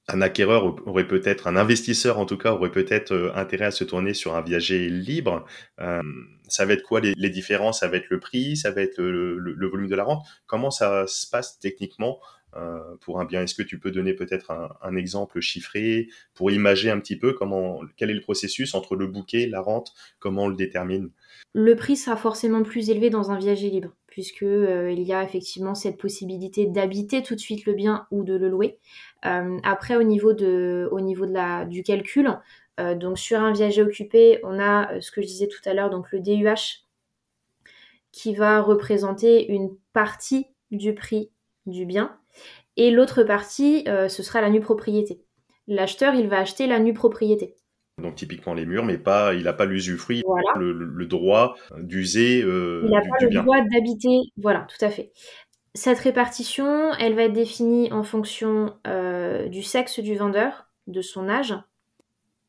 un 0.08 0.22
acquéreur 0.22 0.88
aurait 0.88 1.08
peut-être, 1.08 1.48
un 1.48 1.56
investisseur 1.56 2.20
en 2.20 2.26
tout 2.26 2.38
cas, 2.38 2.52
aurait 2.52 2.72
peut-être 2.72 3.12
euh, 3.12 3.32
intérêt 3.36 3.66
à 3.66 3.72
se 3.72 3.84
tourner 3.84 4.14
sur 4.14 4.36
un 4.36 4.42
viager 4.42 4.88
libre. 4.90 5.46
Euh, 5.82 6.02
ça 6.48 6.66
va 6.66 6.74
être 6.74 6.84
quoi 6.84 7.00
les, 7.00 7.14
les, 7.18 7.30
différences? 7.30 7.80
Ça 7.80 7.88
va 7.88 7.98
être 7.98 8.10
le 8.10 8.20
prix, 8.20 8.56
ça 8.56 8.72
va 8.72 8.82
être 8.82 9.02
le, 9.02 9.68
volume 9.68 9.88
de 9.88 9.96
la 9.96 10.04
rente? 10.04 10.26
Comment 10.46 10.70
ça 10.70 11.08
se 11.08 11.28
passe 11.28 11.60
techniquement 11.60 12.20
pour 13.02 13.20
un 13.20 13.26
bien. 13.26 13.44
Est-ce 13.44 13.56
que 13.56 13.64
tu 13.64 13.80
peux 13.80 13.92
donner 13.92 14.14
peut-être 14.14 14.52
un, 14.82 14.96
exemple 14.96 15.40
chiffré 15.42 16.08
pour 16.34 16.52
imager 16.52 16.90
un 16.90 17.00
petit 17.00 17.18
peu 17.18 17.34
comment, 17.34 17.82
quel 17.98 18.10
est 18.10 18.14
le 18.16 18.22
processus 18.22 18.76
entre 18.76 18.96
le 18.96 19.08
bouquet, 19.08 19.48
la 19.48 19.62
rente, 19.62 19.94
comment 20.20 20.44
on 20.44 20.48
le 20.48 20.56
détermine? 20.56 21.10
Le 21.54 21.76
prix 21.76 21.98
sera 21.98 22.16
forcément 22.16 22.64
plus 22.64 22.90
élevé 22.90 23.10
dans 23.10 23.32
un 23.32 23.38
viager 23.38 23.70
libre 23.70 23.92
puisque 24.16 24.44
euh, 24.44 24.94
il 24.94 25.02
y 25.02 25.12
a 25.12 25.26
effectivement 25.26 25.76
cette 25.76 25.98
possibilité 25.98 26.68
d'habiter 26.68 27.22
tout 27.22 27.36
de 27.36 27.40
suite 27.42 27.66
le 27.66 27.74
bien 27.74 28.08
ou 28.12 28.24
de 28.24 28.34
le 28.34 28.48
louer. 28.48 28.80
Euh, 29.26 29.58
après, 29.64 29.98
au 29.98 30.04
niveau, 30.04 30.32
de, 30.32 30.88
au 30.94 31.02
niveau 31.02 31.26
de 31.26 31.34
la, 31.34 31.66
du 31.66 31.84
calcul, 31.84 32.40
euh, 32.80 32.96
donc 32.96 33.20
sur 33.20 33.42
un 33.42 33.52
viager 33.52 33.82
occupé, 33.82 34.40
on 34.44 34.58
a 34.58 35.02
ce 35.02 35.12
que 35.12 35.22
je 35.22 35.28
disais 35.28 35.50
tout 35.50 35.60
à 35.66 35.74
l'heure, 35.74 35.90
donc 35.90 36.14
le 36.14 36.22
DUH 36.22 36.86
qui 38.14 38.34
va 38.34 38.62
représenter 38.62 39.52
une 39.52 39.76
partie 39.92 40.48
du 40.72 40.94
prix 40.94 41.30
du 41.66 41.86
bien 41.86 42.18
et 42.78 42.92
l'autre 42.92 43.24
partie, 43.24 43.86
ce 43.86 44.24
sera 44.24 44.42
la 44.42 44.50
nue 44.50 44.62
propriété. 44.62 45.22
L'acheteur, 45.68 46.14
il 46.14 46.28
va 46.28 46.40
acheter 46.40 46.68
la 46.68 46.80
nue 46.80 46.94
propriété 46.94 47.56
donc 48.02 48.16
typiquement 48.16 48.54
les 48.54 48.66
murs, 48.66 48.84
mais 48.84 48.98
pas, 48.98 49.34
il 49.34 49.44
n'a 49.44 49.54
pas 49.54 49.66
l'usufruit, 49.66 50.22
le, 50.58 51.06
droit 51.06 51.56
d'user 51.78 52.42
euh, 52.44 52.82
Il 52.84 52.92
n'a 52.92 53.02
pas 53.02 53.18
le 53.22 53.30
droit 53.30 53.62
d'habiter, 53.62 54.20
voilà, 54.38 54.68
tout 54.68 54.84
à 54.84 54.90
fait. 54.90 55.12
Cette 55.74 56.00
répartition, 56.00 56.94
elle 57.00 57.16
va 57.16 57.24
être 57.24 57.34
définie 57.34 57.92
en 57.94 58.04
fonction 58.04 58.76
euh, 58.88 59.48
du 59.48 59.64
sexe 59.64 60.00
du 60.00 60.16
vendeur, 60.16 60.68
de 60.88 61.02
son 61.02 61.30
âge. 61.30 61.54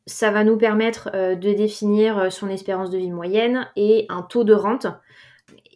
Ça 0.07 0.31
va 0.31 0.45
nous 0.45 0.57
permettre 0.57 1.11
euh, 1.15 1.35
de 1.35 1.53
définir 1.53 2.33
son 2.33 2.49
espérance 2.49 2.91
de 2.91 2.99
vie 2.99 3.11
moyenne 3.11 3.69
et 3.77 4.07
un 4.09 4.23
taux 4.23 4.45
de 4.45 4.55
rente. 4.55 4.87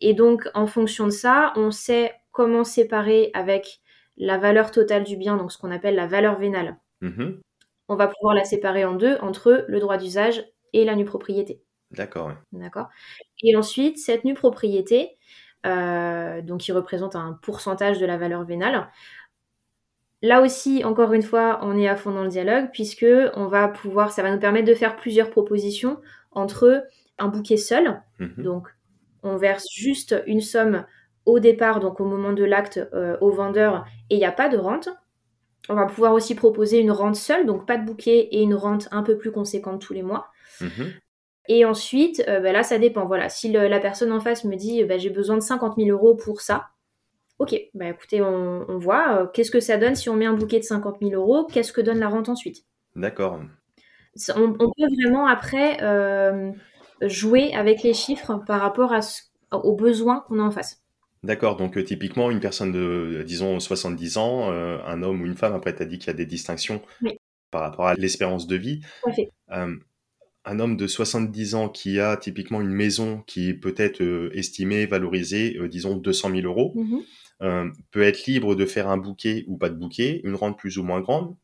Et 0.00 0.14
donc, 0.14 0.48
en 0.54 0.66
fonction 0.66 1.06
de 1.06 1.10
ça, 1.10 1.52
on 1.56 1.70
sait 1.70 2.12
comment 2.32 2.64
séparer 2.64 3.30
avec 3.34 3.79
la 4.20 4.38
valeur 4.38 4.70
totale 4.70 5.02
du 5.02 5.16
bien, 5.16 5.37
donc 5.37 5.50
ce 5.50 5.59
qu'on 5.59 5.72
appelle 5.72 5.96
la 5.96 6.06
valeur 6.06 6.38
vénale. 6.38 6.76
Mmh 7.00 7.40
on 7.92 7.96
va 7.96 8.06
pouvoir 8.06 8.37
la 8.37 8.44
séparer 8.44 8.85
en 8.85 8.94
deux 8.94 9.16
entre 9.20 9.64
le 9.66 9.80
droit 9.80 9.96
d'usage 9.96 10.44
et 10.72 10.85
la 10.85 10.94
nue 10.94 11.04
propriété. 11.04 11.61
D'accord. 11.90 12.30
D'accord? 12.52 12.88
Et 13.42 13.56
ensuite, 13.56 13.98
cette 13.98 14.22
nue 14.22 14.35
propriété, 14.35 15.18
euh, 15.66 16.40
donc 16.40 16.61
qui 16.61 16.70
représente 16.70 17.16
un 17.16 17.37
pourcentage 17.42 17.98
de 17.98 18.06
la 18.06 18.16
valeur 18.16 18.44
vénale. 18.44 18.88
Là 20.22 20.40
aussi, 20.40 20.85
encore 20.85 21.12
une 21.14 21.22
fois, 21.22 21.59
on 21.62 21.76
est 21.76 21.88
à 21.88 21.96
fond 21.96 22.12
dans 22.12 22.22
le 22.22 22.28
dialogue 22.28 22.68
puisque 22.72 23.06
on 23.35 23.48
va 23.48 23.66
pouvoir, 23.66 24.12
ça 24.12 24.22
va 24.22 24.30
nous 24.30 24.38
permettre 24.38 24.68
de 24.68 24.74
faire 24.74 24.94
plusieurs 24.94 25.28
propositions 25.28 26.00
entre 26.30 26.87
un 27.18 27.26
bouquet 27.26 27.56
seul, 27.56 28.00
mhm. 28.20 28.35
donc 28.38 28.68
on 29.24 29.37
verse 29.37 29.66
juste 29.74 30.14
une 30.26 30.40
somme 30.40 30.87
au 31.26 31.38
départ, 31.38 31.80
donc 31.80 32.00
au 32.00 32.04
moment 32.04 32.33
de 32.33 32.44
l'acte 32.44 32.80
euh, 32.94 33.16
au 33.20 33.30
vendeur, 33.30 33.85
et 34.09 34.16
il 34.16 34.18
n'y 34.18 34.24
a 34.24 34.33
pas 34.33 34.48
de 34.48 34.56
rente. 34.56 34.88
On 35.68 35.74
va 35.74 35.87
pouvoir 35.87 36.14
aussi 36.14 36.35
proposer 36.35 36.78
une 36.78 36.90
rente 36.90 37.16
seule, 37.16 37.46
donc 37.46 37.66
pas 37.66 37.76
de 37.76 37.85
bouquet 37.85 38.28
et 38.33 38.42
une 38.42 38.54
rente 38.54 38.88
un 38.90 39.02
peu 39.02 39.16
plus 39.16 39.30
conséquente 39.30 39.80
tous 39.80 39.92
les 39.92 40.02
mois. 40.02 40.28
Mhm. 40.61 40.92
Et 41.48 41.64
ensuite, 41.64 42.24
euh, 42.28 42.40
bah 42.40 42.52
là, 42.52 42.62
ça 42.62 42.78
dépend. 42.78 43.06
Voilà, 43.06 43.28
si 43.28 43.50
la 43.50 43.80
personne 43.80 44.12
en 44.12 44.20
face 44.20 44.44
me 44.44 44.56
dit 44.56 44.85
bah, 44.85 44.98
j'ai 44.98 45.11
besoin 45.11 45.37
de 45.37 45.42
50 45.42 45.76
000 45.76 45.90
euros 45.90 46.14
pour 46.14 46.40
ça, 46.40 46.68
ok, 47.38 47.54
bah 47.74 47.88
écoutez, 47.88 48.22
on, 48.22 48.78
voit 48.78 49.16
euh, 49.16 49.26
qu'est-ce 49.26 49.50
que 49.50 49.61
ça 49.61 49.76
donne 49.76 49.94
si 49.94 50.09
on 50.09 50.16
met 50.16 50.26
un 50.26 50.35
bouquet 50.35 50.59
de 50.59 50.64
50 50.64 50.98
000 51.00 51.12
euros, 51.12 51.44
qu'est-ce 51.44 51.72
que 51.72 51.80
donne 51.80 51.98
la 51.98 52.09
rente 52.09 52.28
ensuite? 52.28 52.64
D'accord. 52.96 53.40
On, 54.35 54.52
peut 54.52 54.87
vraiment 55.00 55.26
après 55.26 55.78
jouer 57.02 57.54
avec 57.54 57.83
les 57.83 57.94
chiffres 57.94 58.42
par 58.46 58.61
rapport 58.61 58.94
aux 59.52 59.74
besoins 59.74 60.24
qu'on 60.26 60.38
a 60.38 60.42
en 60.42 60.50
face. 60.50 60.79
D'accord, 61.22 61.56
donc 61.56 61.76
euh, 61.76 61.85
typiquement 61.85 62.30
une 62.30 62.40
personne 62.40 62.72
de, 62.72 63.22
disons, 63.26 63.61
70 63.61 64.16
ans, 64.16 64.52
euh, 64.52 64.78
un 64.87 65.02
homme 65.02 65.20
ou 65.20 65.26
une 65.26 65.37
femme, 65.37 65.52
après 65.52 65.74
tu 65.74 65.83
as 65.83 65.87
dit 65.87 65.98
qu'il 65.98 66.06
y 66.06 66.11
a 66.11 66.14
des 66.14 66.24
distinctions 66.24 66.80
par 67.50 67.61
rapport 67.62 67.88
à 67.88 67.94
l'espérance 67.94 68.46
de 68.46 68.56
vie. 68.56 68.80
Euh, 69.50 69.76
un 70.46 70.59
homme 70.59 70.78
de 70.78 70.87
70 70.87 71.54
ans 71.54 71.68
qui 71.68 72.00
a 72.00 72.16
typiquement 72.16 72.62
une 72.62 72.72
maison 72.72 73.22
qui 73.26 73.52
peut 73.52 73.74
être 73.76 74.30
estimée, 74.33 74.87
valorisée, 74.87 75.59
disons 75.68 75.96
200 75.96 76.30
000 76.30 76.42
euros, 76.42 76.72
mmh 76.76 76.98
peut 77.90 78.02
être 78.02 78.26
libre 78.26 78.54
de 78.54 78.66
faire 78.66 78.87
un 78.90 78.98
bouquet 78.98 79.44
ou 79.46 79.56
pas 79.56 79.70
de 79.70 79.74
bouquet, 79.74 80.20
une 80.24 80.35
rente 80.35 80.59
plus 80.59 80.76
ou 80.76 80.83
moins 80.83 81.00
grande, 81.00 81.35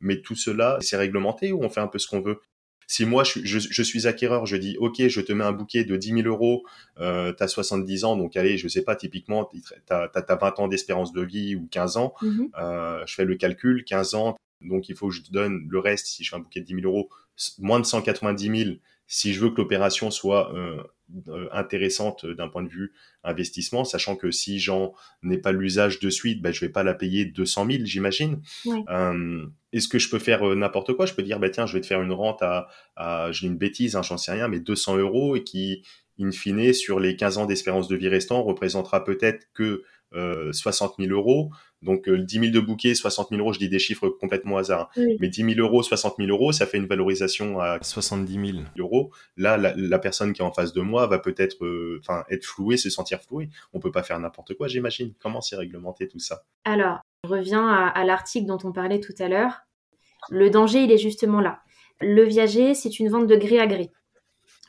mais 0.00 0.22
tout 0.22 0.34
cela, 0.34 0.78
c'est 0.80 0.96
réglementé 0.96 1.52
ou 1.52 1.62
on 1.62 1.68
fait 1.68 1.80
un 1.80 1.88
peu 1.88 1.98
ce 1.98 2.06
qu'on 2.06 2.22
veut? 2.22 2.40
Si 2.86 3.04
moi 3.04 3.24
je, 3.24 3.82
suis 3.82 4.06
acquéreur, 4.06 4.46
je 4.46 4.56
dis 4.56 4.76
ok, 4.78 5.06
je 5.08 5.20
te 5.20 5.32
mets 5.32 5.44
un 5.44 5.52
bouquet 5.52 5.84
de 5.84 5.96
10 5.96 6.22
000 6.22 6.28
euros, 6.28 6.64
euh, 7.00 7.32
tu 7.32 7.42
as 7.42 7.48
70 7.48 8.04
ans, 8.04 8.16
donc 8.16 8.36
allez, 8.36 8.58
je 8.58 8.68
sais 8.68 8.82
pas, 8.82 8.96
typiquement, 8.96 9.50
tu 9.52 9.60
as, 9.90 10.10
20 10.14 10.60
ans 10.60 10.68
d'espérance 10.68 11.12
de 11.12 11.22
vie 11.22 11.54
ou 11.56 11.66
15 11.70 11.96
ans, 11.96 12.14
mhm. 12.22 12.48
euh, 12.58 13.02
je 13.06 13.14
fais 13.14 13.24
le 13.24 13.36
calcul, 13.36 13.84
15 13.84 14.14
ans, 14.14 14.36
donc 14.60 14.88
il 14.88 14.96
faut 14.96 15.08
que 15.08 15.14
je 15.14 15.22
te 15.22 15.32
donne 15.32 15.66
le 15.68 15.78
reste, 15.78 16.06
si 16.06 16.24
je 16.24 16.30
fais 16.30 16.36
un 16.36 16.40
bouquet 16.40 16.60
de 16.60 16.66
10 16.66 16.74
000 16.82 16.86
euros, 16.86 17.08
moins 17.58 17.80
de 17.80 17.86
190 17.86 18.64
000, 18.64 18.76
si 19.06 19.32
je 19.34 19.40
veux 19.40 19.50
que 19.50 19.60
l'opération 19.60 20.10
soit 20.10 20.54
euh, 20.54 20.82
intéressante 21.52 22.26
d'un 22.26 22.48
point 22.48 22.62
de 22.62 22.68
vue 22.68 22.92
investissement, 23.24 23.84
sachant 23.84 24.16
que 24.16 24.30
si 24.30 24.58
j'en 24.58 24.94
n'ai 25.22 25.38
pas 25.38 25.52
l'usage 25.52 26.00
de 26.00 26.10
suite, 26.10 26.42
ben, 26.42 26.52
je 26.52 26.60
vais 26.60 26.70
pas 26.70 26.82
la 26.82 26.94
payer 26.94 27.24
200 27.24 27.66
000, 27.70 27.84
j'imagine. 27.84 28.40
Euh, 28.66 29.46
est-ce 29.72 29.88
que 29.88 29.98
je 29.98 30.10
peux 30.10 30.18
faire 30.18 30.48
euh, 30.48 30.54
n'importe 30.54 30.94
quoi? 30.94 31.06
Je 31.06 31.14
peux 31.14 31.22
dire, 31.22 31.38
bah, 31.38 31.50
tiens, 31.50 31.66
je 31.66 31.74
vais 31.74 31.80
te 31.80 31.86
faire 31.86 32.02
une 32.02 32.12
rente 32.12 32.42
à, 32.42 32.68
à 32.96 33.30
je 33.32 33.46
une 33.46 33.56
bêtise, 33.56 33.96
hein, 33.96 34.02
j'en 34.02 34.18
sais 34.18 34.32
rien, 34.32 34.48
mais 34.48 34.60
200 34.60 34.98
euros 34.98 35.36
et 35.36 35.44
qui, 35.44 35.82
in 36.20 36.30
fine, 36.30 36.72
sur 36.72 37.00
les 37.00 37.16
15 37.16 37.38
ans 37.38 37.46
d'espérance 37.46 37.88
de 37.88 37.96
vie 37.96 38.08
restants, 38.08 38.42
représentera 38.42 39.04
peut-être 39.04 39.48
que 39.54 39.82
60 40.52 40.96
000 40.98 41.10
euros. 41.10 41.50
Donc 41.82 42.08
10 42.08 42.38
000 42.38 42.52
de 42.52 42.60
bouquet, 42.60 42.94
60 42.94 43.30
000 43.30 43.40
euros, 43.40 43.52
je 43.52 43.58
dis 43.58 43.68
des 43.68 43.78
chiffres 43.78 44.08
complètement 44.08 44.56
hasard. 44.56 44.90
Mais 44.96 45.28
10 45.28 45.54
000 45.54 45.60
euros, 45.60 45.82
60 45.82 46.14
000 46.18 46.28
euros, 46.30 46.52
ça 46.52 46.66
fait 46.66 46.78
une 46.78 46.86
valorisation 46.86 47.60
à 47.60 47.78
70 47.82 48.52
000 48.52 48.64
euros. 48.78 49.10
Là, 49.36 49.56
la, 49.56 49.98
personne 49.98 50.32
qui 50.32 50.42
est 50.42 50.44
en 50.44 50.52
face 50.52 50.72
de 50.72 50.80
moi 50.80 51.06
va 51.06 51.18
peut-être 51.18 51.64
euh, 51.64 52.00
enfin 52.00 52.24
être 52.30 52.44
flouée, 52.44 52.76
se 52.76 52.90
sentir 52.90 53.20
flouée. 53.20 53.48
On 53.72 53.80
peut 53.80 53.92
pas 53.92 54.02
faire 54.02 54.18
n'importe 54.18 54.54
quoi, 54.54 54.68
j'imagine. 54.68 55.12
Comment 55.20 55.40
c'est 55.40 55.56
réglementé 55.56 56.08
tout 56.08 56.18
ça? 56.18 56.44
Alors, 56.64 57.00
je 57.24 57.30
reviens 57.30 57.68
à, 57.68 58.04
l'article 58.04 58.46
dont 58.46 58.58
on 58.64 58.72
parlait 58.72 59.00
tout 59.00 59.14
à 59.18 59.28
l'heure. 59.28 59.62
Le 60.30 60.50
danger, 60.50 60.84
il 60.84 60.92
est 60.92 60.98
justement 60.98 61.40
là. 61.40 61.60
Le 62.00 62.24
viager, 62.24 62.74
c'est 62.74 62.98
une 62.98 63.08
vente 63.08 63.26
de 63.26 63.36
gré 63.36 63.58
à 63.60 63.66
gré. 63.66 63.90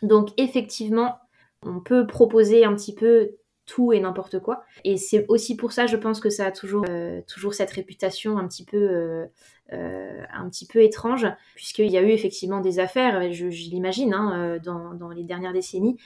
Donc 0.02 0.30
effectivement, 0.38 1.18
on 1.64 1.80
peut 1.80 2.06
proposer 2.06 2.66
un 2.66 2.76
petit 2.76 2.94
peu 2.94 3.32
tout 3.66 3.94
et 3.94 4.00
n'importe 4.00 4.40
quoi. 4.40 4.64
Et 4.84 4.98
c'est 4.98 5.26
aussi 5.28 5.56
pour 5.56 5.72
ça, 5.72 5.86
je 5.86 5.98
pense 5.98 6.20
que 6.20 6.30
ça 6.30 6.48
a 6.48 6.52
toujours, 6.52 6.86
euh, 6.90 7.22
toujours 7.28 7.54
cette 7.54 7.72
réputation 7.72 8.38
un 8.38 8.48
petit 8.48 8.66
peu, 8.66 8.78
euh, 8.78 9.26
euh, 9.72 10.22
un 10.34 10.50
petit 10.50 10.68
peu 10.68 10.82
étrange, 10.82 11.28
puisqu'il 11.56 11.92
y 11.92 11.98
a 11.98 12.02
eu 12.02 12.10
effectivement 12.10 12.60
des 12.60 12.80
affaires, 12.80 13.32
je, 13.32 13.48
l'imagine, 13.48 14.14
hein, 14.14 14.58
dans, 14.64 14.94
dans, 14.94 15.10
les 15.10 15.24
dernières 15.24 15.54
décennies, 15.54 15.98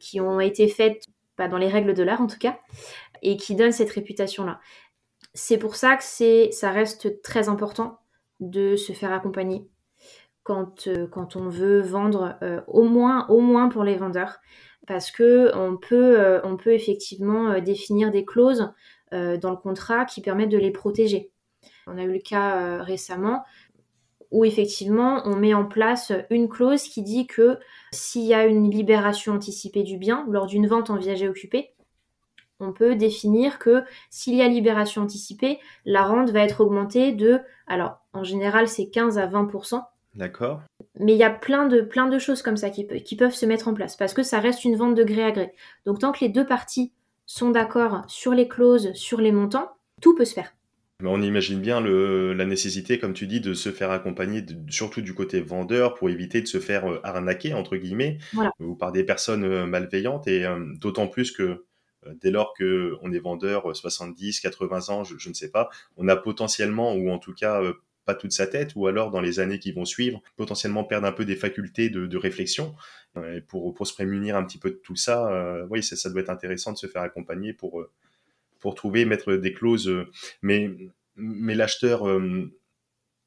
qui 0.00 0.20
ont 0.20 0.40
été 0.40 0.68
faites, 0.68 1.04
pas 1.36 1.48
dans 1.48 1.58
les 1.58 1.68
règles 1.68 1.94
de 1.94 2.02
l'art 2.02 2.20
en 2.20 2.26
tout 2.26 2.38
cas, 2.38 2.58
et 3.22 3.36
qui 3.36 3.54
donnent 3.54 3.72
cette 3.72 3.90
réputation-là. 3.90 4.60
C'est 5.34 5.58
pour 5.58 5.76
ça 5.76 5.96
que 5.96 6.52
ça 6.52 6.70
reste 6.70 7.22
très 7.22 7.48
important 7.48 8.00
de 8.40 8.76
se 8.76 8.92
faire 8.92 9.12
accompagner 9.12 9.66
quand, 10.48 10.88
quand 11.12 11.36
on 11.36 11.48
veut 11.48 11.80
vendre, 11.80 12.38
au, 12.66 12.82
moins, 12.82 13.28
au 13.28 13.40
moins 13.40 13.68
pour 13.68 13.84
les 13.84 13.96
vendeurs 13.96 14.40
parce 14.88 15.10
que 15.10 15.54
on 15.54 15.76
peut, 15.76 16.18
euh, 16.18 16.56
peut 16.56 16.72
effectivement 16.72 17.50
euh, 17.50 17.60
définir 17.60 18.10
des 18.10 18.24
clauses 18.24 18.72
euh, 19.12 19.36
dans 19.36 19.50
le 19.50 19.56
contrat 19.56 20.06
qui 20.06 20.22
permettent 20.22 20.48
de 20.48 20.58
les 20.58 20.72
protéger. 20.72 21.30
On 21.86 21.98
a 21.98 22.02
eu 22.02 22.12
le 22.12 22.18
cas 22.18 22.82
récemment 22.82 23.44
où 24.30 24.44
effectivement 24.44 25.22
on 25.24 25.36
met 25.36 25.54
en 25.54 25.64
place 25.64 26.12
une 26.28 26.48
clause 26.48 26.82
qui 26.82 27.02
dit 27.02 27.26
que 27.26 27.58
s'il 27.92 28.24
y 28.24 28.34
a 28.34 28.44
une 28.44 28.70
libération 28.70 29.32
anticipée 29.32 29.82
du 29.82 29.96
bien 29.96 30.26
lors 30.28 30.46
d'une 30.46 30.66
vente 30.66 30.90
en 30.90 30.96
viager 30.96 31.28
occupé, 31.28 31.74
on 32.60 32.72
peut 32.72 32.94
définir 32.94 33.58
que 33.58 33.84
s'il 34.10 34.34
y 34.34 34.42
a 34.42 34.48
libération 34.48 35.02
anticipée, 35.02 35.58
la 35.86 36.04
rente 36.04 36.30
va 36.30 36.40
être 36.40 36.60
augmentée 36.60 37.12
de, 37.12 37.40
alors 37.66 38.00
en 38.12 38.24
général 38.24 38.68
c'est 38.68 38.90
15 38.90 39.16
à 39.16 39.26
20%, 39.26 39.82
D'accord. 40.14 40.62
Mais 40.98 41.12
il 41.12 41.18
y 41.18 41.24
a 41.24 41.30
plein 41.30 41.66
de, 41.66 41.80
plein 41.80 42.08
de 42.08 42.18
choses 42.18 42.42
comme 42.42 42.56
ça 42.56 42.70
qui, 42.70 42.86
qui, 42.86 43.16
peuvent 43.16 43.34
se 43.34 43.46
mettre 43.46 43.68
en 43.68 43.74
place 43.74 43.96
parce 43.96 44.14
que 44.14 44.22
ça 44.22 44.40
reste 44.40 44.64
une 44.64 44.76
vente 44.76 44.94
de 44.94 45.04
gré 45.04 45.22
à 45.22 45.30
gré. 45.30 45.52
Donc 45.86 46.00
tant 46.00 46.12
que 46.12 46.20
les 46.20 46.28
deux 46.28 46.46
parties 46.46 46.92
sont 47.26 47.50
d'accord 47.50 48.04
sur 48.08 48.32
les 48.32 48.48
clauses, 48.48 48.92
sur 48.94 49.20
les 49.20 49.32
montants, 49.32 49.70
tout 50.00 50.16
peut 50.16 50.24
se 50.24 50.34
faire. 50.34 50.54
on 51.04 51.22
imagine 51.22 51.60
bien 51.60 51.80
le, 51.80 52.32
la 52.32 52.46
nécessité, 52.46 52.98
comme 52.98 53.12
tu 53.12 53.26
dis, 53.26 53.40
de 53.40 53.54
se 53.54 53.70
faire 53.70 53.90
accompagner, 53.90 54.44
surtout 54.68 55.02
du 55.02 55.14
côté 55.14 55.40
vendeur, 55.40 55.94
pour 55.94 56.10
éviter 56.10 56.40
de 56.40 56.46
se 56.46 56.58
faire 56.58 56.90
euh, 56.90 57.00
arnaquer, 57.04 57.54
entre 57.54 57.76
guillemets, 57.76 58.18
ou 58.58 58.74
par 58.74 58.92
des 58.92 59.04
personnes 59.04 59.44
euh, 59.44 59.66
malveillantes. 59.66 60.26
Et 60.26 60.44
euh, 60.44 60.58
d'autant 60.80 61.06
plus 61.06 61.30
que 61.30 61.66
dès 62.22 62.30
lors 62.30 62.54
qu'on 62.54 63.12
est 63.12 63.18
vendeur 63.18 63.76
70, 63.76 64.40
80 64.40 64.88
ans, 64.88 65.04
je, 65.04 65.18
je, 65.18 65.28
ne 65.28 65.34
sais 65.34 65.50
pas, 65.50 65.68
on 65.96 66.08
a 66.08 66.16
potentiellement, 66.16 66.94
ou 66.94 67.10
en 67.10 67.18
tout 67.18 67.34
cas 67.34 67.60
pas 68.08 68.14
toute 68.14 68.32
sa 68.32 68.46
tête, 68.46 68.72
ou 68.74 68.86
alors 68.86 69.10
dans 69.10 69.20
les 69.20 69.38
années 69.38 69.58
qui 69.58 69.70
vont 69.70 69.84
suivre, 69.84 70.22
potentiellement 70.36 70.82
perdre 70.82 71.06
un 71.06 71.12
peu 71.12 71.26
des 71.26 71.36
facultés 71.36 71.90
de, 71.90 72.16
réflexion. 72.16 72.74
Et 73.34 73.42
pour, 73.42 73.74
pour 73.74 73.86
se 73.86 73.92
prémunir 73.92 74.34
un 74.34 74.44
petit 74.44 74.56
peu 74.56 74.70
de 74.70 74.76
tout 74.76 74.96
ça, 74.96 75.30
euh, 75.30 75.66
oui, 75.68 75.82
ça, 75.82 75.94
ça, 75.94 76.08
doit 76.08 76.22
être 76.22 76.30
intéressant 76.30 76.72
de 76.72 76.78
se 76.78 76.86
faire 76.86 77.02
accompagner 77.02 77.52
pour, 77.52 77.82
euh, 77.82 77.90
pour 78.60 78.74
trouver, 78.74 79.04
mettre 79.04 79.34
des 79.34 79.52
clauses. 79.52 79.90
Euh, 79.90 80.06
mais, 80.40 80.70
mais 81.16 81.54
l'acheteur, 81.54 82.08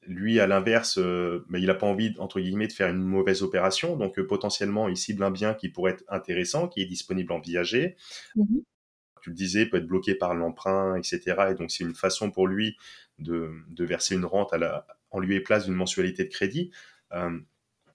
lui, 0.08 0.40
à 0.40 0.48
l'inverse, 0.48 0.98
bah, 0.98 1.60
il 1.60 1.68
n'a 1.68 1.76
pas 1.76 1.86
envie, 1.86 2.16
entre 2.18 2.40
guillemets, 2.40 2.68
de 2.68 2.74
faire 2.74 2.90
une 2.90 3.04
mauvaise 3.04 3.44
opération. 3.44 3.98
Donc, 3.98 4.20
potentiellement, 4.22 4.90
il 4.90 4.98
cible 4.98 5.24
un 5.24 5.30
bien 5.30 5.54
qui 5.54 5.70
pourrait 5.70 5.92
être 5.92 6.06
intéressant, 6.08 6.68
qui 6.68 6.82
est 6.82 6.86
disponible 6.86 7.34
en 7.34 7.40
viager. 7.40 7.98
Mm-hmm. 8.36 8.64
Tu 9.22 9.30
le 9.30 9.36
disais, 9.36 9.68
peut 9.68 9.78
être 9.78 9.86
bloqué 9.86 10.16
par 10.16 10.34
l'emprunt, 10.34 10.96
etc. 10.96 11.22
Et 11.52 11.54
donc, 11.54 11.70
c'est 11.70 11.84
une 11.84 11.94
façon 11.94 12.32
pour 12.32 12.48
lui 12.48 12.78
de, 13.22 13.86
verser 13.86 14.16
une 14.16 14.26
rente 14.26 14.54
à 14.54 14.58
la, 14.58 14.86
en 15.12 15.20
lieu 15.20 15.36
et 15.36 15.42
place 15.42 15.66
d'une 15.66 15.76
mensualité 15.76 16.24
de 16.24 16.30
crédit. 16.30 16.72
Euh, 17.14 17.38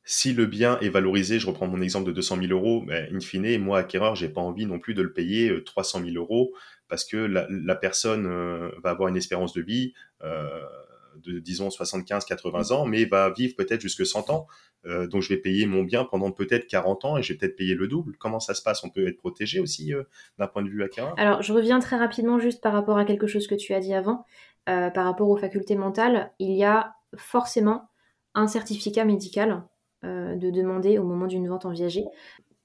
si 0.04 0.32
le 0.32 0.46
bien 0.46 0.78
est 0.80 0.88
valorisé, 0.88 1.40
je 1.40 1.46
reprends 1.48 1.66
mon 1.66 1.80
exemple 1.80 2.06
de 2.06 2.12
200 2.12 2.38
000 2.40 2.52
euros, 2.52 2.86
in 2.90 3.18
fine, 3.18 3.58
moi, 3.58 3.78
acquéreur, 3.78 4.14
j'ai 4.14 4.28
pas 4.28 4.40
envie 4.40 4.66
non 4.66 4.78
plus 4.78 4.94
de 4.94 5.02
le 5.02 5.12
payer 5.12 5.64
300 5.64 6.00
euh, 6.00 6.12
000 6.12 6.16
euros 6.16 6.52
parce 6.88 7.04
que 7.04 7.16
la, 7.16 7.74
personne 7.74 8.26
euh, 8.26 8.70
va 8.84 8.90
avoir 8.90 9.08
une 9.08 9.16
espérance 9.16 9.52
de 9.52 9.62
vie 9.62 9.94
de, 10.22 11.40
disons, 11.40 11.68
75-80 11.68 12.72
ans, 12.72 12.84
mais 12.84 13.06
va 13.06 13.30
vivre 13.30 13.56
peut-être 13.56 13.80
jusque 13.80 14.06
100 14.06 14.30
ans. 14.30 14.46
donc, 14.84 15.22
je 15.22 15.30
vais 15.30 15.38
payer 15.38 15.66
mon 15.66 15.82
bien 15.82 16.04
pendant 16.04 16.30
peut-être 16.30 16.66
40 16.68 17.04
ans 17.06 17.16
et 17.16 17.22
je 17.22 17.32
vais 17.32 17.38
peut-être 17.38 17.56
payer 17.56 17.74
le 17.74 17.88
double. 17.88 18.16
Comment 18.18 18.38
ça 18.38 18.54
se 18.54 18.62
passe? 18.62 18.84
On 18.84 18.90
peut 18.90 19.08
être 19.08 19.16
protégé 19.16 19.58
aussi 19.58 19.92
d'un 20.38 20.46
point 20.46 20.62
de 20.62 20.68
vue 20.68 20.84
acquéreur? 20.84 21.14
Alors, 21.16 21.42
je 21.42 21.52
reviens 21.52 21.80
très 21.80 21.96
rapidement 21.96 22.38
juste 22.38 22.62
par 22.62 22.74
rapport 22.74 22.98
à 22.98 23.06
quelque 23.06 23.26
chose 23.26 23.48
que 23.48 23.56
tu 23.56 23.72
as 23.72 23.80
dit 23.80 23.94
avant. 23.94 24.24
Euh, 24.68 24.90
par 24.90 25.04
rapport 25.04 25.28
aux 25.28 25.36
facultés 25.36 25.76
mentales, 25.76 26.32
il 26.38 26.52
y 26.52 26.64
a 26.64 26.94
forcément 27.16 27.88
un 28.34 28.48
certificat 28.48 29.04
médical 29.04 29.62
euh, 30.04 30.34
de 30.34 30.50
demander 30.50 30.98
au 30.98 31.04
moment 31.04 31.26
d'une 31.26 31.48
vente 31.48 31.64
en 31.66 31.70
viager 31.70 32.04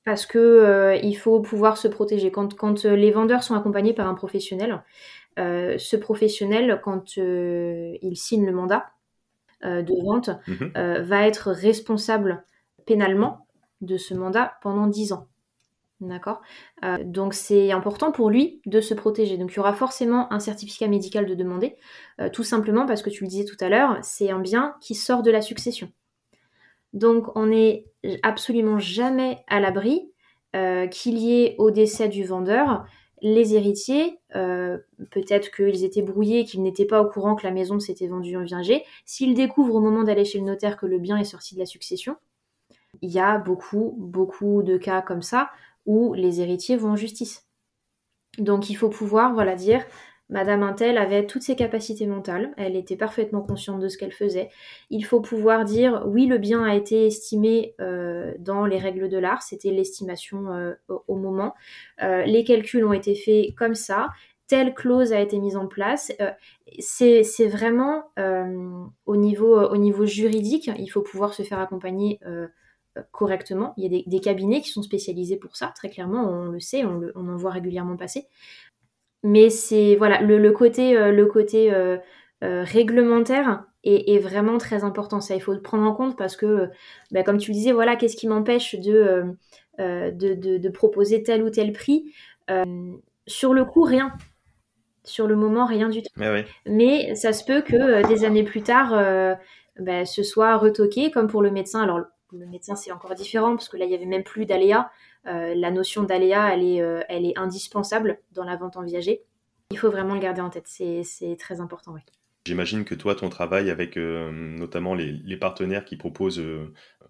parce 0.04 0.26
que 0.26 0.40
euh, 0.40 0.96
il 0.96 1.14
faut 1.14 1.42
pouvoir 1.42 1.78
se 1.78 1.88
protéger. 1.88 2.32
Quand, 2.32 2.56
quand 2.56 2.86
les 2.86 3.12
vendeurs 3.12 3.44
sont 3.44 3.54
accompagnés 3.54 3.94
par 3.94 4.08
un 4.08 4.16
professionnel, 4.16 4.84
ce 5.38 5.96
professionnel, 5.96 6.82
quand 6.84 7.16
il 7.18 8.16
signe 8.16 8.46
le 8.46 8.52
mandat 8.52 8.92
de 9.64 10.04
vente, 10.04 10.30
mhm. 10.48 10.72
va 11.02 11.28
être 11.28 11.52
responsable 11.52 12.44
pénalement 12.86 13.48
de 13.80 13.98
ce 13.98 14.14
mandat 14.14 14.54
pendant 14.62 14.88
10 14.88 15.14
ans. 15.14 15.28
D'accord 16.02 16.42
euh, 16.84 16.98
Donc 17.04 17.36
c'est 17.36 17.72
important 17.72 18.12
pour 18.12 18.32
lui 18.32 18.60
de 18.66 18.82
se 18.82 18.96
protéger. 18.96 19.38
Donc 19.38 19.54
il 19.54 19.58
y 19.58 19.60
aura 19.60 19.74
forcément 19.74 20.34
un 20.34 20.40
certificat 20.40 20.88
médical 20.88 21.28
de 21.28 21.36
demander, 21.36 21.76
euh, 22.20 22.30
tout 22.30 22.44
simplement 22.44 22.88
parce 22.88 23.04
que 23.04 23.12
tu 23.12 23.24
le 23.24 23.30
disais 23.30 23.46
tout 23.46 23.64
à 23.64 23.70
l'heure, 23.70 24.00
c'est 24.02 24.32
un 24.32 24.40
bien 24.40 24.76
qui 24.82 24.96
sort 24.96 25.22
de 25.22 25.30
la 25.30 25.42
succession. 25.42 25.92
Donc 26.94 27.28
on 27.36 27.46
n'est 27.46 27.86
absolument 28.24 28.80
jamais 28.80 29.44
à 29.48 29.60
l'abri 29.60 30.12
euh, 30.56 30.88
qu'il 30.88 31.20
y 31.20 31.44
ait 31.44 31.56
au 31.60 31.70
décès 31.70 32.10
du 32.10 32.24
vendeur 32.24 32.84
les 33.24 33.54
héritiers, 33.54 34.18
peut-être 34.32 35.56
qu'ils 35.56 35.84
étaient 35.84 36.02
brouillés, 36.02 36.44
qu'ils 36.44 36.64
n'étaient 36.64 36.88
pas 36.88 37.04
au 37.04 37.08
courant 37.08 37.36
que 37.36 37.46
la 37.46 37.52
maison 37.52 37.80
s'était 37.80 38.08
vendue 38.08 38.36
en 38.36 38.42
viager. 38.42 38.84
S'ils 39.06 39.36
découvrent 39.36 39.76
au 39.76 39.80
moment 39.80 40.02
d'aller 40.02 40.26
chez 40.26 40.40
le 40.40 40.46
notaire 40.46 40.76
que 40.76 40.88
le 40.88 40.98
bien 40.98 41.18
est 41.18 41.24
sorti 41.24 41.54
de 41.54 41.60
la 41.60 41.68
succession, 41.68 42.16
il 43.02 43.12
y 43.12 43.20
a 43.20 43.38
beaucoup, 43.38 43.96
beaucoup 43.98 44.64
de 44.64 44.78
cas 44.78 45.02
comme 45.02 45.22
ça 45.22 45.50
où 45.86 46.14
les 46.14 46.42
héritiers 46.42 46.78
vont 46.78 46.92
en 46.92 46.96
justice. 46.96 47.48
Donc 48.38 48.70
il 48.70 48.76
faut 48.76 48.90
pouvoir 48.90 49.34
voilà 49.34 49.56
dire 49.56 49.84
Madame 50.32 50.64
Intel 50.64 50.98
avait 50.98 51.28
toutes 51.28 51.42
ses 51.42 51.58
capacités 51.58 52.08
mentales, 52.08 52.54
elle 52.56 52.78
était 52.78 52.96
parfaitement 52.96 53.42
consciente 53.42 53.82
de 53.82 53.90
ce 53.90 53.98
qu'elle 53.98 54.14
faisait. 54.14 54.50
Il 54.90 55.04
faut 55.04 55.20
pouvoir 55.20 55.66
dire 55.66 56.04
oui, 56.08 56.26
le 56.26 56.38
bien 56.38 56.64
a 56.64 56.74
été 56.74 57.06
estimé 57.06 57.76
euh, 57.82 58.32
dans 58.40 58.66
les 58.66 58.78
règles 58.78 59.10
de 59.10 59.18
l'art, 59.18 59.42
c'était 59.42 59.72
l'estimation 59.72 60.54
euh, 60.54 60.74
au 60.88 61.18
moment. 61.18 61.54
Euh, 62.02 62.24
les 62.24 62.46
calculs 62.46 62.86
ont 62.86 62.94
été 62.94 63.14
faits 63.14 63.54
comme 63.56 63.76
ça, 63.76 64.08
telle 64.48 64.74
clause 64.74 65.12
a 65.12 65.20
été 65.20 65.38
mise 65.38 65.58
en 65.58 65.68
place. 65.68 66.14
c'est 66.80 67.48
vraiment 67.48 68.06
au, 69.06 69.16
niveau, 69.18 69.60
au 69.60 69.78
niveau 69.78 70.06
juridique, 70.06 70.72
il 70.78 70.88
faut 70.88 71.02
pouvoir 71.02 71.34
se 71.34 71.44
faire 71.44 71.60
accompagner 71.60 72.20
correctement. 73.12 73.74
Il 73.78 73.84
y 73.84 74.00
a 74.00 74.04
des, 74.06 74.20
cabinets 74.20 74.62
qui 74.62 74.70
sont 74.70 74.84
spécialisés 74.84 75.38
pour 75.38 75.56
ça, 75.56 75.72
très 75.76 75.90
clairement, 75.90 76.30
on 76.30 76.50
le 76.50 76.60
sait, 76.60 76.84
on, 76.86 77.12
en 77.16 77.36
voit 77.36 77.52
régulièrement 77.52 77.98
passer. 77.98 78.28
Mais 79.24 79.50
c'est 79.50 79.96
voilà, 79.96 80.22
le, 80.22 80.52
côté, 80.52 80.94
le 80.94 81.26
côté 81.26 81.72
euh, 81.72 81.98
euh, 81.98 81.98
euh, 82.44 82.64
réglementaire 82.64 83.64
est, 83.84 84.20
vraiment 84.20 84.58
très 84.58 84.84
important. 84.84 85.22
Ça, 85.22 85.36
il 85.36 85.42
faut 85.42 85.54
le 85.54 85.62
prendre 85.62 85.84
en 85.84 85.94
compte 85.94 86.18
parce 86.18 86.36
que, 86.36 86.70
bah, 87.12 87.24
comme 87.24 87.38
tu 87.38 87.52
le 87.52 87.56
disais, 87.56 87.72
voilà, 87.72 87.96
qu'est-ce 87.96 88.16
qui 88.16 88.28
m'empêche 88.28 88.76
de, 88.76 89.36
de, 89.78 90.70
proposer 90.70 91.24
tel 91.24 91.44
ou 91.44 91.50
tel 91.50 91.72
prix? 91.72 92.14
Sur 93.28 93.54
le 93.54 93.64
coup, 93.64 93.84
rien. 93.84 94.14
Sur 95.04 95.26
le 95.28 95.36
moment, 95.36 95.66
rien 95.66 95.90
du 95.90 96.02
tout. 96.02 96.10
Mais, 96.66 97.16
ça 97.16 97.34
se 97.34 97.44
peut 97.46 97.62
que 97.62 98.08
des 98.08 98.26
années 98.26 98.44
plus 98.44 98.64
tard, 98.64 98.92
bah, 99.80 100.06
ce 100.06 100.24
soit 100.24 100.58
retoqué, 100.58 101.12
comme 101.12 101.28
pour 101.28 101.44
le 101.44 101.52
médecin. 101.52 101.82
Alors, 101.82 102.02
le 102.34 102.46
médecin, 102.46 102.76
c'est 102.76 102.92
encore 102.92 103.16
différent 103.16 103.56
parce 103.56 103.70
que 103.70 103.78
là, 103.78 103.86
il 103.86 103.90
n'y 103.90 103.96
avait 103.96 104.06
même 104.06 104.24
plus 104.24 104.46
d'aléa. 104.46 104.92
Euh, 105.28 105.54
la 105.56 105.72
notion 105.72 106.04
d'aléa, 106.04 106.54
elle, 106.54 106.64
est, 106.64 106.82
euh, 106.82 107.02
elle 107.10 107.26
est 107.26 107.38
indispensable 107.38 108.20
dans 108.32 108.44
la 108.44 108.56
vente 108.56 108.78
en 108.78 108.84
viager. 108.84 109.22
Il 109.72 109.78
faut 109.78 109.92
vraiment 109.92 110.16
le 110.16 110.20
garder 110.20 110.42
en 110.42 110.50
tête, 110.50 110.68
c'est 110.68 111.38
très 111.40 111.62
important. 111.62 111.96
J'imagine 112.46 112.84
que 112.84 112.96
toi, 112.96 113.16
ton 113.16 113.30
travail 113.30 113.70
avec 113.70 113.98
euh, 113.98 114.32
notamment 114.32 114.96
les, 114.96 115.38
partenaires 115.38 115.86
qui 115.86 115.96
proposent 115.96 116.44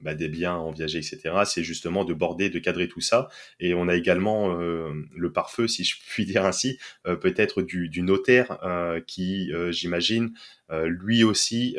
bah, 0.02 0.14
des 0.14 0.28
biens 0.28 0.56
en 0.56 0.72
viager, 0.72 1.00
etc., 1.00 1.22
c'est 1.46 1.64
justement 1.64 2.06
de 2.06 2.14
border, 2.14 2.50
de 2.50 2.60
cadrer 2.60 2.88
tout 2.88 3.02
ça. 3.02 3.30
Et 3.60 3.74
on 3.74 3.88
a 3.88 3.96
également 3.96 4.54
le 4.54 5.32
pare-feu, 5.34 5.68
si 5.68 5.86
je 5.86 5.96
puis 6.08 6.26
dire 6.26 6.46
ainsi, 6.46 6.78
peut-être 7.04 7.64
du, 7.64 7.90
notaire 8.04 8.60
qui, 9.08 9.52
j'imagine, 9.72 10.34
lui 10.70 11.24
aussi 11.24 11.78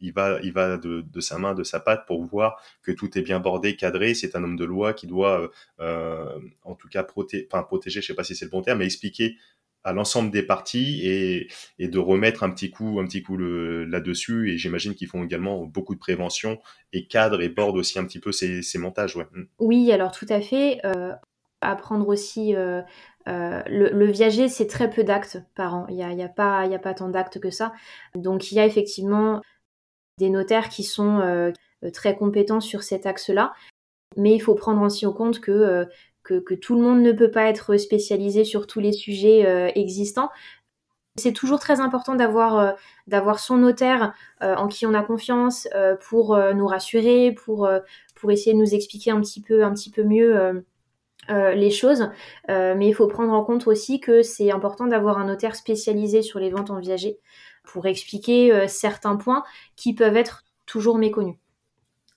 il 0.00 0.12
va, 0.12 0.38
il 0.42 0.52
va 0.52 0.76
de, 0.76 1.20
sa 1.20 1.38
main, 1.38 1.54
de 1.54 1.64
sa 1.64 1.80
patte 1.80 2.06
pour 2.06 2.24
voir 2.24 2.60
que 2.82 2.92
tout 2.92 3.16
est 3.18 3.22
bien 3.22 3.40
bordé, 3.40 3.76
cadré. 3.76 4.14
C'est 4.14 4.36
un 4.36 4.44
homme 4.44 4.56
de 4.56 4.64
loi 4.64 4.92
qui 4.92 5.06
doit, 5.06 5.40
euh, 5.40 5.48
euh, 5.80 6.38
en 6.64 6.74
tout 6.74 6.88
cas, 6.88 7.02
protéger, 7.02 7.48
enfin, 7.50 7.62
protéger, 7.62 8.00
je 8.00 8.06
sais 8.06 8.14
pas 8.14 8.24
si 8.24 8.34
c'est 8.34 8.44
le 8.44 8.50
bon 8.50 8.62
terme, 8.62 8.78
mais 8.78 8.86
expliquer 8.86 9.36
à 9.84 9.92
l'ensemble 9.92 10.32
des 10.32 10.42
parties 10.42 11.06
et, 11.06 11.48
et, 11.78 11.86
de 11.86 11.98
remettre 12.00 12.42
un 12.42 12.50
petit 12.50 12.70
coup, 12.70 12.98
un 12.98 13.04
petit 13.04 13.22
coup 13.22 13.36
là-dessus. 13.36 14.50
Et 14.50 14.58
j'imagine 14.58 14.94
qu'ils 14.94 15.06
font 15.06 15.22
également 15.22 15.64
beaucoup 15.64 15.94
de 15.94 16.00
prévention 16.00 16.58
et 16.92 17.06
cadrent 17.06 17.40
et 17.40 17.48
bordent 17.48 17.76
aussi 17.76 17.98
un 17.98 18.04
petit 18.04 18.18
peu 18.18 18.32
ces, 18.32 18.62
ces 18.62 18.78
montages. 18.78 19.14
Ouais. 19.14 19.26
Mm. 19.32 19.44
Oui, 19.60 19.92
alors 19.92 20.10
tout 20.10 20.26
à 20.28 20.40
fait. 20.40 20.80
Euh, 20.84 21.12
à 21.60 21.76
prendre 21.76 22.08
aussi. 22.08 22.52
le, 23.26 24.10
viager, 24.10 24.48
c'est 24.48 24.66
très 24.66 24.90
peu 24.90 25.04
d'actes 25.04 25.38
par 25.54 25.74
an. 25.74 25.86
Il 25.88 25.94
n'y 25.94 26.02
a, 26.02 26.12
y 26.12 26.22
a, 26.22 26.26
a 26.26 26.78
pas 26.78 26.94
tant 26.94 27.08
d'actes 27.08 27.38
que 27.38 27.50
ça. 27.50 27.72
Donc, 28.16 28.50
il 28.50 28.56
y 28.56 28.60
a 28.60 28.66
effectivement 28.66 29.40
des 30.18 30.30
notaires 30.30 30.68
qui 30.68 30.84
sont 30.84 31.52
très 31.92 32.16
compétents 32.16 32.60
sur 32.60 32.82
cet 32.82 33.06
axe-là. 33.06 33.52
Mais 34.16 34.34
il 34.34 34.40
faut 34.40 34.54
prendre 34.54 34.82
aussi 34.82 35.06
en 35.06 35.12
compte 35.12 35.40
que, 35.40 35.86
que, 36.22 36.54
tout 36.54 36.74
le 36.74 36.82
monde 36.82 37.02
ne 37.02 37.12
peut 37.12 37.30
pas 37.30 37.44
être 37.44 37.76
spécialisé 37.76 38.44
sur 38.44 38.66
tous 38.66 38.80
les 38.80 38.92
sujets 38.92 39.72
existants. 39.78 40.30
C'est 41.16 41.32
toujours 41.32 41.58
très 41.58 41.80
important 41.80 42.14
d'avoir 42.14 42.58
euh, 42.58 43.32
son 43.38 43.56
notaire 43.56 44.14
euh, 44.42 44.54
en 44.56 44.68
qui 44.68 44.86
on 44.86 44.92
a 44.92 45.02
confiance 45.02 45.66
euh, 45.74 45.96
pour 45.96 46.38
nous 46.54 46.66
rassurer, 46.66 47.32
pour 47.32 47.68
pour 48.14 48.30
essayer 48.30 48.52
de 48.52 48.58
nous 48.58 48.74
expliquer 48.74 49.10
un 49.10 49.20
petit 49.20 49.40
peu 49.40 49.64
un 49.64 49.72
petit 49.72 49.90
peu 49.90 50.04
mieux 50.04 50.64
les 51.28 51.70
choses. 51.70 52.10
mais 52.48 52.86
il 52.86 52.94
faut 52.94 53.08
prendre 53.08 53.32
en 53.32 53.44
compte 53.44 53.66
aussi 53.66 54.00
que 54.00 54.22
c'est 54.22 54.50
important 54.50 54.86
d'avoir 54.86 55.18
un 55.18 55.26
notaire 55.26 55.56
spécialisé 55.56 56.22
sur 56.22 56.38
les 56.38 56.50
ventes 56.50 56.70
en 56.70 56.78
viager 56.78 57.18
pour 57.66 57.86
expliquer 57.86 58.66
certains 58.68 59.16
points 59.16 59.44
qui 59.76 59.94
peuvent 59.94 60.16
être 60.16 60.44
toujours 60.64 60.98
méconnus. 60.98 61.36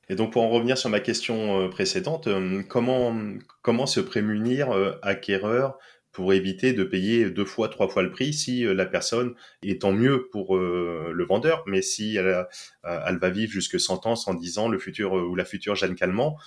Et 0.07 0.15
donc 0.15 0.31
pour 0.33 0.41
en 0.41 0.49
revenir 0.49 0.77
sur 0.77 0.89
ma 0.89 0.99
question 0.99 1.69
précédente, 1.69 2.27
comment 2.67 3.15
comment 3.61 3.85
se 3.85 3.99
prémunir 3.99 4.69
acquéreur 5.01 5.77
pour 6.11 6.33
éviter 6.33 6.73
de 6.73 6.83
payer 6.83 7.29
deux 7.29 7.45
fois, 7.45 7.69
trois 7.69 7.87
fois 7.87 8.03
le 8.03 8.11
prix 8.11 8.33
si 8.33 8.65
euh, 8.65 8.73
la 8.73 8.85
personne 8.85 9.35
est 9.63 9.81
tant 9.81 9.91
mieux 9.91 10.27
pour 10.31 10.57
euh, 10.57 11.11
le 11.13 11.25
vendeur, 11.25 11.63
mais 11.67 11.81
si 11.81 12.15
elle, 12.15 12.27
euh, 12.27 12.43
elle, 12.83 13.17
va 13.19 13.29
vivre 13.29 13.51
jusque 13.51 13.79
100 13.79 14.05
ans, 14.05 14.15
110 14.15 14.57
ans, 14.57 14.69
le 14.69 14.79
futur 14.79 15.13
ou 15.13 15.35
la 15.35 15.45
future 15.45 15.75
Jeanne 15.75 15.95
Calment, 15.95 16.37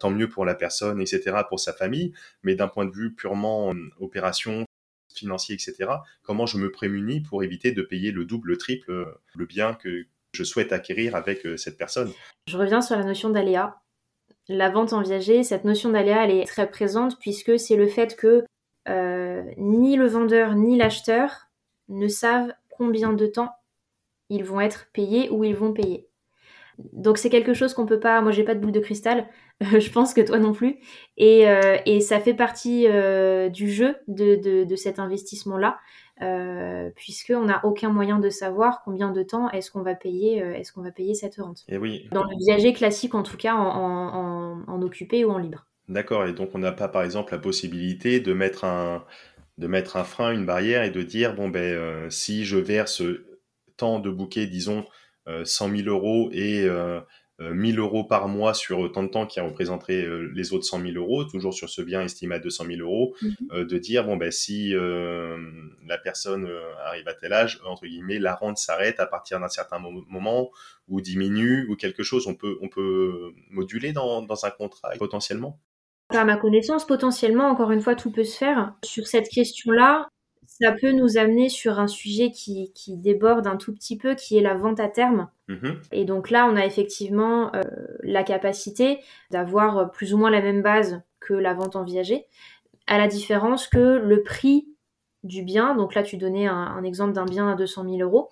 tant 0.00 0.10
mieux 0.10 0.28
pour 0.28 0.44
la 0.44 0.54
personne, 0.54 1.00
etc., 1.00 1.38
pour 1.48 1.60
sa 1.60 1.72
famille, 1.72 2.12
mais 2.42 2.54
d'un 2.54 2.68
point 2.68 2.84
de 2.84 2.92
vue 2.92 3.14
purement 3.14 3.74
opération 4.00 4.65
financier, 5.18 5.54
etc., 5.54 5.90
comment 6.22 6.46
je 6.46 6.58
me 6.58 6.70
prémunis 6.70 7.20
pour 7.20 7.42
éviter 7.42 7.72
de 7.72 7.82
payer 7.82 8.12
le 8.12 8.24
double, 8.24 8.50
le 8.50 8.56
triple, 8.56 9.06
le 9.34 9.46
bien 9.46 9.74
que 9.74 10.06
je 10.32 10.44
souhaite 10.44 10.72
acquérir 10.72 11.16
avec 11.16 11.46
cette 11.56 11.78
personne 11.78 12.12
Je 12.48 12.58
reviens 12.58 12.80
sur 12.80 12.96
la 12.96 13.04
notion 13.04 13.30
d'aléa. 13.30 13.80
La 14.48 14.70
vente 14.70 14.92
en 14.92 15.02
viager, 15.02 15.42
cette 15.42 15.64
notion 15.64 15.90
d'aléa, 15.90 16.24
elle 16.24 16.30
est 16.30 16.46
très 16.46 16.70
présente 16.70 17.18
puisque 17.18 17.58
c'est 17.58 17.76
le 17.76 17.88
fait 17.88 18.16
que 18.16 18.44
euh, 18.88 19.42
ni 19.56 19.96
le 19.96 20.06
vendeur 20.06 20.54
ni 20.54 20.76
l'acheteur 20.76 21.48
ne 21.88 22.06
savent 22.06 22.52
combien 22.70 23.12
de 23.12 23.26
temps 23.26 23.52
ils 24.28 24.44
vont 24.44 24.60
être 24.60 24.88
payés 24.92 25.28
ou 25.30 25.42
ils 25.44 25.56
vont 25.56 25.72
payer. 25.72 26.08
Donc 26.92 27.18
c'est 27.18 27.30
quelque 27.30 27.54
chose 27.54 27.74
qu'on 27.74 27.86
peut 27.86 28.00
pas. 28.00 28.20
Moi 28.20 28.32
j'ai 28.32 28.44
pas 28.44 28.54
de 28.54 28.60
boule 28.60 28.72
de 28.72 28.80
cristal, 28.80 29.26
je 29.60 29.90
pense 29.90 30.14
que 30.14 30.20
toi 30.20 30.38
non 30.38 30.52
plus. 30.52 30.76
Et, 31.16 31.48
euh, 31.48 31.78
et 31.86 32.00
ça 32.00 32.20
fait 32.20 32.34
partie 32.34 32.86
euh, 32.88 33.48
du 33.48 33.70
jeu 33.70 33.96
de, 34.08 34.36
de, 34.36 34.64
de 34.64 34.76
cet 34.76 34.98
investissement-là, 34.98 35.78
euh, 36.22 36.90
puisqu'on 36.94 37.44
n'a 37.44 37.64
aucun 37.64 37.90
moyen 37.90 38.18
de 38.18 38.28
savoir 38.28 38.82
combien 38.84 39.10
de 39.10 39.22
temps 39.22 39.50
est-ce 39.50 39.70
qu'on 39.70 39.82
va 39.82 39.94
payer, 39.94 40.38
est-ce 40.38 40.72
qu'on 40.72 40.82
va 40.82 40.90
payer 40.90 41.14
cette 41.14 41.36
rente. 41.36 41.64
Et 41.68 41.78
oui. 41.78 42.08
Dans 42.12 42.24
le 42.24 42.36
viager 42.38 42.72
classique 42.72 43.14
en 43.14 43.22
tout 43.22 43.36
cas, 43.36 43.54
en, 43.54 43.66
en, 43.66 44.62
en 44.66 44.82
occupé 44.82 45.24
ou 45.24 45.30
en 45.30 45.38
libre. 45.38 45.66
D'accord, 45.88 46.26
et 46.26 46.32
donc 46.32 46.50
on 46.54 46.58
n'a 46.58 46.72
pas 46.72 46.88
par 46.88 47.04
exemple 47.04 47.32
la 47.32 47.38
possibilité 47.38 48.20
de 48.20 48.32
mettre 48.32 48.64
un, 48.64 49.04
de 49.56 49.66
mettre 49.68 49.96
un 49.96 50.04
frein, 50.04 50.32
une 50.32 50.44
barrière 50.44 50.82
et 50.82 50.90
de 50.90 51.02
dire, 51.02 51.34
bon 51.34 51.48
ben 51.48 52.10
si 52.10 52.44
je 52.44 52.58
verse 52.58 53.02
tant 53.76 54.00
de 54.00 54.10
bouquets, 54.10 54.46
disons 54.46 54.84
100 55.26 55.76
000 55.76 55.88
euros 55.88 56.30
et 56.32 56.68
euh, 57.40 57.52
1000 57.52 57.78
euh, 57.78 57.82
euros 57.82 58.04
par 58.04 58.28
mois 58.28 58.54
sur 58.54 58.90
tant 58.92 59.02
de 59.02 59.08
temps 59.08 59.26
qui 59.26 59.40
représenterait 59.40 60.02
euh, 60.02 60.30
les 60.34 60.54
autres 60.54 60.64
100 60.64 60.80
000 60.80 60.92
euros, 60.96 61.24
toujours 61.24 61.52
sur 61.52 61.68
ce 61.68 61.82
bien 61.82 62.00
estimé 62.00 62.36
à 62.36 62.38
200 62.38 62.64
000 62.66 62.80
euros, 62.80 63.14
mhm. 63.20 63.64
de 63.64 63.78
dire, 63.78 64.04
bon 64.04 64.16
ben 64.16 64.30
si 64.30 64.72
la 64.72 65.98
personne 65.98 66.48
arrive 66.84 67.06
à 67.08 67.14
tel 67.14 67.32
âge, 67.32 67.60
entre 67.66 67.86
guillemets, 67.86 68.18
la 68.18 68.34
rente 68.34 68.58
s'arrête 68.58 69.00
à 69.00 69.06
partir 69.06 69.40
d'un 69.40 69.48
certain 69.48 69.78
moment 69.78 70.50
ou 70.88 71.00
diminue 71.00 71.66
ou 71.68 71.76
quelque 71.76 72.02
chose, 72.02 72.26
on 72.26 72.34
peut, 72.34 72.56
on 72.62 72.68
peut 72.68 73.32
moduler 73.50 73.92
dans, 73.92 74.22
dans 74.22 74.46
un 74.46 74.50
contrat 74.50 74.90
potentiellement? 74.98 75.60
À 76.10 76.24
ma 76.24 76.36
connaissance, 76.36 76.86
potentiellement, 76.86 77.48
encore 77.48 77.72
une 77.72 77.80
fois, 77.80 77.96
tout 77.96 78.12
peut 78.12 78.22
se 78.22 78.38
faire. 78.38 78.74
Sur 78.84 79.08
cette 79.08 79.28
question-là, 79.28 80.06
ça 80.60 80.72
peut 80.72 80.92
nous 80.92 81.18
amener 81.18 81.48
sur 81.48 81.78
un 81.78 81.86
sujet 81.86 82.30
qui, 82.30 82.72
déborde 82.88 83.46
un 83.46 83.56
tout 83.56 83.74
petit 83.74 83.98
peu, 83.98 84.14
qui 84.14 84.38
est 84.38 84.42
la 84.42 84.54
vente 84.54 84.80
à 84.80 84.88
terme. 84.88 85.28
Mm-hmm. 85.48 85.76
Et 85.92 86.04
donc 86.04 86.30
là, 86.30 86.48
on 86.50 86.56
a 86.56 86.64
effectivement 86.64 87.54
euh, 87.54 87.60
la 88.02 88.22
capacité 88.22 89.00
d'avoir 89.30 89.90
plus 89.90 90.14
ou 90.14 90.18
moins 90.18 90.30
la 90.30 90.40
même 90.40 90.62
base 90.62 91.02
que 91.20 91.34
la 91.34 91.54
vente 91.54 91.76
en 91.76 91.84
viager, 91.84 92.24
à 92.86 92.98
la 92.98 93.06
différence 93.06 93.68
que 93.68 93.98
le 93.98 94.22
prix 94.22 94.68
du 95.24 95.42
bien, 95.42 95.74
donc 95.74 95.94
là 95.94 96.02
tu 96.02 96.16
donnais 96.16 96.46
un, 96.46 96.54
un 96.54 96.84
exemple 96.84 97.12
d'un 97.12 97.24
bien 97.24 97.50
à 97.50 97.56
200 97.56 97.84
000 97.84 97.96
euros, 97.98 98.30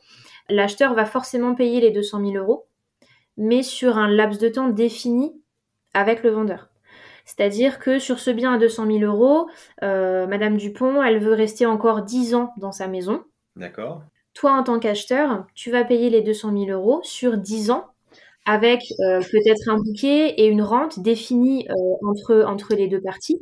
l'acheteur 0.48 0.94
va 0.94 1.04
forcément 1.04 1.54
payer 1.54 1.80
les 1.80 1.90
200 1.90 2.20
000 2.24 2.32
euros, 2.36 2.66
mais 3.36 3.62
sur 3.62 3.98
un 3.98 4.08
laps 4.08 4.40
de 4.40 4.48
temps 4.48 4.68
défini 4.68 5.32
avec 5.92 6.22
le 6.22 6.30
vendeur. 6.30 6.68
C'est-à-dire 7.24 7.78
que 7.78 7.98
sur 7.98 8.18
ce 8.18 8.30
bien 8.30 8.54
à 8.54 8.58
200 8.58 8.86
000 8.86 8.98
euros, 9.00 9.48
euh, 9.82 10.26
Madame 10.26 10.56
Dupont, 10.56 11.02
elle 11.02 11.18
veut 11.18 11.32
rester 11.32 11.66
encore 11.66 12.02
10 12.02 12.34
ans 12.34 12.52
dans 12.58 12.72
sa 12.72 12.86
maison. 12.86 13.24
D'accord. 13.56 14.02
Toi, 14.34 14.52
en 14.52 14.62
tant 14.62 14.78
qu'acheteur, 14.78 15.46
tu 15.54 15.70
vas 15.70 15.84
payer 15.84 16.10
les 16.10 16.22
200 16.22 16.52
000 16.52 16.70
euros 16.70 17.00
sur 17.02 17.38
10 17.38 17.70
ans 17.70 17.86
avec 18.46 18.82
euh, 19.00 19.20
peut-être 19.20 19.68
un 19.68 19.78
bouquet 19.78 20.34
et 20.36 20.46
une 20.46 20.62
rente 20.62 21.00
définie 21.00 21.66
euh, 21.70 22.06
entre, 22.06 22.44
entre 22.46 22.74
les 22.74 22.88
deux 22.88 23.00
parties. 23.00 23.40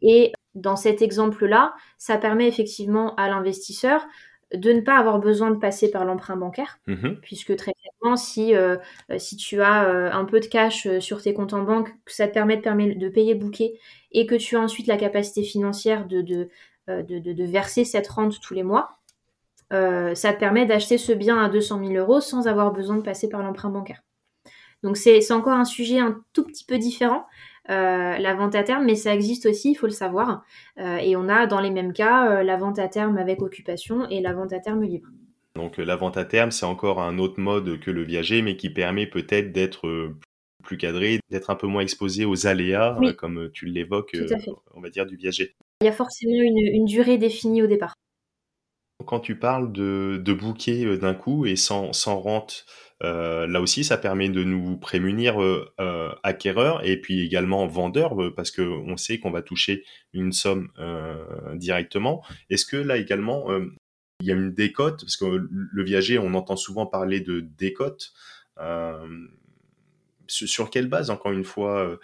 Et 0.00 0.32
dans 0.54 0.76
cet 0.76 1.02
exemple-là, 1.02 1.74
ça 1.98 2.18
permet 2.18 2.46
effectivement 2.46 3.14
à 3.16 3.28
l'investisseur 3.28 4.06
de 4.54 4.72
ne 4.72 4.80
pas 4.80 4.96
avoir 4.96 5.18
besoin 5.18 5.50
de 5.50 5.58
passer 5.58 5.90
par 5.90 6.04
l'emprunt 6.04 6.36
bancaire, 6.36 6.78
mhm. 6.86 7.18
puisque 7.20 7.56
très 7.56 7.72
si, 8.16 8.54
euh, 8.54 8.76
si 9.18 9.36
tu 9.36 9.60
as 9.62 9.88
euh, 9.88 10.10
un 10.12 10.24
peu 10.24 10.40
de 10.40 10.46
cash 10.46 10.86
euh, 10.86 11.00
sur 11.00 11.22
tes 11.22 11.34
comptes 11.34 11.54
en 11.54 11.62
banque, 11.62 11.90
que 12.04 12.12
ça 12.12 12.28
te 12.28 12.34
permet 12.34 12.56
de, 12.56 12.98
de 12.98 13.08
payer 13.08 13.34
bouquet, 13.34 13.78
et 14.12 14.26
que 14.26 14.34
tu 14.34 14.56
as 14.56 14.60
ensuite 14.60 14.86
la 14.86 14.96
capacité 14.96 15.42
financière 15.42 16.06
de, 16.06 16.20
de, 16.20 16.48
de, 16.88 17.44
verser 17.44 17.84
cette 17.84 18.08
rente 18.08 18.40
tous 18.40 18.54
les 18.54 18.62
mois, 18.62 18.98
ça 19.70 20.32
te 20.32 20.38
permet 20.38 20.66
d'acheter 20.66 20.98
ce 20.98 21.10
bien 21.10 21.42
à 21.42 21.48
200 21.48 21.80
000 21.84 21.94
euros 21.94 22.20
sans 22.20 22.46
avoir 22.46 22.72
besoin 22.72 22.96
de 22.96 23.02
passer 23.02 23.28
par 23.28 23.42
l'emprunt 23.42 23.70
bancaire. 23.70 24.02
Donc 24.84 24.96
c'est 24.96 25.32
encore 25.32 25.54
un 25.54 25.64
sujet 25.64 25.98
un 25.98 26.22
tout 26.32 26.44
petit 26.44 26.64
peu 26.64 26.78
différent, 26.78 27.24
euh, 27.70 28.18
la 28.18 28.34
vente 28.34 28.54
à 28.54 28.62
terme, 28.62 28.84
mais 28.84 28.94
ça 28.94 29.14
existe 29.14 29.46
aussi, 29.46 29.70
il 29.70 29.74
faut 29.74 29.86
le 29.86 29.92
savoir. 29.92 30.44
Euh, 30.78 30.98
et 30.98 31.16
on 31.16 31.28
a 31.28 31.46
dans 31.46 31.60
les 31.60 31.70
mêmes 31.70 31.94
cas 31.94 32.30
euh, 32.30 32.42
la 32.42 32.56
vente 32.56 32.78
à 32.78 32.88
terme 32.88 33.16
avec 33.16 33.40
occupation 33.40 34.06
et 34.10 34.20
la 34.20 34.34
vente 34.34 34.52
à 34.52 34.60
terme 34.60 34.82
libre. 34.82 35.08
Donc 35.54 35.78
la 35.78 35.96
vente 35.96 36.16
à 36.16 36.24
terme, 36.24 36.50
c'est 36.50 36.66
encore 36.66 37.00
un 37.00 37.18
autre 37.18 37.40
mode 37.40 37.78
que 37.80 37.90
le 37.90 38.02
viager, 38.02 38.42
mais 38.42 38.56
qui 38.56 38.70
permet 38.70 39.06
peut-être 39.06 39.52
d'être 39.52 40.14
plus 40.62 40.76
cadré, 40.76 41.20
d'être 41.30 41.50
un 41.50 41.54
peu 41.54 41.66
moins 41.66 41.82
exposé 41.82 42.24
aux 42.24 42.46
aléas, 42.46 42.98
comme 43.18 43.50
tu 43.52 43.66
l'évoques, 43.66 44.16
on 44.74 44.80
va 44.80 44.90
dire, 44.90 45.06
du 45.06 45.16
viager. 45.16 45.54
Il 45.82 45.84
y 45.84 45.88
a 45.88 45.92
forcément 45.92 46.40
une, 46.40 46.84
durée 46.86 47.18
définie 47.18 47.62
au 47.62 47.66
départ. 47.66 47.94
Quand 49.06 49.20
tu 49.20 49.38
parles 49.38 49.70
de, 49.72 50.20
de 50.24 50.32
bouquet 50.32 50.96
d'un 50.96 51.14
coup 51.14 51.46
et 51.46 51.56
sans, 51.56 51.92
sans 51.92 52.18
rente, 52.18 52.64
euh, 53.02 53.46
là 53.46 53.60
aussi, 53.60 53.84
ça 53.84 53.98
permet 53.98 54.28
de 54.28 54.44
nous 54.44 54.76
prémunir 54.76 55.42
euh, 55.42 55.70
euh, 55.80 56.12
acquéreurs 56.22 56.86
et 56.86 57.00
puis 57.00 57.20
également 57.24 57.66
vendeurs 57.66 58.14
parce 58.34 58.50
que 58.50 58.62
on 58.62 58.96
sait 58.96 59.18
qu'on 59.18 59.30
va 59.30 59.42
toucher 59.42 59.84
une 60.12 60.32
somme 60.32 60.68
directement. 61.54 62.22
Est-ce 62.50 62.64
que 62.64 62.76
là 62.76 62.96
également 62.96 63.46
il 64.24 64.28
y 64.28 64.32
a 64.32 64.34
une 64.34 64.52
décote 64.52 65.00
parce 65.02 65.16
que 65.16 65.24
le 65.50 65.84
viager, 65.84 66.18
on 66.18 66.32
entend 66.34 66.56
souvent 66.56 66.86
parler 66.86 67.20
de 67.20 67.40
décote. 67.40 68.14
sur 70.26 70.70
quelle 70.70 70.88
base, 70.88 71.10
encore 71.10 71.32
une 71.32 71.44
fois, 71.44 71.98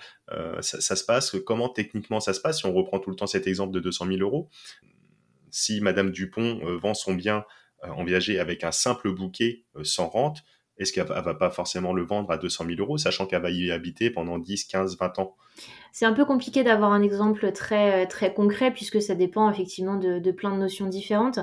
ça, 0.61 0.81
ça, 0.81 0.97
se 0.97 1.05
passe? 1.05 1.37
Comment 1.47 1.71
techniquement 1.71 2.21
ça 2.21 2.35
se 2.35 2.41
passe? 2.41 2.59
Si 2.59 2.67
on 2.67 2.75
reprend 2.75 2.99
tout 2.99 3.11
le 3.11 3.17
temps 3.17 3.27
cet 3.27 3.47
exemple 3.47 3.73
de 3.73 3.81
200 3.81 4.07
000 4.07 4.19
euros, 4.21 4.51
si 5.51 5.81
Madame 5.81 6.11
Dupont 6.11 6.61
vend 6.77 6.95
son 6.95 7.15
bien 7.15 7.45
en 7.83 8.05
viager 8.05 8.39
avec 8.39 8.65
un 8.65 8.73
simple 8.73 9.15
bouquet 9.15 9.65
sans 9.83 10.09
rente, 10.09 10.45
est-ce 10.81 10.95
qu'elle 10.95 11.07
va, 11.07 11.35
pas 11.35 11.51
forcément 11.51 11.93
le 11.93 12.03
vendre 12.03 12.31
à 12.31 12.39
200 12.39 12.65
000 12.65 12.81
euros, 12.81 12.97
sachant 12.97 13.27
qu'elle 13.27 13.43
va 13.43 13.51
y 13.51 13.71
habiter 13.71 14.11
pendant 14.11 14.39
10, 14.39 14.65
15, 14.65 14.97
20 14.99 15.19
ans? 15.19 15.37
C'est 15.93 16.07
un 16.07 16.15
peu 16.15 16.25
compliqué 16.25 16.65
d'avoir 16.65 16.93
un 16.93 17.03
exemple 17.03 17.53
très, 17.53 18.07
très 18.07 18.33
concret, 18.33 18.73
puisque 18.73 19.03
ça 19.03 19.15
dépend 19.15 19.51
effectivement 19.51 19.97
de, 19.97 20.31
plein 20.31 20.53
de 20.53 20.57
notions 20.57 20.87
différentes. 20.87 21.39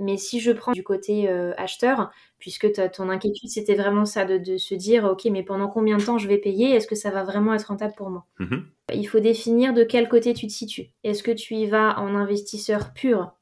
Mais 0.00 0.16
si 0.16 0.40
je 0.40 0.50
prends 0.50 0.72
du 0.72 0.82
côté 0.82 1.28
euh, 1.28 1.52
acheteur, 1.56 2.10
puisque 2.38 2.72
ton 2.92 3.08
inquiétude 3.10 3.50
c'était 3.50 3.74
vraiment 3.74 4.04
ça, 4.04 4.24
de, 4.24 4.56
se 4.56 4.74
dire, 4.74 5.04
ok, 5.04 5.26
mais 5.26 5.42
pendant 5.42 5.68
combien 5.68 5.98
de 5.98 6.04
temps 6.04 6.18
je 6.18 6.26
vais 6.26 6.38
payer 6.38 6.70
Est-ce 6.70 6.86
que 6.86 6.94
ça 6.94 7.10
va 7.10 7.22
vraiment 7.22 7.54
être 7.54 7.68
rentable 7.68 7.94
pour 7.96 8.10
moi? 8.10 8.26
Mmh 8.38 8.56
Il 8.94 9.04
faut 9.04 9.20
définir 9.20 9.74
de 9.74 9.84
quel 9.84 10.08
côté 10.08 10.34
tu 10.34 10.46
te 10.46 10.52
situes. 10.52 10.88
Est-ce 11.04 11.22
que 11.22 11.30
tu 11.30 11.54
y 11.54 11.66
vas 11.66 11.98
en 11.98 12.14
investisseur 12.14 12.92
pur? 12.94 13.32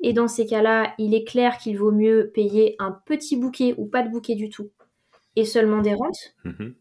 Et 0.00 0.12
dans 0.12 0.28
ces 0.28 0.46
cas-là, 0.46 0.94
il 0.98 1.14
est 1.14 1.24
clair 1.24 1.58
qu'il 1.58 1.78
vaut 1.78 1.92
mieux 1.92 2.30
payer 2.34 2.76
un 2.78 2.92
petit 2.92 3.36
bouquet 3.36 3.74
ou 3.78 3.86
pas 3.86 4.02
de 4.02 4.10
bouquet 4.10 4.34
du 4.34 4.50
tout 4.50 4.70
et 5.36 5.44
seulement 5.44 5.82
des 5.82 5.94
rentes. 5.94 6.34
Mhm. 6.44 6.74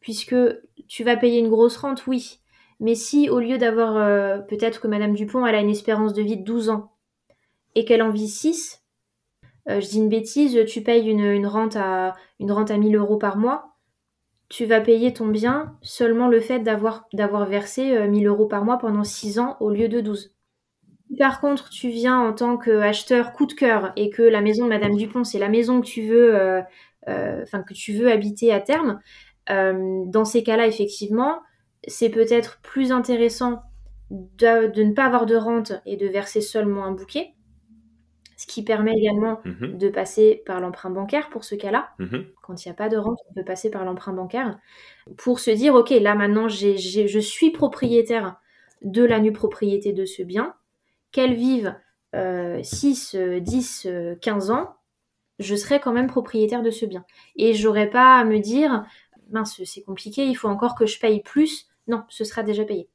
Puisque 0.00 0.36
tu 0.86 1.04
vas 1.04 1.16
payer 1.16 1.40
une 1.40 1.48
grosse 1.48 1.76
rente, 1.76 2.06
oui. 2.06 2.40
Mais 2.78 2.94
si 2.94 3.28
au 3.28 3.40
lieu 3.40 3.58
d'avoir, 3.58 3.96
euh, 3.96 4.38
peut-être 4.38 4.80
que 4.80 4.88
Madame 4.88 5.14
Dupont, 5.14 5.46
elle 5.46 5.54
a 5.54 5.60
une 5.60 5.70
espérance 5.70 6.12
de 6.12 6.22
vie 6.22 6.36
de 6.36 6.44
12 6.44 6.70
ans 6.70 6.92
et 7.76 7.84
qu'elle 7.84 8.02
en 8.02 8.10
vit 8.10 8.28
6, 8.28 8.82
euh, 9.68 9.80
je 9.80 9.86
dis 9.86 9.98
une 9.98 10.08
bêtise, 10.08 10.58
tu 10.66 10.82
payes 10.82 11.08
une, 11.08 11.46
rente 11.46 11.76
à, 11.76 12.14
une 12.40 12.50
rente 12.50 12.72
à 12.72 12.78
1000 12.78 12.96
euros 12.96 13.18
par 13.18 13.36
mois, 13.36 13.76
tu 14.48 14.64
vas 14.64 14.80
payer 14.80 15.12
ton 15.12 15.28
bien 15.28 15.76
seulement 15.82 16.28
le 16.28 16.40
fait 16.40 16.60
d'avoir, 16.60 17.04
versé 17.48 18.08
1000 18.08 18.26
euros 18.26 18.46
par 18.46 18.64
mois 18.64 18.78
pendant 18.78 19.04
6 19.04 19.38
ans 19.38 19.56
au 19.60 19.70
lieu 19.70 19.88
de 19.88 20.00
12. 20.00 20.34
Par 21.18 21.40
contre, 21.40 21.68
tu 21.68 21.88
viens 21.88 22.18
en 22.18 22.32
tant 22.32 22.56
qu'acheteur 22.56 23.32
coup 23.32 23.46
de 23.46 23.52
cœur 23.52 23.92
et 23.96 24.08
que 24.10 24.22
la 24.22 24.40
maison 24.40 24.64
de 24.64 24.70
Madame 24.70 24.96
Dupont, 24.96 25.24
c'est 25.24 25.38
la 25.38 25.48
maison 25.48 25.80
que 25.80 25.86
tu 25.86 26.02
veux, 26.02 26.62
enfin 27.06 27.62
que 27.62 27.74
tu 27.74 27.92
veux 27.92 28.10
habiter 28.10 28.52
à 28.52 28.60
terme, 28.60 29.00
dans 29.48 30.24
ces 30.24 30.44
cas-là, 30.44 30.68
effectivement, 30.68 31.40
c'est 31.88 32.10
peut-être 32.10 32.60
plus 32.62 32.92
intéressant 32.92 33.62
de, 34.10 34.82
ne 34.82 34.92
pas 34.92 35.06
avoir 35.06 35.26
de 35.26 35.36
rente 35.36 35.72
et 35.84 35.96
de 35.96 36.06
verser 36.06 36.40
seulement 36.40 36.84
un 36.84 36.92
bouquet, 36.92 37.34
ce 38.36 38.46
qui 38.46 38.62
permet 38.62 38.92
également 38.92 39.40
mhm. 39.44 39.78
de 39.78 39.88
passer 39.88 40.42
par 40.46 40.60
l'emprunt 40.60 40.90
bancaire 40.90 41.30
pour 41.30 41.44
ce 41.44 41.54
cas-là. 41.54 41.90
Mhm. 41.98 42.26
Quand 42.42 42.64
il 42.64 42.68
n'y 42.68 42.72
a 42.72 42.74
pas 42.74 42.88
de 42.88 42.96
rente, 42.96 43.18
on 43.30 43.34
peut 43.34 43.44
passer 43.44 43.70
par 43.70 43.84
l'emprunt 43.84 44.12
bancaire 44.12 44.58
pour 45.16 45.40
se 45.40 45.50
dire, 45.50 45.74
ok, 45.74 45.90
là 45.90 46.14
maintenant, 46.14 46.48
je 46.48 47.18
suis 47.18 47.50
propriétaire 47.50 48.36
de 48.82 49.04
la 49.04 49.20
nue 49.20 49.32
propriété 49.32 49.92
de 49.92 50.04
ce 50.04 50.22
bien, 50.22 50.54
qu'elle 51.12 51.34
vive 51.34 51.74
6, 52.14 53.16
10, 53.40 53.88
15 54.20 54.50
ans, 54.50 54.76
je 55.38 55.54
serai 55.54 55.80
quand 55.80 55.92
même 55.92 56.06
propriétaire 56.06 56.62
de 56.62 56.70
ce 56.70 56.86
bien. 56.86 57.04
Et 57.36 57.54
j'aurais 57.54 57.90
pas 57.90 58.18
à 58.18 58.24
me 58.24 58.38
dire, 58.38 58.84
mince, 59.30 59.62
c'est 59.64 59.82
compliqué, 59.82 60.26
il 60.26 60.34
faut 60.34 60.48
encore 60.48 60.74
que 60.74 60.86
je 60.86 60.98
paye 60.98 61.22
plus. 61.22 61.66
Non, 61.88 62.04
ce 62.08 62.24
sera 62.24 62.42
déjà 62.42 62.64
payé. 62.64 62.88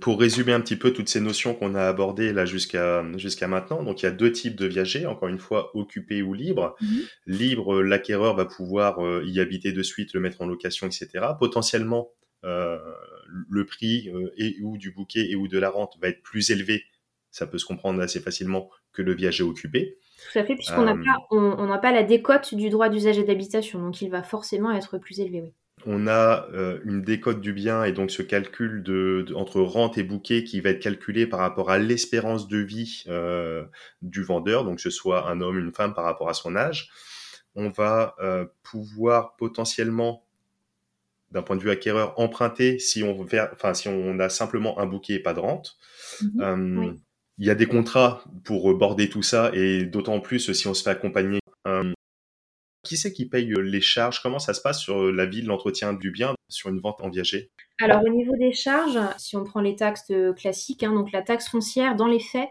Pour 0.00 0.18
résumer 0.18 0.52
un 0.52 0.60
petit 0.60 0.76
peu 0.76 0.92
toutes 0.92 1.10
ces 1.10 1.20
notions 1.20 1.54
qu'on 1.54 1.74
a 1.74 1.82
abordées 1.82 2.32
là 2.32 2.46
jusqu'à 2.46 3.04
jusqu'à 3.18 3.46
maintenant, 3.46 3.82
donc 3.82 4.02
il 4.02 4.06
y 4.06 4.08
a 4.08 4.12
deux 4.12 4.32
types 4.32 4.56
de 4.56 4.66
viagers, 4.66 5.04
encore 5.04 5.28
une 5.28 5.38
fois 5.38 5.76
occupés 5.76 6.22
ou 6.22 6.32
libres. 6.32 6.74
Mhm. 6.80 7.02
Libre, 7.26 7.82
l'acquéreur 7.82 8.34
va 8.34 8.46
pouvoir 8.46 9.04
euh, 9.04 9.22
y 9.26 9.38
habiter 9.38 9.72
de 9.72 9.82
suite, 9.82 10.14
le 10.14 10.20
mettre 10.20 10.40
en 10.40 10.46
location, 10.46 10.86
etc. 10.86 11.08
Potentiellement, 11.38 12.08
euh, 12.44 12.78
le 13.50 13.66
prix 13.66 14.10
euh, 14.14 14.32
et 14.36 14.56
ou 14.62 14.78
du 14.78 14.92
bouquet 14.92 15.30
et 15.30 15.36
ou 15.36 15.46
de 15.46 15.58
la 15.58 15.68
rente 15.68 15.98
va 16.00 16.08
être 16.08 16.22
plus 16.22 16.50
élevé. 16.50 16.84
Ça 17.30 17.46
peut 17.46 17.58
se 17.58 17.66
comprendre 17.66 18.00
assez 18.00 18.20
facilement 18.20 18.70
que 18.92 19.02
le 19.02 19.14
viager 19.14 19.42
occupé. 19.42 19.98
Tout 20.32 20.38
à 20.38 20.44
fait, 20.44 20.54
puisqu'on 20.54 20.84
n'a 20.84 20.94
pas, 20.94 21.18
on, 21.30 21.66
n'a 21.66 21.78
pas 21.78 21.92
la 21.92 22.02
décote 22.02 22.54
du 22.54 22.68
droit 22.68 22.88
d'usage 22.88 23.18
et 23.18 23.24
d'habitation, 23.24 23.80
donc 23.80 24.00
il 24.02 24.10
va 24.10 24.22
forcément 24.22 24.70
être 24.72 24.98
plus 24.98 25.20
élevé. 25.20 25.42
Oui 25.42 25.52
on 25.86 26.06
a 26.06 26.48
euh, 26.52 26.80
une 26.84 27.02
décote 27.02 27.40
du 27.40 27.52
bien 27.52 27.84
et 27.84 27.92
donc 27.92 28.10
ce 28.10 28.22
calcul 28.22 28.82
de, 28.82 29.26
entre 29.34 29.60
rente 29.60 29.98
et 29.98 30.02
bouquet 30.02 30.44
qui 30.44 30.60
va 30.60 30.70
être 30.70 30.80
calculé 30.80 31.26
par 31.26 31.40
rapport 31.40 31.70
à 31.70 31.78
l'espérance 31.78 32.48
de 32.48 32.58
vie 32.58 33.04
euh, 33.08 33.64
du 34.00 34.22
vendeur, 34.22 34.64
donc 34.64 34.76
que 34.76 34.82
ce 34.82 34.90
soit 34.90 35.28
un 35.28 35.40
homme, 35.40 35.58
une 35.58 35.72
femme 35.72 35.94
par 35.94 36.04
rapport 36.04 36.28
à 36.28 36.34
son 36.34 36.56
âge. 36.56 36.90
On 37.54 37.68
va 37.68 38.14
euh, 38.20 38.46
pouvoir 38.62 39.36
potentiellement, 39.36 40.24
d'un 41.30 41.42
point 41.42 41.56
de 41.56 41.62
vue 41.62 41.70
acquéreur, 41.70 42.18
emprunter 42.18 42.78
si 42.78 43.02
on, 43.02 43.26
enfin, 43.52 43.74
si 43.74 43.88
on 43.88 44.18
a 44.18 44.28
simplement 44.28 44.78
un 44.78 44.86
bouquet 44.86 45.14
et 45.14 45.20
pas 45.20 45.34
de 45.34 45.40
rente. 45.40 45.76
Mhm. 46.20 46.98
Il 47.38 47.46
y 47.46 47.50
a 47.50 47.54
des 47.54 47.66
contrats 47.66 48.22
pour 48.44 48.74
border 48.74 49.08
tout 49.08 49.22
ça 49.22 49.50
et 49.54 49.84
d'autant 49.84 50.20
plus 50.20 50.52
si 50.52 50.66
on 50.68 50.74
se 50.74 50.82
fait 50.82 50.90
accompagner 50.90 51.40
qui 52.82 52.96
c'est 52.96 53.12
qui 53.12 53.26
paye 53.26 53.52
euh, 53.52 53.60
les 53.60 53.80
charges? 53.80 54.20
Comment 54.22 54.38
ça 54.38 54.54
se 54.54 54.60
passe 54.60 54.80
sur 54.80 55.00
euh, 55.00 55.12
la 55.12 55.26
vie 55.26 55.42
de 55.42 55.48
l'entretien 55.48 55.92
du 55.92 56.10
bien 56.10 56.34
sur 56.48 56.70
une 56.70 56.80
vente 56.80 57.00
en 57.00 57.08
viager 57.08 57.50
Alors 57.80 58.02
au 58.04 58.08
niveau 58.08 58.36
des 58.36 58.52
charges, 58.52 58.98
si 59.18 59.36
on 59.36 59.44
prend 59.44 59.60
les 59.60 59.76
taxes 59.76 60.10
euh, 60.10 60.32
classiques, 60.32 60.82
hein, 60.82 60.92
donc 60.92 61.12
la 61.12 61.22
taxe 61.22 61.48
foncière, 61.48 61.96
dans 61.96 62.08
les 62.08 62.20
faits, 62.20 62.48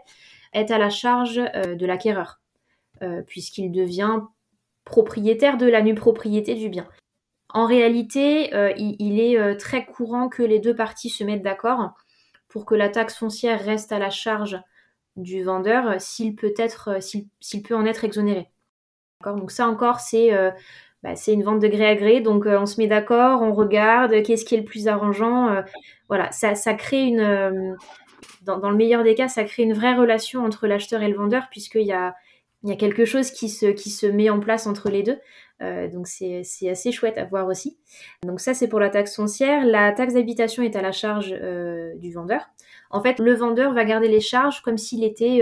est 0.52 0.70
à 0.70 0.78
la 0.78 0.90
charge 0.90 1.36
de 1.36 1.86
l'acquéreur, 1.86 2.42
puisqu'il 3.26 3.72
devient 3.72 4.20
propriétaire 4.84 5.56
de 5.56 5.64
la 5.64 5.80
nue 5.80 5.94
propriété 5.94 6.54
du 6.54 6.68
bien. 6.68 6.86
En 7.48 7.64
réalité, 7.64 8.50
il, 8.76 9.18
est 9.18 9.56
très 9.56 9.86
courant 9.86 10.28
que 10.28 10.42
les 10.42 10.58
deux 10.58 10.76
parties 10.76 11.08
se 11.08 11.24
mettent 11.24 11.42
d'accord 11.42 11.94
pour 12.48 12.66
que 12.66 12.74
la 12.74 12.90
taxe 12.90 13.16
foncière 13.16 13.64
reste 13.64 13.92
à 13.92 13.98
la 13.98 14.10
charge 14.10 14.60
du 15.16 15.42
vendeur 15.42 15.98
s'il 16.02 16.34
peut, 16.34 16.52
être, 16.58 16.98
s'il 17.00 17.62
peut 17.62 17.74
en 17.74 17.86
être 17.86 18.04
exonéré. 18.04 18.51
Donc 19.30 19.50
ça 19.50 19.68
encore, 19.68 19.98
euh, 20.14 20.50
bah, 21.02 21.16
c'est 21.16 21.32
une 21.32 21.42
vente 21.42 21.60
de 21.60 21.68
gré 21.68 21.86
à 21.86 21.94
gré. 21.94 22.20
Donc 22.20 22.46
euh, 22.46 22.58
on 22.58 22.66
se 22.66 22.80
met 22.80 22.86
d'accord, 22.86 23.42
on 23.42 23.52
regarde 23.52 24.22
qu'est-ce 24.22 24.44
qui 24.44 24.54
est 24.54 24.58
le 24.58 24.64
plus 24.64 24.88
arrangeant. 24.88 25.48
Euh, 25.48 25.62
voilà, 26.08 26.30
ça, 26.32 26.74
crée 26.74 27.02
une... 27.02 27.76
Dans, 28.42 28.70
le 28.70 28.76
meilleur 28.76 29.04
des 29.04 29.14
cas, 29.14 29.28
ça 29.28 29.44
crée 29.44 29.62
une 29.62 29.72
vraie 29.72 29.94
relation 29.94 30.44
entre 30.44 30.66
l'acheteur 30.66 31.02
et 31.02 31.08
le 31.08 31.16
vendeur 31.16 31.48
puisqu'il 31.50 31.86
y 31.86 31.92
a, 31.92 32.14
y 32.64 32.72
a 32.72 32.76
quelque 32.76 33.04
chose 33.04 33.30
qui 33.30 33.48
se, 33.48 33.66
qui 33.66 33.90
se 33.90 34.06
met 34.06 34.30
en 34.30 34.40
place 34.40 34.66
entre 34.66 34.90
les 34.90 35.02
deux. 35.04 35.18
donc 35.92 36.08
c'est 36.08 36.42
assez 36.68 36.92
chouette 36.92 37.18
à 37.18 37.24
voir 37.24 37.46
aussi. 37.46 37.78
Donc 38.24 38.40
ça 38.40 38.52
c'est 38.52 38.68
pour 38.68 38.80
la 38.80 38.90
taxe 38.90 39.14
foncière. 39.16 39.64
La 39.64 39.92
taxe 39.92 40.14
d'habitation 40.14 40.62
est 40.64 40.76
à 40.76 40.82
la 40.82 40.92
charge 40.92 41.32
du 41.96 42.12
vendeur. 42.12 42.48
En 42.90 43.00
fait, 43.00 43.18
le 43.18 43.34
vendeur 43.34 43.72
va 43.72 43.84
garder 43.84 44.08
les 44.08 44.20
charges 44.20 44.60
comme 44.60 44.76
s'il 44.76 45.04
était 45.04 45.40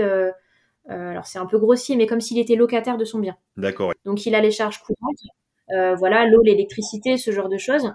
euh, 0.89 1.11
alors 1.11 1.25
c'est 1.25 1.39
un 1.39 1.45
peu 1.45 1.59
grossier, 1.59 1.95
mais 1.95 2.07
comme 2.07 2.21
s'il 2.21 2.39
était 2.39 2.55
locataire 2.55 2.97
de 2.97 3.05
son 3.05 3.19
bien. 3.19 3.35
D'accord. 3.57 3.93
Donc 4.05 4.25
il 4.25 4.35
a 4.35 4.41
les 4.41 4.51
charges 4.51 4.79
courantes, 4.79 5.21
euh, 5.71 5.95
voilà, 5.95 6.25
l'eau, 6.27 6.41
l'électricité, 6.43 7.17
ce 7.17 7.31
genre 7.31 7.49
de 7.49 7.57
choses. 7.57 7.93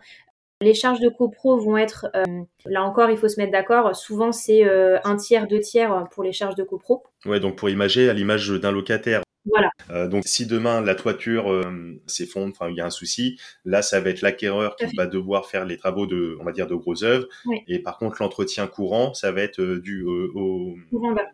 Les 0.62 0.72
charges 0.72 1.00
de 1.00 1.10
copro 1.10 1.58
vont 1.58 1.76
être, 1.76 2.06
euh, 2.16 2.24
là 2.64 2.82
encore, 2.82 3.10
il 3.10 3.18
faut 3.18 3.28
se 3.28 3.38
mettre 3.38 3.52
d'accord. 3.52 3.94
Souvent, 3.94 4.32
c'est 4.32 4.64
un 5.04 5.16
tiers, 5.16 5.46
deux 5.46 5.60
tiers 5.60 6.08
pour 6.12 6.22
les 6.22 6.32
charges 6.32 6.54
de 6.54 6.64
copro. 6.64 7.02
Ouais, 7.26 7.40
donc 7.40 7.56
pour 7.56 7.68
imager, 7.68 8.08
à 8.08 8.14
l'image 8.14 8.48
d'un 8.48 8.72
locataire, 8.72 9.20
voilà. 9.46 9.70
Euh, 9.90 10.08
donc 10.08 10.24
si 10.26 10.46
demain 10.46 10.80
la 10.80 10.94
toiture 10.94 11.50
euh, 11.50 12.00
s'effondre, 12.06 12.52
enfin 12.52 12.70
il 12.70 12.76
y 12.76 12.80
a 12.80 12.86
un 12.86 12.90
souci, 12.90 13.38
là 13.64 13.82
ça 13.82 14.00
va 14.00 14.10
être 14.10 14.20
l'acquéreur 14.20 14.76
qui 14.76 14.94
va 14.96 15.06
devoir 15.06 15.46
faire 15.46 15.64
les 15.64 15.76
travaux 15.76 16.06
de, 16.06 16.36
on 16.40 16.44
va 16.44 16.52
dire, 16.52 16.66
de 16.66 16.74
gros 16.74 17.04
œuvres. 17.04 17.26
Et 17.68 17.78
par 17.78 17.98
contre 17.98 18.16
l'entretien 18.20 18.66
courant, 18.66 19.14
ça 19.14 19.32
va 19.32 19.42
être 19.42 19.60
euh, 19.60 19.80
dû 19.80 20.04
au, 20.04 20.76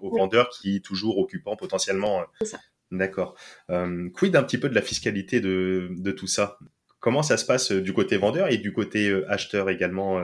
vendeur, 0.00 0.50
qui 0.50 0.76
est 0.76 0.84
toujours 0.84 1.18
occupant 1.18 1.56
potentiellement. 1.56 2.22
D'accord. 2.90 3.34
quid 3.68 4.36
un 4.36 4.42
petit 4.42 4.58
peu 4.58 4.68
de 4.68 4.74
la 4.74 4.82
fiscalité 4.82 5.40
de, 5.40 5.88
de 5.90 6.12
tout 6.12 6.26
ça? 6.26 6.58
Comment 7.00 7.22
ça 7.22 7.36
se 7.36 7.46
passe 7.46 7.72
du 7.72 7.94
côté 7.94 8.16
vendeur 8.16 8.52
et 8.52 8.58
du 8.58 8.72
côté 8.72 9.12
acheteur 9.28 9.70
également 9.70 10.20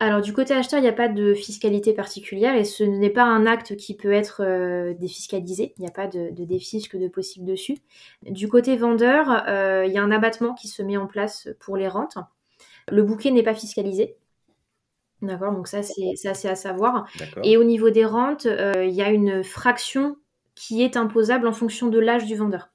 alors 0.00 0.20
du 0.20 0.32
côté 0.32 0.54
acheteur, 0.54 0.78
il 0.78 0.82
n'y 0.82 0.88
a 0.88 0.92
pas 0.92 1.08
de 1.08 1.34
fiscalité 1.34 1.92
particulière 1.92 2.54
et 2.54 2.64
ce 2.64 2.84
n'est 2.84 3.10
pas 3.10 3.24
un 3.24 3.46
acte 3.46 3.76
qui 3.76 3.96
peut 3.96 4.12
être 4.12 4.42
euh, 4.44 4.94
défiscalisé. 4.94 5.74
Il 5.76 5.80
n'y 5.82 5.88
a 5.88 5.92
pas 5.92 6.06
de, 6.06 6.30
de 6.30 6.44
défisque 6.44 6.96
de 6.96 7.08
possible 7.08 7.46
dessus. 7.46 7.78
Du 8.22 8.48
côté 8.48 8.76
vendeur, 8.76 9.44
euh, 9.48 9.84
il 9.86 9.92
y 9.92 9.98
a 9.98 10.02
un 10.02 10.12
abattement 10.12 10.54
qui 10.54 10.68
se 10.68 10.82
met 10.82 10.96
en 10.96 11.08
place 11.08 11.48
pour 11.58 11.76
les 11.76 11.88
rentes. 11.88 12.16
Le 12.86 13.02
bouquet 13.02 13.32
n'est 13.32 13.42
pas 13.42 13.54
fiscalisé. 13.54 14.16
D'accord, 15.20 15.52
donc 15.52 15.66
ça 15.66 15.82
c'est 15.82 16.28
assez 16.28 16.48
à 16.48 16.54
savoir. 16.54 17.08
Et 17.42 17.56
au 17.56 17.64
niveau 17.64 17.90
des 17.90 18.04
rentes, 18.04 18.46
euh, 18.46 18.84
il 18.84 18.94
y 18.94 19.02
a 19.02 19.10
une 19.10 19.42
fraction 19.42 20.16
qui 20.54 20.82
est 20.82 20.96
imposable 20.96 21.48
en 21.48 21.52
fonction 21.52 21.88
de 21.88 21.98
l'âge 21.98 22.24
du 22.24 22.36
vendeur. 22.36 22.70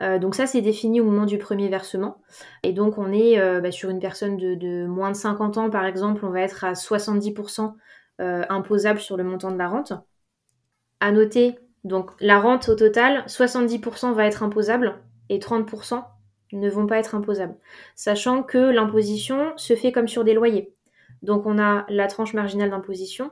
Euh, 0.00 0.18
donc 0.18 0.34
ça, 0.34 0.46
c'est 0.46 0.60
défini 0.60 1.00
au 1.00 1.04
moment 1.04 1.26
du 1.26 1.38
premier 1.38 1.68
versement. 1.68 2.22
Et 2.62 2.72
donc 2.72 2.98
on 2.98 3.12
est 3.12 3.38
euh, 3.38 3.60
bah, 3.60 3.70
sur 3.70 3.90
une 3.90 4.00
personne 4.00 4.36
de, 4.36 4.86
moins 4.86 5.10
de 5.10 5.16
50 5.16 5.58
ans, 5.58 5.70
par 5.70 5.84
exemple, 5.84 6.24
on 6.24 6.30
va 6.30 6.40
être 6.40 6.64
à 6.64 6.72
70% 6.72 7.74
euh, 8.20 8.44
imposable 8.48 9.00
sur 9.00 9.16
le 9.16 9.24
montant 9.24 9.50
de 9.50 9.58
la 9.58 9.68
rente. 9.68 9.92
À 11.00 11.12
noter, 11.12 11.58
donc 11.84 12.10
la 12.20 12.40
rente 12.40 12.68
au 12.68 12.74
total, 12.74 13.24
70% 13.26 14.12
va 14.14 14.26
être 14.26 14.42
imposable 14.42 15.00
et 15.28 15.38
30% 15.38 16.04
ne 16.52 16.70
vont 16.70 16.86
pas 16.86 16.98
être 16.98 17.14
imposables. 17.14 17.56
Sachant 17.94 18.42
que 18.42 18.58
l'imposition 18.58 19.52
se 19.56 19.74
fait 19.74 19.92
comme 19.92 20.08
sur 20.08 20.24
des 20.24 20.34
loyers. 20.34 20.74
Donc 21.22 21.46
on 21.46 21.58
a 21.58 21.84
la 21.88 22.06
tranche 22.06 22.34
marginale 22.34 22.70
d'imposition, 22.70 23.30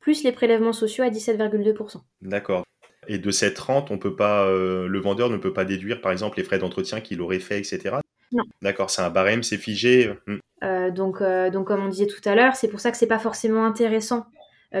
plus 0.00 0.24
les 0.24 0.32
prélèvements 0.32 0.72
sociaux 0.72 1.04
à 1.04 1.08
17,2%. 1.08 2.00
D'accord. 2.22 2.64
Et 3.08 3.18
de 3.18 3.30
cette 3.30 3.58
rente, 3.58 3.90
on 3.90 3.98
peut 3.98 4.14
pas, 4.14 4.46
euh, 4.46 4.86
le 4.86 5.00
vendeur 5.00 5.28
ne 5.30 5.36
peut 5.36 5.52
pas 5.52 5.64
déduire, 5.64 6.00
par 6.00 6.12
exemple, 6.12 6.38
les 6.38 6.44
frais 6.44 6.58
d'entretien 6.58 7.00
qu'il 7.00 7.20
aurait 7.20 7.40
fait, 7.40 7.58
etc. 7.58 7.96
Non. 8.32 8.44
D'accord, 8.62 8.90
c'est 8.90 9.02
un 9.02 9.10
barème, 9.10 9.42
c'est 9.42 9.58
figé. 9.58 10.12
Hmm. 10.26 10.36
Euh, 10.62 10.90
donc, 10.90 11.20
euh, 11.20 11.50
donc, 11.50 11.66
comme 11.66 11.84
on 11.84 11.88
disait 11.88 12.06
tout 12.06 12.20
à 12.24 12.34
l'heure, 12.34 12.54
c'est 12.54 12.68
pour 12.68 12.80
ça 12.80 12.90
que 12.90 12.96
c'est 12.96 13.06
pas 13.06 13.18
forcément 13.18 13.64
intéressant, 13.64 14.26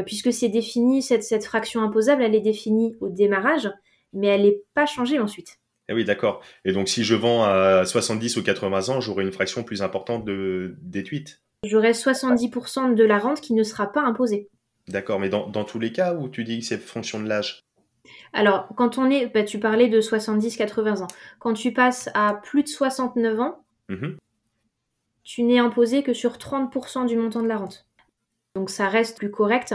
puisque 0.06 0.32
c'est 0.32 0.48
défini, 0.48 1.02
cette, 1.02 1.22
cette 1.22 1.44
fraction 1.44 1.82
imposable, 1.82 2.22
elle 2.22 2.34
est 2.34 2.40
définie 2.40 2.96
au 3.00 3.10
démarrage, 3.10 3.68
mais 4.14 4.28
elle 4.28 4.42
n'est 4.42 4.62
pas 4.72 4.86
changée 4.86 5.18
ensuite. 5.18 5.58
Eh 5.88 5.92
oui, 5.92 6.04
d'accord. 6.04 6.40
Et 6.64 6.72
donc, 6.72 6.88
si 6.88 7.04
je 7.04 7.14
vends 7.14 7.44
à 7.44 7.84
70 7.84 8.38
ou 8.38 8.42
80 8.42 8.88
ans, 8.88 9.00
j'aurai 9.00 9.24
une 9.24 9.32
fraction 9.32 9.64
plus 9.64 9.82
importante 9.82 10.24
de 10.24 10.76
déduite 10.80 11.42
J'aurai 11.64 11.92
70% 11.92 12.94
de 12.94 13.04
la 13.04 13.18
rente 13.18 13.40
qui 13.40 13.54
ne 13.54 13.62
sera 13.62 13.92
pas 13.92 14.02
imposée. 14.02 14.48
D'accord, 14.88 15.20
mais 15.20 15.28
dans, 15.28 15.48
dans 15.48 15.64
tous 15.64 15.78
les 15.78 15.92
cas 15.92 16.14
où 16.14 16.28
tu 16.28 16.42
dis 16.42 16.58
que 16.58 16.64
c'est 16.64 16.78
fonction 16.78 17.20
de 17.20 17.28
l'âge? 17.28 17.62
Alors, 18.32 18.68
quand 18.76 18.98
on 18.98 19.10
est, 19.10 19.26
bah, 19.26 19.44
tu 19.44 19.58
parlais 19.58 19.88
de 19.88 20.00
70-80 20.00 21.02
ans. 21.02 21.06
Quand 21.38 21.54
tu 21.54 21.72
passes 21.72 22.10
à 22.14 22.34
plus 22.42 22.62
de 22.62 22.68
69 22.68 23.40
ans, 23.40 23.64
mmh 23.88 24.16
tu 25.24 25.44
n'es 25.44 25.60
imposé 25.60 26.02
que 26.02 26.12
sur 26.12 26.32
30% 26.32 27.06
du 27.06 27.16
montant 27.16 27.44
de 27.44 27.46
la 27.46 27.56
rente. 27.56 27.86
Donc 28.56 28.70
ça 28.70 28.88
reste 28.88 29.16
plus 29.16 29.30
correct, 29.30 29.72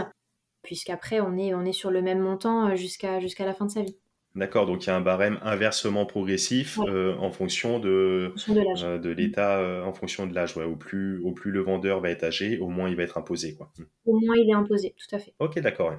puisqu'après 0.62 1.20
on 1.20 1.38
est, 1.38 1.54
on 1.54 1.64
est 1.64 1.72
sur 1.72 1.90
le 1.90 2.02
même 2.02 2.18
montant 2.18 2.76
jusqu'à 2.76 3.18
jusqu'à 3.18 3.46
la 3.46 3.54
fin 3.54 3.64
de 3.64 3.70
sa 3.70 3.80
vie. 3.80 3.96
D'accord, 4.34 4.66
donc 4.66 4.84
il 4.84 4.88
y 4.88 4.90
a 4.90 4.96
un 4.96 5.00
barème 5.00 5.38
inversement 5.40 6.04
progressif 6.04 6.78
en 6.78 7.30
fonction 7.30 7.78
de, 7.78 8.34
de, 8.46 9.08
l'état, 9.08 9.82
en 9.86 9.94
fonction 9.94 10.26
de 10.26 10.34
l'âge. 10.34 10.54
Au, 10.58 10.76
plus, 10.76 11.18
au 11.24 11.32
plus 11.32 11.50
le 11.50 11.60
vendeur 11.60 12.00
va 12.00 12.10
être 12.10 12.24
âgé, 12.24 12.58
au 12.58 12.68
moins 12.68 12.90
il 12.90 12.96
va 12.96 13.04
être 13.04 13.16
imposé. 13.16 13.54
Quoi. 13.54 13.72
Au 14.04 14.20
moins 14.20 14.36
il 14.36 14.50
est 14.50 14.54
imposé, 14.54 14.94
tout 14.98 15.16
à 15.16 15.18
fait. 15.18 15.32
Ok, 15.38 15.58
d'accord. 15.60 15.94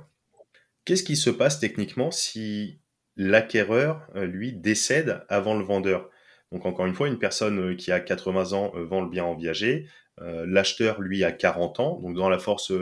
Qu'est-ce 0.89 1.03
qui 1.03 1.17
se 1.17 1.29
passe 1.29 1.59
techniquement 1.59 2.09
si 2.09 2.79
l'acquéreur, 3.15 4.07
euh, 4.15 4.25
lui, 4.25 4.53
décède 4.53 5.23
avant 5.29 5.55
le 5.55 5.63
vendeur? 5.63 6.09
Donc 6.51 6.65
encore 6.65 6.87
une 6.87 6.95
fois, 6.95 7.07
une 7.07 7.19
personne 7.19 7.59
euh, 7.59 7.75
qui 7.75 7.91
a 7.91 7.99
80 7.99 8.53
ans 8.53 8.71
euh, 8.73 8.85
vend 8.85 9.03
le 9.03 9.07
bien 9.07 9.23
en 9.23 9.35
viager, 9.35 9.85
l'acheteur, 10.17 10.99
lui, 10.99 11.23
a 11.23 11.31
40 11.31 11.79
ans. 11.79 11.99
Donc 12.01 12.15
dans 12.15 12.27
la 12.27 12.39
force 12.39 12.73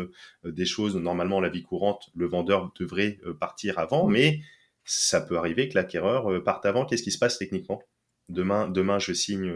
des 0.45 0.65
choses, 0.65 0.95
normalement, 0.95 1.41
la 1.41 1.49
vie 1.49 1.63
courante, 1.63 2.09
le 2.15 2.27
vendeur 2.27 2.71
devrait 2.79 3.19
partir 3.41 3.77
avant, 3.77 4.07
mais 4.07 4.39
ça 4.85 5.19
peut 5.19 5.37
arriver 5.37 5.67
que 5.67 5.75
l'acquéreur 5.75 6.41
parte 6.43 6.65
avant. 6.65 6.85
Qu'est-ce 6.85 7.03
qui 7.03 7.11
se 7.11 7.19
passe 7.19 7.37
techniquement? 7.37 7.83
Demain, 8.29 8.69
demain, 8.69 8.97
je 8.97 9.13
signe 9.13 9.53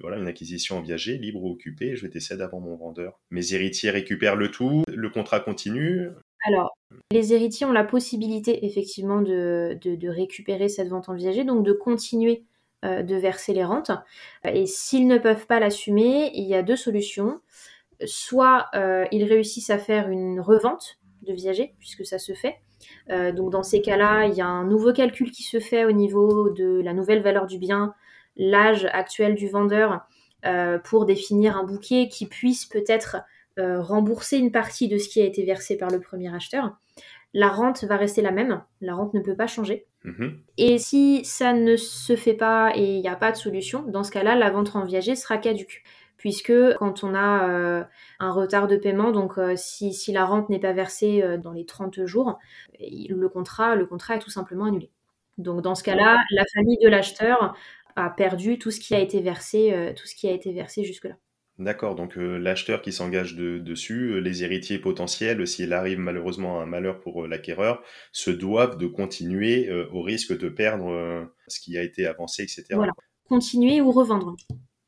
voilà, 0.00 0.16
une 0.16 0.26
acquisition 0.26 0.78
en 0.78 0.80
viager, 0.80 1.16
libre 1.16 1.44
ou 1.44 1.52
occupée, 1.52 1.94
je 1.94 2.08
décède 2.08 2.40
avant 2.40 2.58
mon 2.58 2.76
vendeur. 2.76 3.20
Mes 3.30 3.54
héritiers 3.54 3.90
récupèrent 3.90 4.34
le 4.34 4.50
tout, 4.50 4.82
le 4.88 5.10
contrat 5.10 5.38
continue. 5.38 6.08
Alors, 6.42 6.76
les 7.10 7.34
héritiers 7.34 7.66
ont 7.66 7.72
la 7.72 7.84
possibilité 7.84 8.64
effectivement 8.66 9.20
de, 9.20 10.08
récupérer 10.08 10.68
cette 10.68 10.88
vente 10.88 11.08
en 11.08 11.14
viager, 11.14 11.44
donc 11.44 11.64
de 11.64 11.72
continuer 11.72 12.44
euh, 12.84 13.02
de 13.02 13.16
verser 13.16 13.52
les 13.52 13.64
rentes. 13.64 13.90
Et 14.44 14.66
s'ils 14.66 15.06
ne 15.06 15.18
peuvent 15.18 15.46
pas 15.46 15.60
l'assumer, 15.60 16.30
il 16.34 16.46
y 16.46 16.54
a 16.54 16.62
deux 16.62 16.76
solutions. 16.76 17.40
Soit 18.06 18.68
euh, 18.74 19.04
ils 19.12 19.24
réussissent 19.24 19.70
à 19.70 19.78
faire 19.78 20.08
une 20.08 20.40
revente 20.40 20.98
de 21.22 21.34
viager, 21.34 21.74
puisque 21.78 22.06
ça 22.06 22.18
se 22.18 22.32
fait. 22.32 22.56
Euh, 23.10 23.32
donc 23.32 23.50
dans 23.50 23.62
ces 23.62 23.82
cas-là, 23.82 24.26
il 24.26 24.34
y 24.34 24.40
a 24.40 24.46
un 24.46 24.64
nouveau 24.64 24.94
calcul 24.94 25.30
qui 25.30 25.42
se 25.42 25.60
fait 25.60 25.84
au 25.84 25.92
niveau 25.92 26.48
de 26.48 26.80
la 26.80 26.94
nouvelle 26.94 27.22
valeur 27.22 27.46
du 27.46 27.58
bien, 27.58 27.94
l'âge 28.36 28.86
actuel 28.92 29.34
du 29.34 29.48
vendeur, 29.48 30.06
pour 30.84 31.04
définir 31.04 31.58
un 31.58 31.64
bouquet 31.64 32.08
qui 32.08 32.24
puisse 32.24 32.64
peut-être 32.64 33.18
euh, 33.60 33.80
rembourser 33.80 34.38
une 34.38 34.52
partie 34.52 34.88
de 34.88 34.98
ce 34.98 35.08
qui 35.08 35.20
a 35.20 35.24
été 35.24 35.44
versé 35.44 35.76
par 35.76 35.90
le 35.90 36.00
premier 36.00 36.34
acheteur. 36.34 36.76
La 37.32 37.48
rente 37.48 37.84
va 37.84 37.96
rester 37.96 38.22
la 38.22 38.32
même, 38.32 38.62
la 38.80 38.94
rente 38.94 39.14
ne 39.14 39.20
peut 39.20 39.36
pas 39.36 39.46
changer. 39.46 39.86
Mhm. 40.04 40.40
Et 40.56 40.78
si 40.78 41.24
ça 41.24 41.52
ne 41.52 41.76
se 41.76 42.16
fait 42.16 42.34
pas 42.34 42.72
et 42.74 42.96
il 42.96 43.00
n'y 43.00 43.08
a 43.08 43.16
pas 43.16 43.30
de 43.30 43.36
solution, 43.36 43.84
dans 43.86 44.02
ce 44.02 44.10
cas-là, 44.10 44.34
la 44.34 44.50
vente 44.50 44.74
en 44.74 44.84
viager 44.84 45.14
sera 45.14 45.38
caduque. 45.38 45.82
Puisque 46.16 46.52
quand 46.78 47.02
on 47.02 47.14
a 47.14 47.48
euh, 47.48 47.84
un 48.18 48.32
retard 48.32 48.66
de 48.66 48.76
paiement, 48.76 49.10
donc 49.10 49.38
euh, 49.38 49.54
si, 49.56 49.94
la 50.12 50.26
rente 50.26 50.50
n'est 50.50 50.58
pas 50.58 50.72
versée 50.72 51.24
dans 51.38 51.52
les 51.52 51.64
30 51.64 52.04
jours, 52.04 52.38
le 52.78 53.26
contrat, 53.28 53.74
le 53.74 53.86
contrat 53.86 54.16
est 54.16 54.20
tout 54.20 54.30
simplement 54.30 54.66
annulé. 54.66 54.90
Donc 55.38 55.62
dans 55.62 55.74
ce 55.74 55.82
cas-là, 55.82 56.18
la 56.30 56.44
famille 56.52 56.78
de 56.82 56.88
l'acheteur 56.88 57.54
a 57.96 58.10
perdu 58.10 58.58
tout 58.58 58.70
ce 58.70 58.80
qui 58.80 58.94
a 58.94 58.98
été 58.98 59.20
versé, 59.22 59.94
tout 59.96 60.06
ce 60.06 60.14
qui 60.14 60.28
a 60.28 60.32
été 60.32 60.52
versé 60.52 60.84
jusque-là. 60.84 61.14
D'accord, 61.60 61.94
donc 61.94 62.16
euh, 62.16 62.38
l'acheteur 62.38 62.80
qui 62.80 62.90
s'engage 62.90 63.36
dessus, 63.36 64.12
euh, 64.12 64.18
les 64.18 64.44
héritiers 64.44 64.78
potentiels, 64.78 65.46
s'il 65.46 65.74
arrive 65.74 65.98
malheureusement 65.98 66.58
à 66.58 66.62
un 66.62 66.66
malheur 66.66 67.00
pour 67.00 67.24
euh, 67.24 67.28
l'acquéreur, 67.28 67.82
se 68.12 68.30
doivent 68.30 68.78
de 68.78 68.86
continuer 68.86 69.70
au 69.92 70.00
risque 70.00 70.36
de 70.36 70.48
perdre 70.48 71.28
ce 71.48 71.60
qui 71.60 71.76
a 71.76 71.82
été 71.82 72.06
avancé, 72.06 72.44
etc. 72.44 72.64
Voilà, 72.72 72.92
continuer 73.28 73.82
ou 73.82 73.92
revendre. 73.92 74.36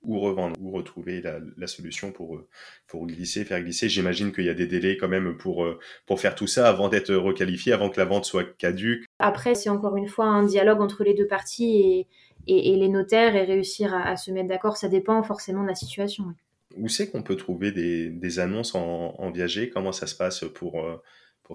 Ou 0.03 0.19
revendre, 0.19 0.57
ou 0.61 0.71
retrouver 0.71 1.21
la, 1.21 1.67
solution 1.67 2.11
pour, 2.11 2.41
pour 2.87 3.07
glisser, 3.07 3.45
faire 3.45 3.63
glisser. 3.63 3.91
J'imagine 3.91 4.33
qu'il 4.33 4.45
y 4.45 4.49
a 4.49 4.55
des 4.55 4.67
délais 4.67 4.97
quand 4.97 5.09
même 5.09 5.37
pour, 5.37 5.67
pour 6.07 6.21
faire 6.21 6.35
tout 6.35 6.47
ça 6.47 6.69
avant 6.69 6.89
d'être 6.89 7.15
requalifié, 7.15 7.73
avant 7.73 7.91
que 7.91 8.01
la 8.01 8.07
vente 8.07 8.25
soit 8.25 8.45
caduque. 8.57 9.05
Après, 9.19 9.55
c'est 9.55 9.71
encore 9.71 9.97
une 9.97 10.09
fois 10.09 10.25
un 10.25 10.45
dialogue 10.45 10.81
entre 10.81 11.05
les 11.05 11.15
deux 11.15 11.29
parties 11.29 12.07
et, 12.47 12.73
et, 12.73 12.77
les 12.77 12.89
notaires 12.89 13.37
et 13.37 13.45
réussir 13.45 13.95
à, 13.95 14.09
à 14.09 14.17
se 14.17 14.31
mettre 14.31 14.49
d'accord. 14.49 14.77
Ça 14.79 14.89
dépend 14.89 15.23
forcément 15.23 15.63
de 15.63 15.69
la 15.69 15.75
situation. 15.75 16.35
Où 16.77 16.89
c'est 16.89 17.11
qu'on 17.11 17.23
peut 17.23 17.37
trouver 17.37 17.73
des, 17.73 18.39
annonces 18.39 18.75
en, 18.75 19.31
viager? 19.31 19.71
Comment 19.71 19.93
ça 19.93 20.07
se 20.07 20.15
passe 20.15 20.45
pour, 20.55 20.85
euh, 20.85 20.97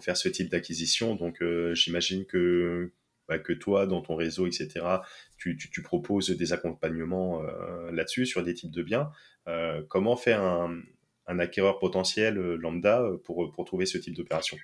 faire 0.01 0.17
ce 0.17 0.29
type 0.29 0.49
d'acquisition? 0.49 1.15
Donc, 1.15 1.41
euh, 1.41 1.73
j'imagine 1.73 2.25
que, 2.25 2.91
bah, 3.27 3.39
que 3.39 3.53
toi, 3.53 3.87
dans 3.87 4.01
ton 4.01 4.15
réseau, 4.15 4.45
etc., 4.45 4.85
tu, 5.37 5.57
proposes 5.83 6.29
des 6.29 6.53
accompagnements 6.53 7.43
euh, 7.43 7.91
là-dessus, 7.91 8.25
sur 8.25 8.43
des 8.43 8.53
types 8.53 8.71
de 8.71 8.83
biens. 8.83 9.09
comment 9.89 10.15
faire 10.15 10.41
un, 10.41 11.39
acquéreur 11.39 11.79
potentiel 11.79 12.35
lambda 12.35 13.03
pour, 13.25 13.51
pour 13.51 13.65
trouver 13.65 13.85
ce 13.85 13.97
type 13.97 14.15
d'opération? 14.15 14.57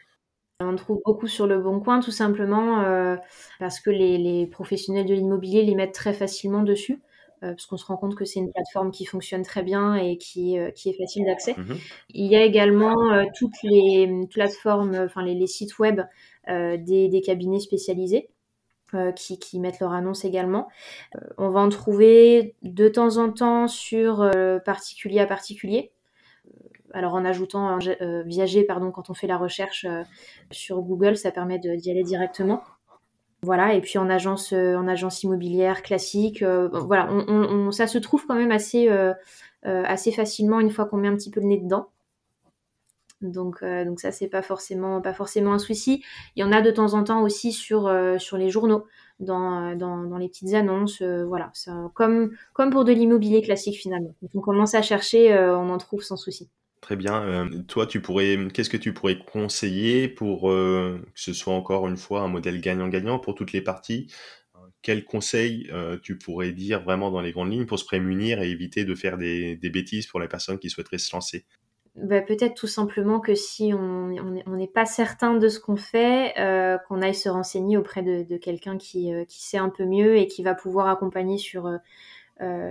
On 0.59 0.75
trouve 0.75 1.01
beaucoup 1.03 1.27
sur 1.27 1.45
le 1.45 1.59
bon 1.59 1.79
coin, 1.79 1.99
tout 1.99 2.11
simplement 2.11 3.17
parce 3.59 3.79
que 3.79 3.89
les 3.89 4.47
professionnels 4.47 5.05
de 5.05 5.13
l'immobilier 5.13 5.63
les 5.63 5.75
mettent 5.75 5.93
très 5.93 6.13
facilement 6.13 6.63
dessus. 6.63 7.01
Euh, 7.43 7.49
parce 7.49 7.65
qu'on 7.65 7.77
se 7.77 7.85
rend 7.85 7.97
compte 7.97 8.15
que 8.15 8.23
c'est 8.23 8.39
une 8.39 8.51
plateforme 8.51 8.91
qui 8.91 9.05
fonctionne 9.05 9.41
très 9.41 9.63
bien 9.63 9.95
et 9.95 10.17
qui, 10.17 10.57
euh, 10.57 10.71
qui 10.71 10.89
est 10.89 10.97
facile 10.97 11.25
d'accès. 11.25 11.55
Mhm. 11.57 11.77
Il 12.09 12.31
y 12.31 12.35
a 12.35 12.43
également 12.43 13.11
euh, 13.11 13.25
toutes 13.37 13.61
les 13.63 14.09
plateformes, 14.31 14.95
enfin 14.95 15.23
les, 15.23 15.47
sites 15.47 15.77
web 15.77 16.01
des, 16.47 17.09
des, 17.09 17.21
cabinets 17.21 17.59
spécialisés. 17.59 18.29
Qui, 19.15 19.39
qui, 19.39 19.59
mettent 19.59 19.79
leur 19.79 19.91
annonce 19.91 20.23
également. 20.23 20.67
on 21.39 21.49
va 21.49 21.61
en 21.61 21.69
trouver 21.69 22.53
de 22.61 22.87
temps 22.87 23.17
en 23.17 23.31
temps 23.31 23.67
sur 23.67 24.29
particulier 24.65 25.19
à 25.19 25.25
particulier. 25.25 25.91
Alors 26.93 27.15
en 27.15 27.25
ajoutant 27.25 27.79
viager, 28.27 28.63
pardon, 28.63 28.91
quand 28.91 29.09
on 29.09 29.15
fait 29.15 29.25
la 29.25 29.37
recherche 29.37 29.87
sur 30.51 30.79
Google, 30.83 31.17
ça 31.17 31.31
permet 31.31 31.57
d'y 31.57 31.89
aller 31.89 32.03
directement. 32.03 32.61
Voilà, 33.43 33.73
et 33.73 33.81
puis 33.81 33.97
en 33.97 34.09
agence, 34.09 34.53
euh, 34.53 34.81
immobilière 35.23 35.83
classique, 35.83 36.41
euh, 36.41 36.69
voilà, 36.71 37.09
ça 37.71 37.87
se 37.87 37.97
trouve 37.97 38.25
quand 38.25 38.35
même 38.35 38.51
assez, 38.51 38.87
euh, 38.89 39.13
assez 39.63 40.13
facilement 40.13 40.61
une 40.61 40.71
fois 40.71 40.85
qu'on 40.85 40.95
met 40.95 41.09
un 41.09 41.15
petit 41.15 41.29
peu 41.29 41.41
le 41.41 41.47
nez 41.47 41.57
dedans. 41.57 41.89
Donc, 43.21 43.63
donc 43.63 43.99
ça, 43.99 44.11
c'est 44.11 44.27
pas 44.27 44.41
forcément, 44.41 45.01
pas 45.01 45.13
forcément 45.13 45.53
un 45.53 45.59
souci. 45.59 46.03
Il 46.35 46.41
y 46.41 46.43
en 46.43 46.51
a 46.53 46.61
de 46.61 46.71
temps 46.71 46.93
en 46.93 47.03
temps 47.03 47.21
aussi 47.21 47.51
sur, 47.51 47.89
les 47.89 48.49
journaux, 48.49 48.85
dans, 49.19 50.17
les 50.19 50.27
petites 50.29 50.53
annonces. 50.53 51.01
voilà, 51.01 51.51
comme, 51.95 52.31
comme 52.53 52.69
pour 52.69 52.85
de 52.85 52.93
l'immobilier 52.93 53.41
classique 53.41 53.77
finalement. 53.77 54.15
Quand 54.21 54.39
on 54.39 54.41
commence 54.41 54.73
à 54.73 54.81
chercher, 54.81 55.37
on 55.37 55.69
en 55.69 55.77
trouve 55.77 56.01
sans 56.01 56.17
souci. 56.17 56.49
Très 56.83 56.97
bien. 56.97 57.23
Euh, 57.23 57.63
toi, 57.65 57.87
tu 57.87 58.01
pourrais, 58.01 58.37
qu'est-ce 58.53 58.69
que 58.69 58.75
tu 58.75 58.93
pourrais 58.93 59.17
conseiller 59.17 60.09
pour 60.09 60.51
euh, 60.51 60.99
que 61.15 61.21
ce 61.21 61.31
soit 61.31 61.53
encore 61.53 61.87
une 61.87 61.95
fois 61.95 62.23
un 62.23 62.27
modèle 62.27 62.59
gagnant-gagnant 62.59 63.19
pour 63.19 63.35
toutes 63.35 63.53
les 63.53 63.61
parties? 63.61 64.13
Quels 64.81 65.05
conseils 65.05 65.69
euh, 65.71 65.97
tu 66.03 66.17
pourrais 66.17 66.51
dire 66.51 66.83
vraiment 66.83 67.09
dans 67.09 67.21
les 67.21 67.31
grandes 67.31 67.53
lignes 67.53 67.65
pour 67.65 67.79
se 67.79 67.85
prémunir 67.85 68.41
et 68.41 68.49
éviter 68.49 68.83
de 68.83 68.95
faire 68.95 69.17
des, 69.17 69.57
bêtises 69.71 70.07
pour 70.07 70.19
les 70.19 70.27
personnes 70.27 70.59
qui 70.59 70.69
souhaiteraient 70.69 70.97
se 70.97 71.15
lancer? 71.15 71.45
Bah, 71.95 72.21
Peut-être 72.21 72.55
tout 72.55 72.67
simplement 72.67 73.21
que 73.21 73.33
si 73.33 73.73
on 73.73 74.09
n'est 74.57 74.67
pas 74.67 74.85
certain 74.85 75.35
de 75.35 75.47
ce 75.47 75.61
qu'on 75.61 75.77
fait, 75.77 76.33
qu'on 76.89 77.01
aille 77.01 77.15
se 77.15 77.29
renseigner 77.29 77.77
auprès 77.77 78.03
de, 78.03 78.35
quelqu'un 78.35 78.77
qui, 78.77 79.09
sait 79.29 79.57
un 79.57 79.69
peu 79.69 79.85
mieux 79.85 80.17
et 80.17 80.27
qui 80.27 80.43
va 80.43 80.53
pouvoir 80.53 80.89
accompagner 80.89 81.37
sur, 81.37 81.69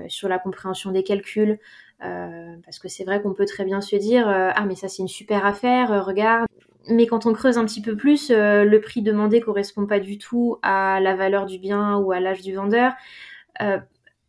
sur 0.09 0.29
la 0.29 0.39
compréhension 0.39 0.93
des 0.93 1.03
calculs, 1.03 1.59
parce 2.03 2.79
que 2.79 2.89
c'est 2.89 3.05
vrai 3.05 3.23
qu'on 3.23 3.33
peut 3.33 3.45
très 3.45 3.65
bien 3.65 3.81
se 3.81 3.97
dire 3.97 4.29
euh, 4.29 4.51
ah 4.55 4.65
mais 4.67 4.75
ça 4.75 4.89
c'est 4.89 5.03
une 5.03 5.09
super 5.09 5.47
affaire, 5.47 5.93
euh, 5.93 6.03
regarde. 6.03 6.47
Mais 6.89 7.07
quand 7.07 7.27
on 7.27 7.33
creuse 7.33 7.59
un 7.59 7.65
petit 7.65 7.81
peu 7.81 7.97
plus, 7.97 8.31
le 8.31 8.79
prix 8.81 9.03
demandé 9.03 9.41
correspond 9.41 9.87
pas 9.87 10.01
du 10.01 10.19
tout 10.19 10.59
à 10.63 10.99
la 11.01 11.15
valeur 11.15 11.47
du 11.47 11.61
bien 11.61 11.97
ou 11.99 12.11
à 12.11 12.19
l'âge 12.19 12.43
du 12.43 12.55
vendeur. 12.55 12.93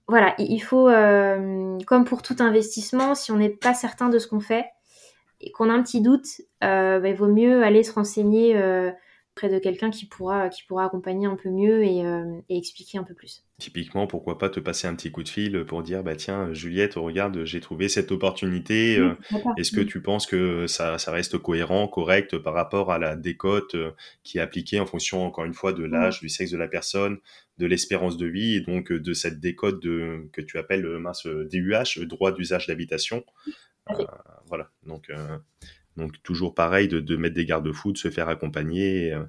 voilà, 0.08 0.36
il 0.38 0.60
faut, 0.60 0.86
comme 1.88 2.06
pour 2.06 2.22
tout 2.22 2.36
investissement, 2.38 3.16
si 3.16 3.32
on 3.32 3.38
n'est 3.38 3.50
pas 3.50 3.74
certain 3.74 4.10
de 4.10 4.20
ce 4.20 4.28
qu'on 4.28 4.40
fait 4.40 4.66
et 5.42 5.52
qu'on 5.52 5.68
a 5.72 5.74
un 5.74 5.82
petit 5.82 6.00
doute, 6.00 6.28
bah, 6.62 7.00
il 7.04 7.16
vaut 7.16 7.26
mieux 7.26 7.64
aller 7.64 7.82
se 7.82 7.94
renseigner 7.94 8.54
près 9.36 9.50
de 9.50 9.58
quelqu'un 9.58 9.90
qui 9.90 10.06
pourra, 10.06 10.50
qui 10.50 10.64
pourra 10.64 10.86
accompagner 10.86 11.26
un 11.26 11.36
peu 11.36 11.50
mieux 11.50 11.84
et, 11.84 12.06
euh, 12.06 12.40
expliquer 12.50 12.98
un 12.98 13.04
peu 13.04 13.14
plus. 13.14 13.44
Typiquement, 13.58 14.06
pourquoi 14.06 14.38
pas 14.38 14.50
te 14.50 14.60
passer 14.60 14.88
un 14.88 14.96
petit 14.96 15.12
coup 15.12 15.24
de 15.24 15.30
fil 15.30 15.66
pour 15.66 15.82
dire 15.84 16.04
bah 16.04 16.16
tiens 16.16 16.54
Juliette, 16.54 16.96
regarde, 16.96 17.44
j'ai 17.44 17.60
trouvé 17.60 17.90
cette 17.90 18.12
opportunité. 18.12 18.98
Euh, 18.98 19.16
est-ce 19.58 19.72
que 19.72 19.82
tu 19.82 20.02
penses 20.02 20.28
que 20.28 20.68
ça, 20.68 20.98
ça, 20.98 21.12
reste 21.12 21.38
cohérent, 21.38 21.88
correct 21.88 22.38
par 22.38 22.54
rapport 22.54 22.92
à 22.92 23.00
la 23.00 23.16
décote 23.16 23.76
euh, 23.76 23.92
qui 24.24 24.38
est 24.38 24.42
appliquée 24.42 24.80
en 24.80 24.86
fonction 24.86 25.26
encore 25.26 25.46
une 25.46 25.54
fois 25.54 25.74
de 25.74 25.84
l'âge, 25.84 26.20
du 26.20 26.30
sexe 26.30 26.52
de 26.52 26.58
la 26.58 26.68
personne, 26.68 27.18
de 27.58 27.66
l'espérance 27.66 28.18
de 28.18 28.28
vie 28.28 28.56
et 28.56 28.62
donc 28.62 28.92
de 28.92 29.14
cette 29.14 29.40
décote 29.40 29.82
de, 29.82 30.30
que 30.32 30.42
tu 30.42 30.58
appelles 30.58 30.86
mince 31.00 31.26
DUH, 31.26 32.06
droit 32.06 32.32
d'usage 32.32 32.68
d'habitation. 32.68 33.24
voilà, 34.48 34.70
donc 34.86 35.10
donc 35.98 36.22
toujours 36.24 36.56
pareil 36.56 36.88
de, 36.88 37.16
mettre 37.16 37.36
des 37.36 37.46
garde-fous, 37.46 37.92
de 37.92 37.98
se 37.98 38.10
faire 38.10 38.30
accompagner. 38.30 39.14
Euh. 39.14 39.24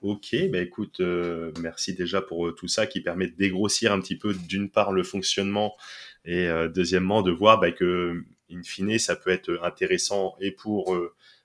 Ok, 0.00 0.34
bah 0.50 0.60
écoute, 0.60 1.00
euh, 1.00 1.50
merci 1.60 1.94
déjà 1.94 2.22
pour 2.22 2.46
euh, 2.46 2.52
tout 2.52 2.68
ça 2.68 2.86
qui 2.86 3.00
permet 3.00 3.26
de 3.26 3.36
dégrossir 3.36 3.92
un 3.92 4.00
petit 4.00 4.16
peu 4.16 4.32
d'une 4.32 4.70
part 4.70 4.92
le 4.92 5.02
fonctionnement 5.02 5.76
et 6.24 6.48
deuxièmement 6.74 7.22
de 7.22 7.30
voir 7.30 7.58
bah, 7.58 7.72
que 7.72 8.22
in 8.50 8.62
fine, 8.62 8.98
ça 8.98 9.16
peut 9.16 9.30
être 9.30 9.60
intéressant 9.62 10.36
et 10.40 10.50
pour, 10.50 10.94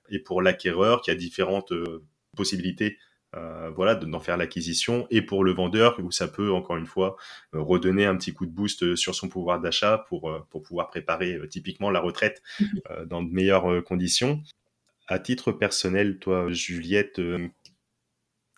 et 0.09 0.19
pour 0.19 0.41
l'acquéreur 0.41 1.01
qui 1.01 1.09
a 1.09 1.15
différentes 1.15 1.71
possibilités 2.35 2.97
euh, 3.35 3.71
voilà, 3.75 3.95
d'en 3.95 4.19
faire 4.19 4.37
l'acquisition, 4.37 5.07
et 5.09 5.21
pour 5.21 5.43
le 5.43 5.53
vendeur, 5.53 5.97
où 6.03 6.11
ça 6.11 6.27
peut, 6.27 6.51
encore 6.51 6.77
une 6.77 6.85
fois, 6.85 7.15
euh, 7.55 7.61
redonner 7.61 8.05
un 8.05 8.15
petit 8.15 8.33
coup 8.33 8.45
de 8.45 8.51
boost 8.51 8.83
euh, 8.83 8.95
sur 8.95 9.15
son 9.15 9.27
pouvoir 9.27 9.59
d'achat 9.59 10.05
pour, 10.07 10.31
pour 10.49 10.61
pouvoir 10.61 10.89
préparer 10.89 11.39
typiquement 11.49 11.89
la 11.89 11.99
retraite 11.99 12.41
mhm. 12.59 13.05
dans 13.07 13.23
de 13.23 13.31
meilleures 13.31 13.83
conditions. 13.83 14.41
À 15.07 15.19
titre 15.19 15.51
personnel, 15.51 16.19
toi, 16.19 16.47
Juliette, 16.49 17.19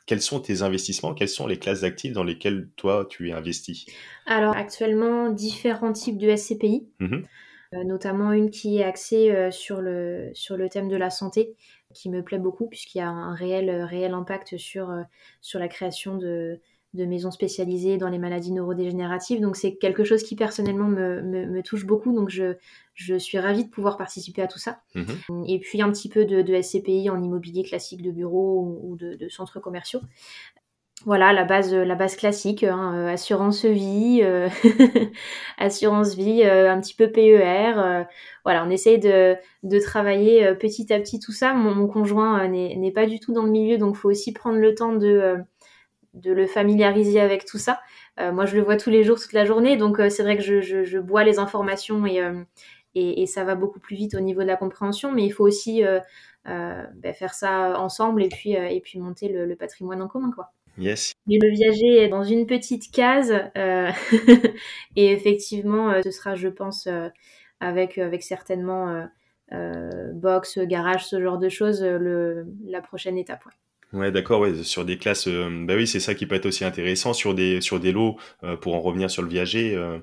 quels 0.06 0.22
sont 0.22 0.40
tes 0.40 0.62
investissements? 0.62 1.14
Quelles 1.14 1.30
sont 1.30 1.48
les 1.48 1.58
classes 1.58 1.82
d'actifs 1.82 2.14
dans 2.14 2.24
lesquelles 2.24 2.70
toi, 2.76 3.08
tu 3.10 3.30
es 3.30 3.32
investi? 3.32 3.86
Alors, 4.26 4.56
actuellement, 4.56 5.32
différents 5.32 5.94
types 5.94 6.18
de 6.18 6.36
SCPI. 6.36 6.88
Mhm. 7.00 7.24
notamment 7.86 8.32
une 8.32 8.52
qui 8.52 8.78
est 8.78 8.84
axée 8.84 9.50
sur, 9.52 9.82
le, 9.82 10.32
sur 10.34 10.56
le 10.56 10.70
thème 10.70 10.88
de 10.88 10.96
la 10.96 11.10
santé 11.10 11.56
qui 11.96 12.10
me 12.10 12.22
plaît 12.22 12.38
beaucoup 12.38 12.68
puisqu'il 12.68 13.00
y 13.00 13.02
a 13.02 13.10
un 13.10 13.34
réel, 13.34 13.70
euh, 13.70 13.86
réel 13.86 14.14
impact 14.14 14.58
sur, 14.58 14.92
euh, 14.92 15.02
sur 15.42 15.60
la 15.60 15.68
création 15.68 16.18
de, 16.18 16.60
de 16.94 17.06
maisons 17.06 17.32
spécialisées 17.32 17.98
dans 17.98 18.10
les 18.10 18.20
maladies 18.20 18.52
neurodégénératives. 18.52 19.42
Donc 19.42 19.56
c'est 19.56 19.76
quelque 19.76 20.04
chose 20.04 20.24
qui 20.24 20.36
personnellement 20.36 20.88
me, 20.88 21.22
me, 21.22 21.64
touche 21.64 21.86
beaucoup. 21.86 22.14
Donc 22.14 22.30
je, 22.30 22.56
je, 22.94 23.16
suis 23.16 23.40
ravie 23.40 23.66
de 23.66 23.70
pouvoir 23.70 23.98
participer 23.98 24.42
à 24.42 24.48
tout 24.48 24.60
ça. 24.60 24.82
Mhm. 24.96 25.46
Et 25.48 25.60
puis 25.60 25.82
un 25.82 25.92
petit 25.92 26.10
peu 26.10 26.26
de, 26.26 26.42
de, 26.42 26.62
SCPI 26.62 27.10
en 27.10 27.22
immobilier 27.22 27.64
classique 27.64 28.02
de 28.02 28.12
bureau 28.12 28.80
ou, 28.84 28.96
de, 28.96 29.16
de, 29.16 29.30
centres 29.30 29.60
commerciaux 29.60 30.02
voilà 31.06 31.34
la 31.34 31.46
base 31.46 31.74
la 31.74 31.96
base 31.96 32.16
classique 32.16 32.64
hein, 32.64 32.94
euh, 32.96 33.08
assurance 33.08 33.64
vie 33.64 34.22
euh, 34.24 34.50
assurance 35.58 36.16
vie 36.16 36.42
euh, 36.44 36.72
un 36.72 36.82
petit 36.82 36.96
peu 36.96 37.12
PER 37.12 38.06
voilà 38.44 38.66
on 38.66 38.70
essaye 38.70 39.00
de, 39.00 39.36
de 39.64 39.80
travailler 39.80 40.54
petit 40.56 40.92
à 40.94 41.00
petit 41.00 41.20
tout 41.20 41.32
ça. 41.32 41.54
Mon, 41.54 41.88
conjoint 41.88 42.48
n'est 42.48 42.92
pas 42.92 43.06
du 43.06 43.20
tout 43.20 43.34
dans 43.34 43.44
le 43.44 43.52
milieu 43.52 43.78
donc 43.78 43.96
faut 43.96 44.10
aussi 44.10 44.34
prendre 44.34 44.58
le 44.60 44.74
temps 44.76 44.94
de 44.94 45.38
de 46.14 46.32
le 46.32 46.48
familiariser 46.48 47.20
avec 47.20 47.46
tout 47.46 47.58
ça. 47.58 47.80
Moi 48.20 48.46
je 48.46 48.56
le 48.56 48.64
vois 48.64 48.78
tous 48.78 48.90
les 48.90 49.04
jours 49.04 49.20
toute 49.20 49.34
la 49.34 49.46
journée 49.46 49.78
donc 49.78 49.98
c'est 50.10 50.24
vrai 50.24 50.38
que 50.38 50.44
je, 50.44 50.62
je, 50.62 51.00
bois 51.00 51.24
les 51.24 51.40
informations 51.40 52.06
et, 52.06 52.22
et, 52.96 53.26
ça 53.26 53.44
va 53.44 53.56
beaucoup 53.56 53.80
plus 53.80 53.96
vite 53.96 54.16
au 54.16 54.22
niveau 54.22 54.42
de 54.42 54.48
la 54.48 54.56
compréhension 54.56 55.12
mais 55.12 55.26
il 55.26 55.32
faut 55.32 55.46
aussi 55.46 55.84
bah, 56.46 57.14
faire 57.14 57.34
ça 57.34 57.80
ensemble 57.80 58.24
et 58.24 58.30
puis 58.30 58.54
et 58.54 58.82
puis 58.82 59.00
monter 59.00 59.30
le, 59.30 59.46
le 59.46 59.56
patrimoine 59.56 60.02
en 60.02 60.08
commun 60.08 60.32
quoi 60.34 60.52
Yes. 60.78 61.14
Le 61.28 61.52
viager 61.52 62.04
est 62.04 62.10
dans 62.10 62.24
une 62.24 62.46
petite 62.46 62.92
case. 62.92 63.34
Euh, 63.58 63.92
et 64.96 65.12
effectivement, 65.12 65.92
euh, 65.92 66.02
ce 66.04 66.12
sera, 66.12 66.36
je 66.36 66.48
pense, 66.48 66.88
euh, 66.88 67.10
avec, 67.60 67.98
avec 67.98 68.24
certainement 68.24 69.08
box, 69.52 70.60
garage, 70.60 71.06
ce 71.06 71.22
genre 71.22 71.38
de 71.38 71.50
choses, 71.50 71.82
le, 71.82 72.48
la 72.66 72.82
prochaine 72.82 73.18
étape. 73.18 73.44
Ouais, 73.94 74.12
d'accord, 74.12 74.42
ouais, 74.42 74.64
sur 74.64 74.84
des 74.84 74.98
classes, 74.98 75.28
bah 75.28 75.76
oui, 75.76 75.88
c'est 75.88 76.02
ça 76.02 76.16
qui 76.16 76.26
peut 76.26 76.36
être 76.36 76.48
aussi 76.48 76.66
intéressant 76.66 77.14
sur 77.14 77.34
des 77.34 77.62
sur 77.62 77.80
des 77.80 77.94
lots 77.94 78.18
pour 78.60 78.76
en 78.76 78.82
revenir 78.82 79.10
sur 79.10 79.22
le 79.22 79.30
viager. 79.30 79.74
Euh, 79.76 80.00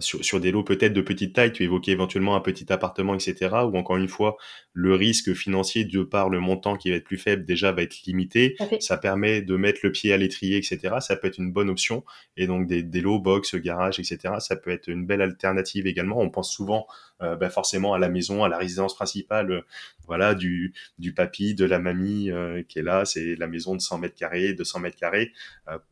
sur, 0.00 0.24
sur, 0.24 0.40
des 0.40 0.50
lots 0.50 0.62
peut-être 0.62 0.92
de 0.92 1.00
petite 1.00 1.34
taille, 1.34 1.52
tu 1.52 1.64
évoquais 1.64 1.92
éventuellement 1.92 2.36
un 2.36 2.40
petit 2.40 2.70
appartement, 2.72 3.14
etc. 3.14 3.48
Ou 3.64 3.76
encore 3.76 3.96
une 3.96 4.08
fois, 4.08 4.36
le 4.72 4.94
risque 4.94 5.32
financier, 5.32 5.84
de 5.84 6.02
par 6.02 6.28
le 6.28 6.40
montant 6.40 6.76
qui 6.76 6.90
va 6.90 6.96
être 6.96 7.04
plus 7.04 7.16
faible, 7.16 7.44
déjà 7.44 7.72
va 7.72 7.82
être 7.82 7.96
limité. 8.06 8.56
Ça 8.80 8.98
permet 8.98 9.40
de 9.40 9.56
mettre 9.56 9.80
le 9.82 9.92
pied 9.92 10.12
à 10.12 10.16
l'étrier, 10.16 10.58
etc. 10.58 10.96
Ça 11.00 11.16
peut 11.16 11.28
être 11.28 11.38
une 11.38 11.52
bonne 11.52 11.70
option. 11.70 12.04
Et 12.36 12.46
donc 12.46 12.66
des, 12.66 12.82
des 12.82 13.00
lots, 13.00 13.18
box, 13.18 13.54
garage, 13.56 13.98
etc. 13.98 14.34
Ça 14.40 14.56
peut 14.56 14.70
être 14.70 14.88
une 14.88 15.06
belle 15.06 15.22
alternative 15.22 15.86
également. 15.86 16.20
On 16.20 16.30
pense 16.30 16.52
souvent 16.52 16.86
euh, 17.15 17.15
bah 17.20 17.50
forcément 17.50 17.94
à 17.94 17.98
la 17.98 18.08
maison, 18.08 18.44
à 18.44 18.48
la 18.48 18.58
résidence 18.58 18.94
principale, 18.94 19.50
euh, 19.50 19.60
voilà, 20.06 20.34
du, 20.34 20.74
du 20.98 21.14
papy, 21.14 21.54
de 21.54 21.64
la 21.64 21.78
mamie 21.78 22.30
euh, 22.30 22.62
qui 22.62 22.78
est 22.78 22.82
là. 22.82 23.04
C'est 23.04 23.36
la 23.36 23.46
maison 23.46 23.74
de 23.74 23.80
100 23.80 23.98
mètres 23.98 24.14
carrés, 24.14 24.54
200 24.54 24.80
mètres 24.80 24.96
carrés, 24.96 25.32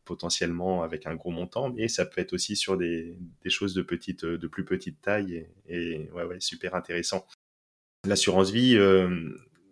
potentiellement 0.05 0.83
avec 0.83 1.05
un 1.05 1.15
gros 1.15 1.31
montant, 1.31 1.69
mais 1.69 1.87
ça 1.87 2.05
peut 2.05 2.21
être 2.21 2.33
aussi 2.33 2.55
sur 2.55 2.77
des, 2.77 3.17
choses 3.47 3.73
de 3.73 3.81
petite, 3.81 4.25
de 4.25 4.47
plus 4.47 4.65
petite 4.65 5.01
taille 5.01 5.47
et, 5.67 6.03
et 6.03 6.11
ouais, 6.11 6.39
super 6.39 6.75
intéressant. 6.75 7.25
L'assurance 8.05 8.51
vie, 8.51 8.77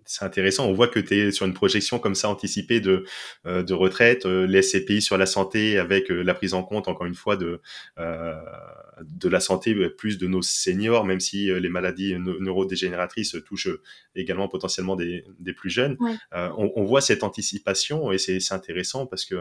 c'est 0.06 0.26
intéressant. 0.26 0.68
On 0.68 0.74
voit 0.74 0.88
que 0.88 0.99
tu 0.99 1.16
es 1.16 1.32
sur 1.32 1.45
une 1.45 1.54
projection 1.54 1.99
comme 1.99 2.16
ça 2.16 2.30
anticipée 2.30 2.80
de, 2.80 3.06
euh, 3.45 3.64
de 3.64 3.74
retraite, 3.74 4.26
euh, 4.26 4.45
les 4.45 4.62
SCPI 4.62 5.01
sur 5.01 5.18
la 5.18 5.26
santé 5.26 5.78
avec 5.78 6.12
euh, 6.12 6.22
la 6.22 6.34
prise 6.34 6.54
en 6.54 6.64
compte, 6.64 6.88
encore 6.88 7.06
une 7.06 7.16
fois, 7.16 7.38
de, 7.38 7.62
de 7.97 9.30
la 9.30 9.39
santé 9.39 9.76
plus 9.89 10.18
de 10.18 10.28
nos 10.28 10.41
seniors, 10.41 11.06
même 11.06 11.20
si 11.20 11.47
les 11.47 11.70
maladies 11.70 12.16
neurodégénératrices 12.18 13.36
touchent 13.45 13.70
également 14.16 14.47
potentiellement 14.47 14.95
des, 14.95 15.26
des 15.39 15.54
plus 15.54 15.70
jeunes. 15.70 15.97
On, 16.32 16.72
on, 16.76 16.84
voit 16.84 17.01
cette 17.01 17.24
anticipation 17.24 18.12
et 18.12 18.18
c'est 18.18 18.39
intéressant 18.51 19.06
parce 19.06 19.26
que, 19.26 19.36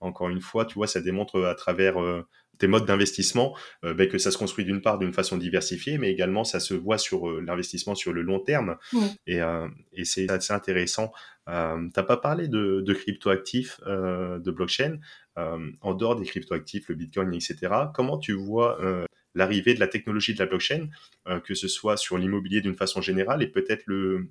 encore 0.00 0.28
une 0.28 0.40
fois, 0.40 0.64
tu 0.64 0.74
vois, 0.74 0.86
ça 0.86 1.00
démontre 1.00 1.42
à 1.44 1.54
travers 1.54 1.96
tes 2.58 2.66
modes 2.66 2.86
d'investissement, 2.86 3.56
euh, 3.84 3.94
ben, 3.94 4.08
que 4.08 4.18
ça 4.18 4.30
se 4.30 4.38
construit 4.38 4.64
d'une 4.64 4.80
part 4.80 4.98
d'une 4.98 5.12
façon 5.12 5.36
diversifiée, 5.36 5.98
mais 5.98 6.10
également 6.10 6.44
ça 6.44 6.60
se 6.60 6.74
voit 6.74 6.98
sur 6.98 7.28
euh, 7.28 7.42
l'investissement 7.46 7.94
sur 7.94 8.12
le 8.12 8.22
long 8.22 8.40
terme. 8.40 8.76
Et, 9.26 9.40
euh, 9.40 9.68
et 9.92 10.04
c'est 10.04 10.30
assez 10.30 10.52
intéressant. 10.52 11.12
Euh, 11.48 11.88
T'as 11.92 12.02
pas 12.02 12.16
parlé 12.16 12.48
de, 12.48 12.80
de 12.80 12.94
cryptoactifs, 12.94 13.80
de 13.86 14.50
blockchain, 14.50 14.98
en 15.36 15.94
dehors 15.94 16.16
des 16.16 16.24
cryptoactifs, 16.24 16.88
le 16.88 16.94
Bitcoin, 16.94 17.32
etc. 17.34 17.68
Comment 17.94 18.18
tu 18.18 18.32
vois 18.32 18.78
l'arrivée 19.34 19.74
de 19.74 19.80
la 19.80 19.86
technologie 19.86 20.34
de 20.34 20.38
la 20.38 20.46
blockchain, 20.46 20.88
que 21.44 21.54
ce 21.54 21.68
soit 21.68 21.96
sur 21.96 22.18
l'immobilier 22.18 22.62
d'une 22.62 22.74
façon 22.74 23.00
générale 23.00 23.42
et 23.42 23.48
peut-être 23.48 23.84
le 23.86 24.28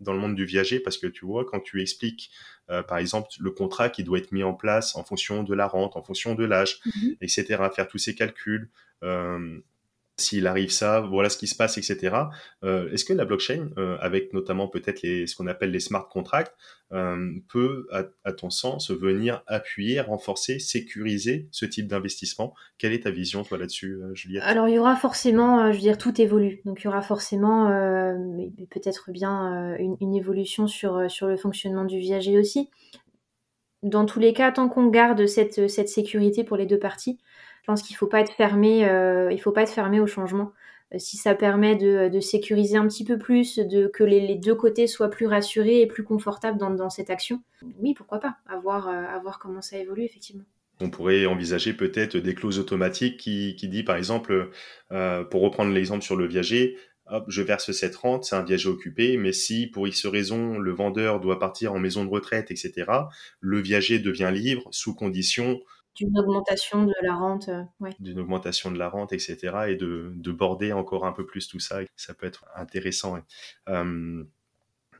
dans 0.00 0.12
le 0.12 0.18
monde 0.18 0.34
du 0.34 0.44
viager 0.44 0.80
parce 0.80 0.98
que 0.98 1.06
tu 1.06 1.24
vois 1.24 1.44
quand 1.44 1.60
tu 1.60 1.80
expliques 1.80 2.30
euh, 2.70 2.82
par 2.82 2.98
exemple 2.98 3.28
le 3.38 3.50
contrat 3.50 3.88
qui 3.88 4.04
doit 4.04 4.18
être 4.18 4.32
mis 4.32 4.42
en 4.42 4.54
place 4.54 4.96
en 4.96 5.04
fonction 5.04 5.42
de 5.42 5.54
la 5.54 5.66
rente, 5.66 5.96
en 5.96 6.02
fonction 6.02 6.34
de 6.34 6.44
l'âge, 6.44 6.80
mhm. 6.84 7.16
etc. 7.20 7.44
Faire 7.74 7.88
tous 7.88 7.98
ces 7.98 8.14
calculs. 8.14 8.70
Euh, 9.02 9.60
s'il 10.18 10.46
arrive 10.46 10.70
ça, 10.70 11.00
voilà 11.00 11.28
ce 11.28 11.36
qui 11.36 11.46
se 11.46 11.54
passe, 11.54 11.76
etc. 11.76 12.16
Euh, 12.64 12.90
Est-ce 12.90 13.04
que 13.04 13.12
la 13.12 13.26
blockchain, 13.26 13.68
euh, 13.76 13.98
avec 14.00 14.32
notamment 14.32 14.66
peut-être 14.66 15.00
ce 15.00 15.36
qu'on 15.36 15.46
appelle 15.46 15.70
les 15.70 15.80
smart 15.80 16.08
contracts, 16.08 16.54
euh, 16.92 17.34
peut, 17.48 17.86
à, 17.92 18.32
ton 18.32 18.48
sens, 18.48 18.90
venir 18.90 19.42
appuyer, 19.46 20.00
renforcer, 20.00 20.58
sécuriser 20.58 21.48
ce 21.50 21.66
type 21.66 21.86
d'investissement? 21.86 22.54
Quelle 22.78 22.94
est 22.94 23.02
ta 23.02 23.10
vision, 23.10 23.44
toi, 23.44 23.58
là-dessus, 23.58 24.00
Juliette? 24.14 24.42
Alors, 24.44 24.68
il 24.68 24.76
y 24.76 24.78
aura 24.78 24.96
forcément, 24.96 25.70
je 25.70 25.76
veux 25.76 25.82
dire, 25.82 25.98
tout 25.98 26.18
évolue. 26.18 26.62
Donc, 26.64 26.80
il 26.80 26.84
y 26.84 26.88
aura 26.88 27.02
forcément, 27.02 27.68
peut-être 28.70 29.10
bien, 29.10 29.76
une, 29.78 29.96
une, 30.00 30.14
évolution 30.14 30.66
sur, 30.66 31.10
sur 31.10 31.26
le 31.26 31.36
fonctionnement 31.36 31.84
du 31.84 31.98
viager 31.98 32.38
aussi. 32.38 32.70
Dans 33.82 34.06
tous 34.06 34.20
les 34.20 34.32
cas, 34.32 34.50
tant 34.50 34.68
qu'on 34.68 34.86
garde 34.86 35.26
cette, 35.26 35.68
cette 35.68 35.88
sécurité 35.88 36.42
pour 36.42 36.56
les 36.56 36.66
deux 36.66 36.78
parties, 36.78 37.18
pense 37.66 37.82
qu'il 37.82 37.96
faut 37.96 38.06
pas 38.06 38.20
être 38.20 38.32
fermé, 38.32 38.88
euh, 38.88 39.30
il 39.32 39.40
faut 39.40 39.52
pas 39.52 39.62
être 39.62 39.72
fermé 39.72 40.00
au 40.00 40.06
changement. 40.06 40.52
Euh, 40.94 40.98
si 40.98 41.16
ça 41.16 41.34
permet 41.34 41.74
de, 41.74 42.20
sécuriser 42.20 42.76
un 42.76 42.86
petit 42.86 43.04
peu 43.04 43.18
plus, 43.18 43.58
de 43.58 43.88
que 43.88 44.04
les, 44.04 44.36
deux 44.36 44.54
côtés 44.54 44.86
soient 44.86 45.10
plus 45.10 45.26
rassurés 45.26 45.80
et 45.80 45.86
plus 45.86 46.04
confortables 46.04 46.58
dans, 46.58 46.90
cette 46.90 47.10
action, 47.10 47.42
oui, 47.80 47.94
pourquoi 47.94 48.20
pas, 48.20 48.36
à 48.48 48.56
voir, 48.58 48.88
euh, 48.88 49.30
comment 49.40 49.62
ça 49.62 49.78
évolue 49.78 50.04
effectivement. 50.04 50.44
On 50.80 50.90
pourrait 50.90 51.24
envisager 51.26 51.72
peut-être 51.72 52.18
des 52.18 52.34
clauses 52.34 52.58
automatiques 52.58 53.16
qui, 53.16 53.56
qui 53.56 53.68
dit 53.68 53.82
par 53.82 53.96
exemple, 53.96 54.50
pour 54.90 55.40
reprendre 55.40 55.72
l'exemple 55.72 56.04
sur 56.04 56.16
le 56.16 56.26
viager, 56.26 56.76
hop, 57.08 57.24
je 57.28 57.42
verse 57.42 57.72
cette 57.72 57.96
rente, 57.96 58.24
c'est 58.24 58.36
un 58.36 58.42
viager 58.42 58.68
occupé, 58.68 59.16
mais 59.16 59.32
si 59.32 59.66
pour 59.68 59.88
X 59.88 60.06
raison 60.06 60.58
le 60.58 60.72
vendeur 60.72 61.20
doit 61.20 61.38
partir 61.38 61.72
en 61.72 61.78
maison 61.78 62.04
de 62.04 62.10
retraite, 62.10 62.50
etc., 62.50 62.84
le 63.40 63.60
viager 63.60 63.98
devient 63.98 64.30
libre 64.32 64.68
sous 64.70 64.94
condition 64.94 65.60
d'une 65.96 66.18
augmentation 66.18 66.84
de 66.84 66.94
la 67.02 67.14
rente. 67.14 67.48
Euh, 67.48 67.62
D'une 68.00 68.20
augmentation 68.20 68.70
de 68.70 68.78
la 68.78 68.88
rente, 68.88 69.12
etc. 69.12 69.36
Et 69.68 69.76
de, 69.76 70.12
de, 70.14 70.32
border 70.32 70.72
encore 70.72 71.06
un 71.06 71.12
peu 71.12 71.26
plus 71.26 71.48
tout 71.48 71.58
ça. 71.58 71.80
Ça 71.96 72.14
peut 72.14 72.26
être 72.26 72.44
intéressant. 72.54 73.18
Euh, 73.68 74.24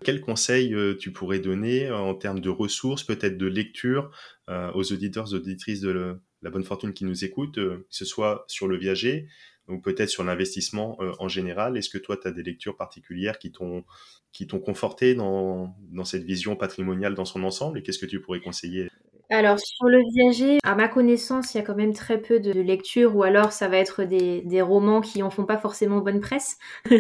quel 0.03 0.21
conseil 0.21 0.75
euh, 0.75 0.97
tu 0.97 1.13
pourrais 1.13 1.39
donner 1.39 1.91
en 1.91 2.15
termes 2.15 2.41
de 2.41 2.51
ressources, 2.51 3.05
peut-être 3.05 3.39
de 3.39 3.47
lecture 3.47 4.11
aux 4.49 4.93
auditeurs, 4.93 5.33
auditrices 5.33 5.81
de 5.81 6.21
la 6.43 6.51
bonne 6.51 6.63
fortune 6.63 6.93
qui 6.93 7.05
nous 7.05 7.25
écoutent, 7.25 7.57
que 7.57 7.87
ce 7.91 8.05
soit 8.05 8.45
sur 8.47 8.69
le 8.69 8.77
viager 8.77 9.29
ou 9.67 9.81
peut-être 9.81 10.09
sur 10.09 10.23
l'investissement 10.23 10.97
en 11.19 11.27
général? 11.27 11.77
Est-ce 11.77 11.91
que 11.91 11.99
toi, 11.99 12.17
tu 12.17 12.29
as 12.29 12.31
des 12.31 12.45
lectures 12.45 12.77
particulières 12.77 13.41
qui 13.41 13.51
t'ont 13.51 13.85
qui 14.31 14.47
t'ont 14.47 14.61
conforté 14.61 15.15
dans, 15.15 15.75
dans 15.91 16.05
cette 16.05 16.23
vision 16.23 16.57
patrimoniale 16.57 17.15
dans 17.15 17.25
son 17.25 17.43
ensemble? 17.43 17.79
Et 17.79 17.83
qu'est-ce 17.83 17.99
que 17.99 18.07
tu 18.07 18.21
pourrais 18.21 18.41
conseiller? 18.41 18.89
Alors 19.29 19.59
sur 19.59 19.87
le 19.89 20.03
viager, 20.13 20.59
à 20.63 20.77
ma 20.77 20.87
connaissance, 20.87 21.53
il 21.53 21.59
y 21.59 21.61
a 21.61 21.65
quand 21.65 21.75
même 21.75 21.93
très 21.93 22.21
peu 22.23 22.39
de 22.39 22.53
lecture 22.61 23.17
ou 23.17 23.25
alors 23.25 23.51
ça 23.51 23.67
va 23.67 23.77
être 23.79 24.05
des, 24.05 24.43
des 24.43 24.63
romans 24.63 25.01
qui 25.01 25.21
en 25.25 25.31
font 25.31 25.45
pas 25.45 25.59
forcément 25.59 25.99
bonne 25.99 26.21
presse. 26.21 26.59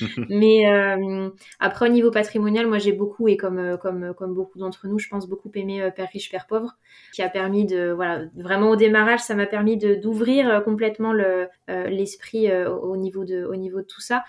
Mais 0.28 0.68
euh, 0.68 1.30
après 1.60 1.86
au 1.88 1.92
niveau 1.92 2.10
patrimonial, 2.10 2.66
moi 2.66 2.78
j'ai 2.78 2.92
beaucoup 2.92 3.28
et 3.28 3.36
comme 3.36 3.58
euh, 3.58 3.76
comme 3.78 4.14
comme 4.14 4.34
beaucoup 4.34 4.58
d'entre 4.58 4.86
nous, 4.86 4.98
je 4.98 5.08
pense 5.08 5.28
beaucoup 5.28 5.50
aimé 5.54 5.82
euh, 5.82 5.90
Père 5.90 6.08
riche 6.12 6.30
Père 6.30 6.46
pauvre, 6.46 6.76
qui 7.12 7.22
a 7.22 7.28
permis 7.30 7.66
de 7.66 7.90
voilà 7.92 8.24
vraiment 8.36 8.70
au 8.70 8.76
démarrage, 8.76 9.20
ça 9.20 9.34
m'a 9.34 9.46
permis 9.46 9.78
de 9.78 9.94
d'ouvrir 9.94 10.62
complètement 10.64 11.12
le 11.12 11.48
l'esprit 11.68 12.52
au 12.66 12.96
niveau 12.96 13.24
de 13.24 13.44
au 13.46 13.56
niveau 13.56 13.80
de 13.80 13.86
tout 13.86 14.00
ça. 14.00 14.24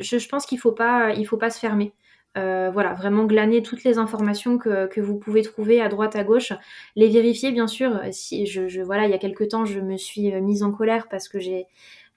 Je, 0.00 0.18
je 0.18 0.28
pense 0.28 0.46
qu'il 0.46 0.58
faut 0.58 0.72
pas 0.72 1.12
il 1.14 1.26
faut 1.26 1.36
pas 1.36 1.50
se 1.50 1.58
fermer. 1.60 1.94
Euh, 2.36 2.70
voilà, 2.70 2.92
vraiment 2.92 3.24
glaner 3.24 3.62
toutes 3.62 3.82
les 3.84 3.98
informations 3.98 4.58
que, 4.58 5.00
vous 5.00 5.16
pouvez 5.16 5.42
trouver 5.42 5.80
à 5.80 5.88
droite, 5.88 6.16
à 6.16 6.24
gauche, 6.24 6.52
les 6.94 7.08
vérifier 7.08 7.50
bien 7.50 7.66
sûr. 7.66 8.00
Si 8.12 8.46
je, 8.46 8.82
voilà, 8.82 9.06
il 9.06 9.10
y 9.10 9.14
a 9.14 9.18
quelques 9.18 9.48
temps, 9.48 9.64
je 9.64 9.80
me 9.80 9.96
suis 9.96 10.32
euh, 10.34 10.40
mise 10.40 10.62
en 10.62 10.72
colère 10.72 11.08
parce 11.08 11.28
que 11.28 11.38
j'ai, 11.38 11.66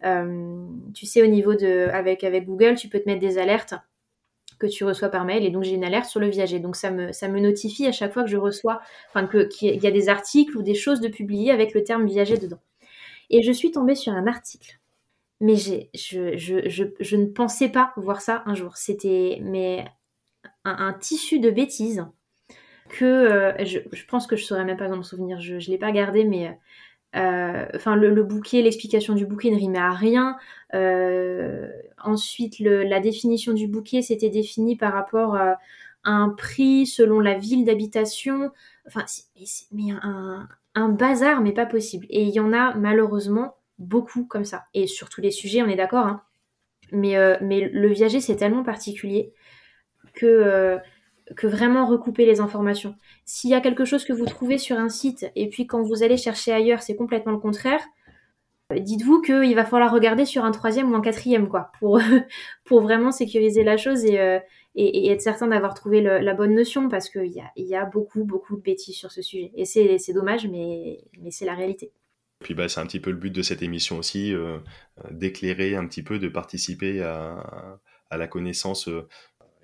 euh, 0.03 0.65
tu 0.93 1.05
sais, 1.05 1.21
au 1.21 1.27
niveau 1.27 1.55
de, 1.55 1.87
avec 1.91 2.25
Google, 2.45 2.75
tu 2.75 2.89
peux 2.89 2.99
te 2.99 3.07
mettre 3.07 3.21
des 3.21 3.37
alertes 3.37 3.75
que 4.59 4.67
tu 4.67 4.83
reçois 4.83 5.07
par 5.07 5.23
mail 5.23 5.45
et 5.45 5.51
donc 5.51 5.63
j'ai 5.63 5.75
une 5.75 5.85
alerte 5.85 6.07
sur 6.07 6.19
le 6.19 6.27
viager. 6.27 6.59
Donc 6.59 6.75
ça 6.75 6.91
me 6.91 7.39
notifie 7.39 7.87
à 7.87 7.93
chaque 7.93 8.11
fois 8.11 8.23
que 8.23 8.29
je 8.29 8.37
reçois, 8.37 8.81
enfin 9.09 9.25
que 9.25 9.43
qu'il 9.43 9.81
y 9.81 9.87
a 9.87 9.91
des 9.91 10.09
articles 10.09 10.57
ou 10.57 10.63
des 10.63 10.75
choses 10.75 10.99
de 10.99 11.07
publier 11.07 11.51
avec 11.51 11.73
le 11.73 11.83
terme 11.83 12.05
viager 12.05 12.37
dedans. 12.37 12.59
Et 13.29 13.41
je 13.41 13.51
suis 13.53 13.71
tombée 13.71 13.95
sur 13.95 14.11
un 14.11 14.27
article 14.27 14.79
mais 15.41 15.55
je, 15.55 15.79
je, 16.35 17.15
ne 17.15 17.25
pensais 17.25 17.69
pas 17.69 17.93
voir 17.95 18.21
ça 18.21 18.43
un 18.45 18.55
jour. 18.55 18.75
C'était 18.75 19.39
mais 19.41 19.85
un, 20.65 20.93
tissu 20.93 21.39
de 21.39 21.49
bêtises 21.49 22.05
que 22.89 23.05
euh, 23.05 23.65
je, 23.65 24.05
pense 24.07 24.27
que 24.27 24.35
je 24.35 24.43
saurais 24.43 24.65
même 24.65 24.77
pas 24.77 24.87
m'en 24.87 25.03
souvenir. 25.03 25.39
Je, 25.39 25.55
ne 25.55 25.71
l'ai 25.71 25.77
pas 25.77 25.91
gardé, 25.91 26.25
mais 26.25 26.57
euh, 27.15 27.65
enfin 27.75 27.95
le, 27.95 28.23
bouquet, 28.23 28.61
l'explication 28.61 29.15
du 29.15 29.25
bouquet 29.25 29.51
ne 29.51 29.55
rimait 29.55 29.79
à 29.79 29.91
rien. 29.91 30.37
Euh, 30.73 31.69
ensuite, 32.03 32.59
la 32.59 32.99
définition 32.99 33.53
du 33.53 33.67
bouquet, 33.67 34.01
c'était 34.01 34.29
défini 34.29 34.75
par 34.75 34.93
rapport 34.93 35.35
à 35.35 35.57
un 36.03 36.29
prix 36.29 36.85
selon 36.85 37.19
la 37.19 37.35
ville 37.37 37.65
d'habitation. 37.65 38.51
Enfin, 38.87 39.05
mais 39.71 39.91
un, 40.01 40.47
un, 40.75 40.89
bazar, 40.89 41.41
mais 41.41 41.51
pas 41.51 41.65
possible. 41.65 42.07
Et 42.09 42.23
il 42.23 42.33
y 42.33 42.39
en 42.39 42.53
a 42.53 42.73
malheureusement 42.73 43.55
beaucoup 43.77 44.25
comme 44.25 44.45
ça. 44.45 44.65
Et 44.73 44.87
sur 44.87 45.09
tous 45.09 45.21
les 45.21 45.31
sujets, 45.31 45.61
on 45.61 45.67
est 45.67 45.75
d'accord. 45.75 46.07
Hein. 46.07 46.21
Mais, 46.91 47.15
mais 47.41 47.69
le 47.69 47.89
viager, 47.89 48.19
c'est 48.19 48.35
tellement 48.35 48.63
particulier 48.63 49.31
que, 50.13 50.25
euh, 50.25 50.77
que 51.35 51.47
vraiment 51.47 51.85
recouper 51.85 52.25
les 52.25 52.39
informations. 52.39 52.95
S'il 53.25 53.49
y 53.49 53.53
a 53.53 53.61
quelque 53.61 53.85
chose 53.85 54.05
que 54.05 54.13
vous 54.13 54.25
trouvez 54.25 54.57
sur 54.57 54.77
un 54.77 54.89
site 54.89 55.31
et 55.35 55.49
puis 55.49 55.67
quand 55.67 55.81
vous 55.81 56.03
allez 56.03 56.17
chercher 56.17 56.51
ailleurs, 56.51 56.81
c'est 56.81 56.95
complètement 56.95 57.31
le 57.31 57.39
contraire, 57.39 57.81
euh, 58.71 58.79
dites-vous 58.79 59.21
qu'il 59.21 59.55
va 59.55 59.65
falloir 59.65 59.91
regarder 59.91 60.25
sur 60.25 60.45
un 60.45 60.51
troisième 60.51 60.91
ou 60.91 60.95
un 60.95 61.01
quatrième, 61.01 61.49
quoi, 61.49 61.71
pour, 61.79 61.99
pour 62.65 62.81
vraiment 62.81 63.11
sécuriser 63.11 63.63
la 63.63 63.77
chose 63.77 64.05
et, 64.05 64.19
euh, 64.19 64.39
et, 64.75 65.09
être 65.11 65.21
certain 65.21 65.47
d'avoir 65.47 65.73
trouvé 65.73 66.01
la 66.01 66.33
bonne 66.33 66.55
notion, 66.55 66.87
parce 66.87 67.09
qu'il 67.09 67.31
y 67.31 67.39
a, 67.39 67.51
y 67.55 67.75
a 67.75 67.85
beaucoup, 67.85 68.23
beaucoup 68.23 68.55
de 68.55 68.61
bêtises 68.61 68.95
sur 68.95 69.11
ce 69.11 69.21
sujet. 69.21 69.51
Et 69.55 69.65
c'est 69.65 70.13
dommage, 70.13 70.47
mais, 70.47 70.99
mais 71.19 71.31
c'est 71.31 71.45
la 71.45 71.55
réalité. 71.55 71.91
Puis 72.39 72.53
bah, 72.53 72.69
c'est 72.69 72.79
un 72.79 72.85
petit 72.85 73.01
peu 73.01 73.11
le 73.11 73.17
but 73.17 73.31
de 73.31 73.41
cette 73.41 73.61
émission 73.61 73.97
aussi, 73.97 74.33
d'éclairer 75.11 75.75
un 75.75 75.85
petit 75.85 76.03
peu, 76.03 76.19
de 76.19 76.29
participer 76.29 77.01
à, 77.01 77.79
à 78.09 78.17
la 78.17 78.27
connaissance 78.27 78.89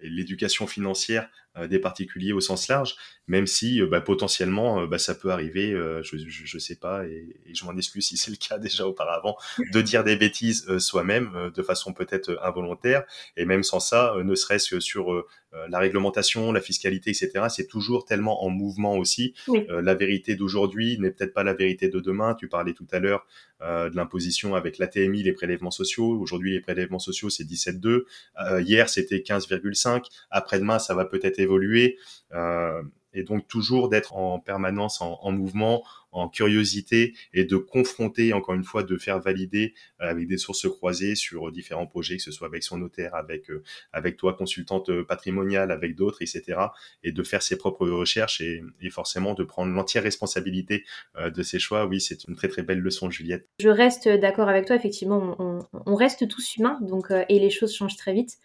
l'éducation 0.02 0.68
financière 0.68 1.30
des 1.70 1.80
particuliers 1.80 2.34
au 2.34 2.42
sens 2.42 2.68
large, 2.68 2.96
même 3.28 3.48
si 3.48 3.82
euh, 3.82 3.88
bah, 3.88 4.02
potentiellement 4.02 4.82
euh, 4.82 4.88
bah, 4.88 4.98
ça 4.98 5.16
peut 5.16 5.32
arriver, 5.32 5.72
je, 6.04 6.18
je, 6.18 6.58
sais 6.60 6.76
pas, 6.76 7.06
et, 7.06 7.36
je 7.54 7.66
m'en 7.66 7.76
excuse 7.76 8.08
si 8.08 8.18
c'est 8.18 8.32
le 8.32 8.38
cas 8.38 8.58
déjà 8.60 8.88
auparavant, 8.88 9.38
de 9.72 9.82
dire 9.82 10.04
des 10.04 10.16
bêtises 10.16 10.78
soi-même 10.78 11.52
de 11.54 11.64
façon 11.64 11.94
peut-être 11.94 12.40
involontaire, 12.44 13.04
et 13.38 13.46
même 13.46 13.64
sans 13.64 13.80
ça, 13.80 14.16
ne 14.24 14.36
serait-ce 14.36 14.76
que 14.76 14.80
sur 14.80 15.26
la 15.70 15.80
réglementation, 15.80 16.52
la 16.52 16.62
fiscalité, 16.62 17.12
etc. 17.12 17.46
C'est 17.50 17.68
toujours 17.68 18.06
tellement 18.06 18.44
en 18.44 18.50
mouvement 18.50 18.98
aussi. 18.98 19.34
la 19.70 19.94
vérité 19.96 20.36
d'aujourd'hui 20.36 20.98
n'est 21.00 21.12
peut-être 21.12 21.34
pas 21.34 21.44
la 21.44 21.54
vérité 21.54 21.88
de 21.88 22.00
demain. 22.00 22.36
Tu 22.36 22.48
parlais 22.48 22.74
tout 22.74 22.88
à 22.92 23.00
l'heure 23.00 23.26
de 23.62 23.96
l'imposition 23.96 24.56
avec 24.56 24.78
l'ATMI, 24.78 25.24
les 25.24 25.34
prélèvements 25.34 25.72
sociaux. 25.72 26.20
Aujourd'hui, 26.20 26.52
les 26.52 26.60
prélèvements 26.60 27.00
sociaux, 27.00 27.30
c'est 27.30 27.46
17,2. 27.46 28.62
hier, 28.62 28.90
c'était 28.90 29.20
15,5. 29.20 30.04
Après-demain, 30.30 30.80
ça 30.80 30.94
va 30.94 31.06
peut-être 31.06 31.40
évoluer. 31.46 31.98
Euh, 32.34 32.82
et 33.18 33.24
donc 33.24 33.48
toujours 33.48 33.88
d'être 33.88 34.18
en 34.18 34.40
permanence 34.42 35.00
en, 35.00 35.32
mouvement, 35.32 35.86
en 36.12 36.28
curiosité 36.28 37.14
et 37.34 37.46
de 37.46 37.56
confronter, 37.56 38.34
encore 38.34 38.56
une 38.56 38.66
fois, 38.66 38.84
de 38.84 38.98
faire 38.98 39.22
valider 39.22 39.74
euh, 40.02 40.10
avec 40.10 40.28
des 40.28 40.38
sources 40.38 40.68
croisées 40.68 41.16
sur 41.16 41.50
différents 41.50 41.88
projets, 41.88 42.18
que 42.18 42.24
ce 42.24 42.32
soit 42.32 42.48
avec 42.48 42.62
son 42.62 42.78
notaire, 42.78 43.16
avec 43.16 43.50
euh, 43.50 43.64
avec 43.94 44.18
toi, 44.18 44.34
consultante 44.34 44.92
patrimoniale, 45.04 45.72
avec 45.72 45.96
d'autres, 45.96 46.22
etc. 46.24 46.60
Et 47.04 47.14
de 47.14 47.24
faire 47.24 47.42
ses 47.42 47.58
propres 47.58 47.88
recherches 47.88 48.42
et, 48.42 48.62
forcément 48.90 49.34
de 49.34 49.46
prendre 49.46 49.72
l'entière 49.72 50.04
responsabilité 50.04 50.84
de 51.18 51.42
ses 51.42 51.58
choix. 51.58 51.86
Oui, 51.86 52.02
c'est 52.02 52.26
une 52.26 52.36
très 52.36 52.50
très 52.50 52.64
belle 52.64 52.80
leçon, 52.80 53.10
Juliette. 53.10 53.48
Je 53.62 53.70
reste 53.70 54.10
d'accord 54.10 54.50
avec 54.50 54.66
toi. 54.66 54.76
Effectivement, 54.76 55.38
on, 55.40 55.60
on 55.86 55.96
reste 55.96 56.28
tous 56.28 56.58
humains, 56.58 56.80
donc 56.82 57.12
et 57.30 57.40
les 57.40 57.50
choses 57.50 57.74
changent 57.74 57.96
très 57.96 58.14
vite. 58.14 58.38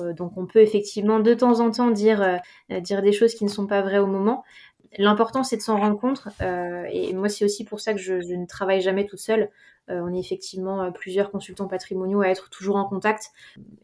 Euh, 0.00 0.12
donc 0.12 0.32
on 0.36 0.46
peut 0.46 0.60
effectivement 0.60 1.20
de 1.20 1.34
temps 1.34 1.60
en 1.60 1.70
temps 1.70 1.90
dire, 1.90 2.22
euh, 2.70 2.80
dire 2.80 3.02
des 3.02 3.12
choses 3.12 3.34
qui 3.34 3.44
ne 3.44 3.50
sont 3.50 3.66
pas 3.66 3.82
vraies 3.82 3.98
au 3.98 4.06
moment. 4.06 4.44
L'important 4.96 5.42
c'est 5.42 5.56
de 5.56 5.62
s'en 5.62 5.78
rendre 5.78 5.98
compte 5.98 6.24
euh, 6.40 6.84
et 6.90 7.12
moi 7.12 7.28
c'est 7.28 7.44
aussi 7.44 7.64
pour 7.64 7.78
ça 7.80 7.92
que 7.92 8.00
je, 8.00 8.14
ne 8.14 8.46
travaille 8.46 8.80
jamais 8.80 9.04
toute 9.04 9.18
seule. 9.18 9.50
on 9.88 10.14
est 10.14 10.18
effectivement 10.18 10.90
plusieurs 10.92 11.30
consultants 11.30 11.68
patrimoniaux 11.68 12.22
à 12.22 12.28
être 12.28 12.48
toujours 12.48 12.76
en 12.76 12.86
contact 12.86 13.30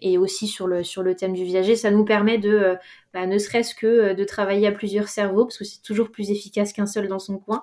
et 0.00 0.16
aussi 0.16 0.46
sur 0.46 0.66
le, 0.66 0.82
sur 0.82 1.02
le 1.02 1.14
thème 1.14 1.34
du 1.34 1.44
viager. 1.44 1.76
Ça 1.76 1.90
nous 1.90 2.04
permet 2.06 2.38
de, 2.38 2.76
bah, 3.12 3.26
ne 3.26 3.36
serait-ce 3.36 3.74
que 3.74 4.14
de 4.14 4.24
travailler 4.24 4.66
à 4.66 4.72
plusieurs 4.72 5.08
cerveaux 5.08 5.44
parce 5.44 5.58
que 5.58 5.64
c'est 5.64 5.82
toujours 5.82 6.10
plus 6.10 6.30
efficace 6.30 6.72
qu'un 6.72 6.86
seul 6.86 7.06
dans 7.06 7.18
son 7.18 7.38
coin. 7.38 7.62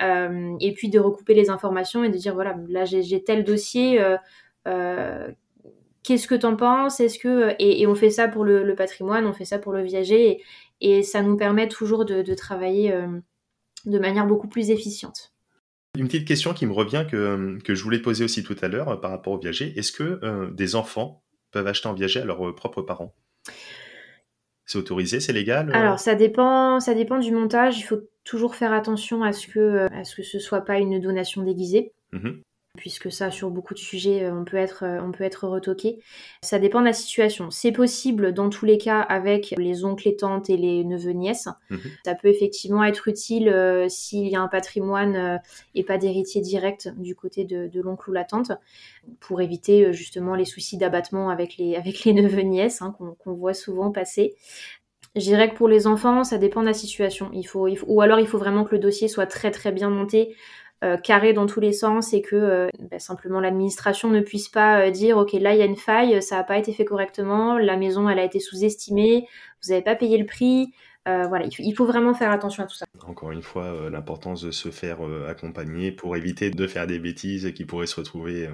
et 0.00 0.72
puis 0.74 0.88
de 0.88 0.98
recouper 0.98 1.34
les 1.34 1.50
informations 1.50 2.04
et 2.04 2.08
de 2.08 2.16
dire 2.16 2.34
voilà 2.34 2.56
là 2.68 2.86
j'ai 2.86 3.22
tel 3.22 3.44
dossier 3.44 4.00
Qu'est-ce 6.08 6.26
que 6.26 6.34
t'en 6.34 6.56
penses? 6.56 7.00
Est-ce 7.00 7.18
que 7.18 7.54
et, 7.58 7.86
on 7.86 7.94
fait 7.94 8.08
ça 8.08 8.28
pour 8.28 8.42
le, 8.42 8.74
patrimoine, 8.74 9.26
on 9.26 9.34
fait 9.34 9.44
ça 9.44 9.58
pour 9.58 9.74
le 9.74 9.82
viager, 9.82 10.42
et, 10.80 11.02
ça 11.02 11.20
nous 11.20 11.36
permet 11.36 11.68
toujours 11.68 12.06
de, 12.06 12.34
travailler 12.34 12.94
euh, 12.94 13.08
de 13.84 13.98
manière 13.98 14.26
beaucoup 14.26 14.48
plus 14.48 14.70
efficiente. 14.70 15.34
Une 15.98 16.06
petite 16.06 16.26
question 16.26 16.54
qui 16.54 16.64
me 16.64 16.72
revient 16.72 17.04
que, 17.10 17.58
que 17.62 17.74
je 17.74 17.84
voulais 17.84 17.98
poser 17.98 18.24
aussi 18.24 18.42
tout 18.42 18.56
à 18.62 18.68
l'heure 18.68 18.88
euh, 18.88 18.96
par 18.96 19.10
rapport 19.10 19.34
au 19.34 19.38
viager. 19.38 19.78
Est-ce 19.78 19.92
que 19.92 20.18
euh, 20.22 20.50
des 20.50 20.76
enfants 20.76 21.22
peuvent 21.50 21.66
acheter 21.66 21.90
un 21.90 21.92
viager 21.92 22.20
à 22.20 22.24
leurs 22.24 22.54
propres 22.54 22.80
parents? 22.80 23.14
C'est 24.64 24.78
autorisé, 24.78 25.20
c'est 25.20 25.34
légal 25.34 25.70
Alors 25.74 25.98
ça 25.98 26.14
dépend, 26.14 26.80
ça 26.80 26.94
dépend 26.94 27.18
du 27.18 27.32
montage. 27.32 27.78
Il 27.78 27.82
faut 27.82 28.00
toujours 28.24 28.54
faire 28.54 28.72
attention 28.72 29.22
à 29.24 29.34
ce 29.34 29.46
que, 29.46 29.86
à 29.92 30.04
ce 30.04 30.16
que 30.16 30.22
ce 30.22 30.38
soit 30.38 30.62
pas 30.62 30.78
une 30.78 31.00
donation 31.00 31.42
déguisée. 31.42 31.92
Mmh 32.12 32.30
puisque 32.78 33.12
ça, 33.12 33.30
sur 33.30 33.50
beaucoup 33.50 33.74
de 33.74 33.78
sujets, 33.78 34.24
euh, 34.24 34.32
on 34.32 34.44
peut 34.44 34.56
être, 34.56 34.84
euh, 34.84 35.00
on 35.02 35.12
peut 35.12 35.24
être 35.24 35.46
retoqué. 35.46 35.98
Ça 36.42 36.58
dépend 36.58 36.80
de 36.80 36.86
la 36.86 36.92
situation. 36.92 37.50
C'est 37.50 37.72
possible 37.72 38.32
dans 38.32 38.48
tous 38.48 38.64
les 38.64 38.78
cas 38.78 39.00
avec 39.00 39.54
les 39.58 39.84
oncles 39.84 40.08
et 40.08 40.16
tantes 40.16 40.48
et 40.48 40.56
les 40.56 40.84
neveux 40.84 41.12
nièces. 41.12 41.48
Mhm. 41.70 41.80
Ça 42.04 42.14
peut 42.14 42.28
effectivement 42.28 42.84
être 42.84 43.08
utile 43.08 43.48
euh, 43.48 43.88
s'il 43.88 44.28
y 44.28 44.36
a 44.36 44.40
un 44.40 44.48
patrimoine 44.48 45.40
et 45.74 45.84
pas 45.84 45.98
d'héritier 45.98 46.40
direct 46.40 46.88
du 46.96 47.14
côté 47.14 47.44
de, 47.44 47.80
l'oncle 47.80 48.10
ou 48.10 48.12
la 48.12 48.24
tante, 48.24 48.52
pour 49.20 49.40
éviter 49.40 49.92
justement 49.92 50.34
les 50.34 50.44
soucis 50.44 50.78
d'abattement 50.78 51.30
avec 51.30 51.56
les, 51.56 51.76
avec 51.76 52.04
les 52.04 52.12
neveux 52.12 52.42
nièces 52.42 52.80
hein, 52.82 52.96
qu'on 53.18 53.34
voit 53.34 53.54
souvent 53.54 53.90
passer. 53.90 54.36
Je 55.16 55.22
dirais 55.22 55.50
que 55.50 55.56
pour 55.56 55.68
les 55.68 55.86
enfants, 55.86 56.22
ça 56.22 56.38
dépend 56.38 56.60
de 56.60 56.66
la 56.66 56.74
situation. 56.74 57.30
Il 57.32 57.44
faut, 57.44 57.66
il 57.66 57.76
faut, 57.76 57.86
ou 57.88 58.00
alors 58.00 58.20
il 58.20 58.26
faut 58.26 58.38
vraiment 58.38 58.64
que 58.64 58.74
le 58.74 58.78
dossier 58.78 59.08
soit 59.08 59.26
très 59.26 59.50
très 59.50 59.72
bien 59.72 59.90
monté 59.90 60.36
carré 61.02 61.32
dans 61.32 61.46
tous 61.46 61.60
les 61.60 61.72
sens 61.72 62.12
et 62.12 62.22
que 62.22 62.36
euh, 62.36 62.68
bah, 62.90 62.98
simplement 62.98 63.40
l'administration 63.40 64.10
ne 64.10 64.20
puisse 64.20 64.48
pas 64.48 64.86
euh, 64.86 64.90
dire 64.90 65.16
ok 65.16 65.32
là 65.32 65.52
il 65.52 65.58
y 65.58 65.62
a 65.62 65.66
une 65.66 65.76
faille, 65.76 66.22
ça 66.22 66.36
n'a 66.36 66.44
pas 66.44 66.58
été 66.58 66.72
fait 66.72 66.84
correctement, 66.84 67.58
la 67.58 67.76
maison 67.76 68.08
elle 68.08 68.18
a 68.18 68.24
été 68.24 68.38
sous-estimée, 68.38 69.26
vous 69.62 69.70
n'avez 69.70 69.82
pas 69.82 69.96
payé 69.96 70.18
le 70.18 70.26
prix. 70.26 70.72
voilà, 71.06 71.46
il 71.58 71.74
faut 71.74 71.86
vraiment 71.86 72.12
faire 72.12 72.30
attention 72.30 72.62
à 72.62 72.66
tout 72.66 72.76
ça. 72.76 72.84
Encore 73.06 73.32
une 73.32 73.42
fois, 73.42 73.88
l'importance 73.90 74.42
de 74.42 74.50
se 74.50 74.70
faire 74.70 74.98
accompagner 75.26 75.90
pour 75.90 76.16
éviter 76.16 76.50
de 76.50 76.66
faire 76.66 76.86
des 76.86 76.98
bêtises 76.98 77.50
qui 77.54 77.64
pourraient 77.64 77.86
se 77.86 77.96
retrouver 77.96 78.50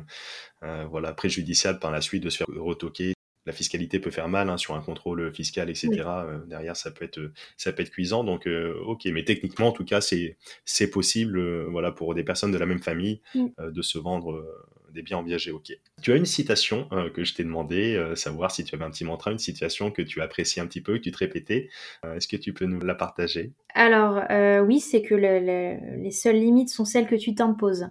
voilà, 0.88 1.12
préjudiciables 1.12 1.80
par 1.80 1.90
la 1.90 2.00
suite, 2.00 2.22
de 2.22 2.30
se 2.30 2.38
faire 2.38 2.46
retoquer 2.56 3.14
la 3.46 3.52
fiscalité 3.52 3.98
peut 3.98 4.10
faire 4.10 4.28
mal 4.28 4.48
hein, 4.48 4.56
sur 4.56 4.74
un 4.74 4.80
contrôle 4.80 5.32
fiscal, 5.34 5.70
etc. 5.70 5.88
Euh, 6.06 6.38
derrière, 6.46 6.76
ça 6.76 6.90
peut 6.90 7.04
être 7.04 7.20
ça 7.56 7.72
peut 7.72 7.82
être 7.82 7.90
cuisant. 7.90 8.24
Donc, 8.24 8.46
euh, 8.46 8.74
ok, 8.86 9.06
mais 9.06 9.24
techniquement, 9.24 9.68
en 9.68 9.72
tout 9.72 9.84
cas, 9.84 10.00
c'est 10.00 10.36
c'est 10.64 10.90
possible, 10.90 11.38
euh, 11.38 11.66
voilà, 11.70 11.92
pour 11.92 12.14
des 12.14 12.24
personnes 12.24 12.52
de 12.52 12.58
la 12.58 12.66
même 12.66 12.80
famille, 12.80 13.20
mm. 13.34 13.70
de 13.70 13.82
se 13.82 13.98
vendre 13.98 14.44
des 14.92 15.02
biens 15.02 15.18
en 15.18 15.22
viager. 15.22 15.50
Ok. 15.50 15.76
Tu 16.02 16.12
as 16.12 16.16
une 16.16 16.24
citation 16.24 16.88
que 17.14 17.24
je 17.24 17.34
t'ai 17.34 17.42
demandé, 17.42 18.12
savoir 18.14 18.52
si 18.52 18.62
tu 18.64 18.76
avais 18.76 18.84
un 18.84 18.90
petit 18.90 19.04
mantra, 19.04 19.32
une 19.32 19.38
citation 19.38 19.90
que 19.90 20.02
tu 20.02 20.20
apprécies 20.20 20.60
un 20.60 20.68
petit 20.68 20.80
peu, 20.80 20.98
que 20.98 21.02
tu 21.02 21.10
te 21.10 21.18
répétais. 21.18 21.68
Est-ce 22.04 22.28
que 22.28 22.36
tu 22.36 22.52
peux 22.52 22.66
nous 22.66 22.78
la 22.78 22.94
partager? 22.94 23.50
Alors 23.74 24.22
oui, 24.64 24.78
c'est 24.78 25.02
que 25.02 25.16
les 25.16 26.10
seules 26.12 26.36
limites 26.36 26.68
sont 26.68 26.84
celles 26.84 27.08
que 27.08 27.16
tu 27.16 27.34
t'imposes. 27.34 27.88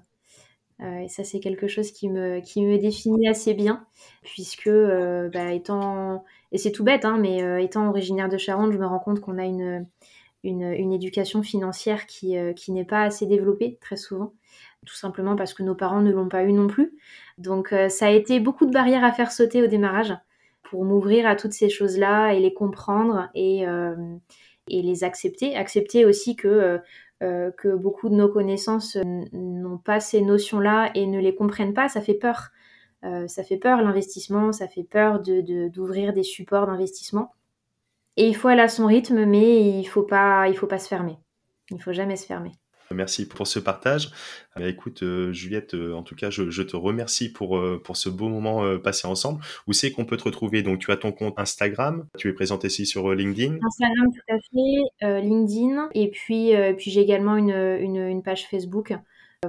Et 0.80 1.08
ça, 1.08 1.24
c'est 1.24 1.40
quelque 1.40 1.68
chose 1.68 1.92
qui 1.92 2.10
me, 2.10 2.40
qui 2.42 2.64
me 2.64 2.78
définit 2.78 3.28
assez 3.28 3.54
bien, 3.54 3.86
puisque 4.24 4.70
bah, 4.70 5.54
étant, 5.54 6.24
et 6.52 6.58
c'est 6.58 6.72
tout 6.72 6.84
bête, 6.84 7.06
hein, 7.06 7.18
mais 7.18 7.64
étant 7.64 7.88
originaire 7.90 8.30
de 8.30 8.38
Charente, 8.38 8.74
je 8.74 8.78
me 8.78 8.86
rends 8.86 9.00
compte 9.00 9.22
qu'on 9.22 9.38
a 9.38 9.46
une, 9.46 9.86
une, 10.44 10.92
éducation 10.94 11.42
financière 11.42 12.06
qui, 12.06 12.38
euh, 12.38 12.54
qui 12.54 12.72
n'est 12.72 12.86
pas 12.86 13.04
assez 13.04 13.26
développée 13.26 13.78
très 13.82 13.96
souvent, 13.96 14.34
tout 14.86 14.96
simplement 14.96 15.36
parce 15.36 15.54
que 15.54 15.64
nos 15.64 15.76
parents 15.76 16.02
ne 16.02 16.12
l'ont 16.12 16.30
pas 16.30 16.44
eu 16.44 16.54
non 16.54 16.68
plus. 16.68 16.94
Donc 17.38 17.72
euh, 17.74 17.90
ça 17.90 18.08
a 18.08 18.12
été 18.12 18.40
beaucoup 18.40 18.66
de 18.66 18.72
barrières 18.72 19.04
à 19.04 19.14
faire 19.14 19.32
sauter 19.32 19.64
au 19.64 19.68
démarrage 19.68 20.14
pour 20.64 20.84
m'ouvrir 20.86 21.28
à 21.28 21.36
toutes 21.36 21.54
ces 21.54 21.70
choses-là 21.70 22.34
et 22.34 22.40
les 22.40 22.54
comprendre 22.54 23.30
et, 23.36 23.68
euh, 23.68 23.96
et 24.68 24.82
les 24.82 25.04
accepter. 25.04 25.56
Accepter 25.56 26.06
aussi 26.06 26.36
que, 26.36 26.80
que 27.58 27.76
beaucoup 27.76 28.10
de 28.10 28.16
nos 28.16 28.30
connaissances 28.30 28.98
n'ont 29.32 29.78
pas 29.78 30.00
ces 30.00 30.22
notions-là 30.22 30.92
et 30.96 31.06
ne 31.06 31.20
les 31.20 31.36
comprennent 31.36 31.74
pas, 31.74 31.90
ça 31.90 32.02
fait 32.02 32.14
peur. 32.14 32.50
ça 33.02 33.44
fait 33.44 33.58
peur 33.58 33.82
l'investissement, 33.82 34.52
ça 34.52 34.68
fait 34.68 34.84
peur 34.84 35.22
d'ouvrir 35.22 36.12
de, 36.12 36.16
des 36.16 36.24
supports 36.24 36.68
d'investissement. 36.68 37.32
Et 38.18 38.28
il 38.28 38.36
faut 38.36 38.48
aller 38.48 38.62
à 38.62 38.68
son 38.68 38.86
rythme, 38.86 39.26
mais 39.26 39.80
il 39.80 39.86
faut 39.86 40.04
pas, 40.04 40.48
il 40.48 40.56
faut 40.58 40.68
pas 40.68 40.80
se 40.80 40.88
fermer. 40.88 41.18
Il 41.72 41.82
faut 41.82 41.94
jamais 41.94 42.16
se 42.16 42.26
fermer. 42.26 42.52
Merci 42.92 43.28
pour 43.28 43.48
ce 43.48 43.60
partage. 43.60 44.12
Écoute, 44.60 45.04
euh, 45.04 45.34
Juliette, 45.34 45.74
euh, 45.74 45.94
en 45.94 46.04
tout 46.04 46.16
cas, 46.16 46.30
je, 46.30 46.62
te 46.62 46.76
remercie 46.76 47.32
pour, 47.32 47.58
euh, 47.58 47.82
pour 47.84 47.98
ce 47.98 48.10
beau 48.10 48.30
moment 48.30 48.78
passé 48.80 49.08
ensemble. 49.08 49.42
Où 49.68 49.74
c'est 49.74 49.92
qu'on 49.92 50.06
peut 50.06 50.18
te 50.18 50.24
retrouver? 50.24 50.62
Donc, 50.62 50.80
tu 50.80 50.92
as 50.92 50.98
ton 50.98 51.12
compte 51.12 51.34
Instagram, 51.38 52.06
tu 52.18 52.30
es 52.30 52.34
présente 52.34 52.64
ici 52.64 52.86
sur 52.86 53.14
LinkedIn. 53.14 53.58
Instagram, 53.66 54.12
tout 54.14 54.34
à 54.34 54.38
fait, 54.38 55.22
LinkedIn, 55.22 55.90
et 55.94 56.10
puis, 56.10 56.54
puis 56.78 56.92
j'ai 56.92 57.02
également 57.02 57.36
une, 57.36 57.52
une, 57.52 58.24
page 58.24 58.48
Facebook. 58.48 58.94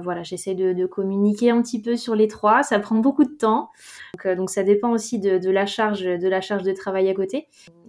Voilà, 0.01 0.23
j'essaie 0.23 0.55
de, 0.55 0.85
communiquer 0.85 1.51
un 1.51 1.61
petit 1.61 1.81
peu 1.81 1.95
sur 1.95 2.15
les 2.15 2.27
trois. 2.27 2.63
Ça 2.63 2.79
prend 2.79 2.95
beaucoup 2.95 3.23
de 3.23 3.35
temps, 3.37 3.69
donc, 4.13 4.37
donc 4.37 4.49
ça 4.49 4.63
dépend 4.63 4.91
aussi 4.91 5.19
de, 5.19 5.37
de, 5.37 5.49
la 5.49 5.65
charge, 5.65 6.03
de 6.03 6.27
la 6.27 6.41
charge 6.41 6.63
de 6.63 6.73
travail 6.73 7.09
à 7.09 7.13
côté 7.13 7.47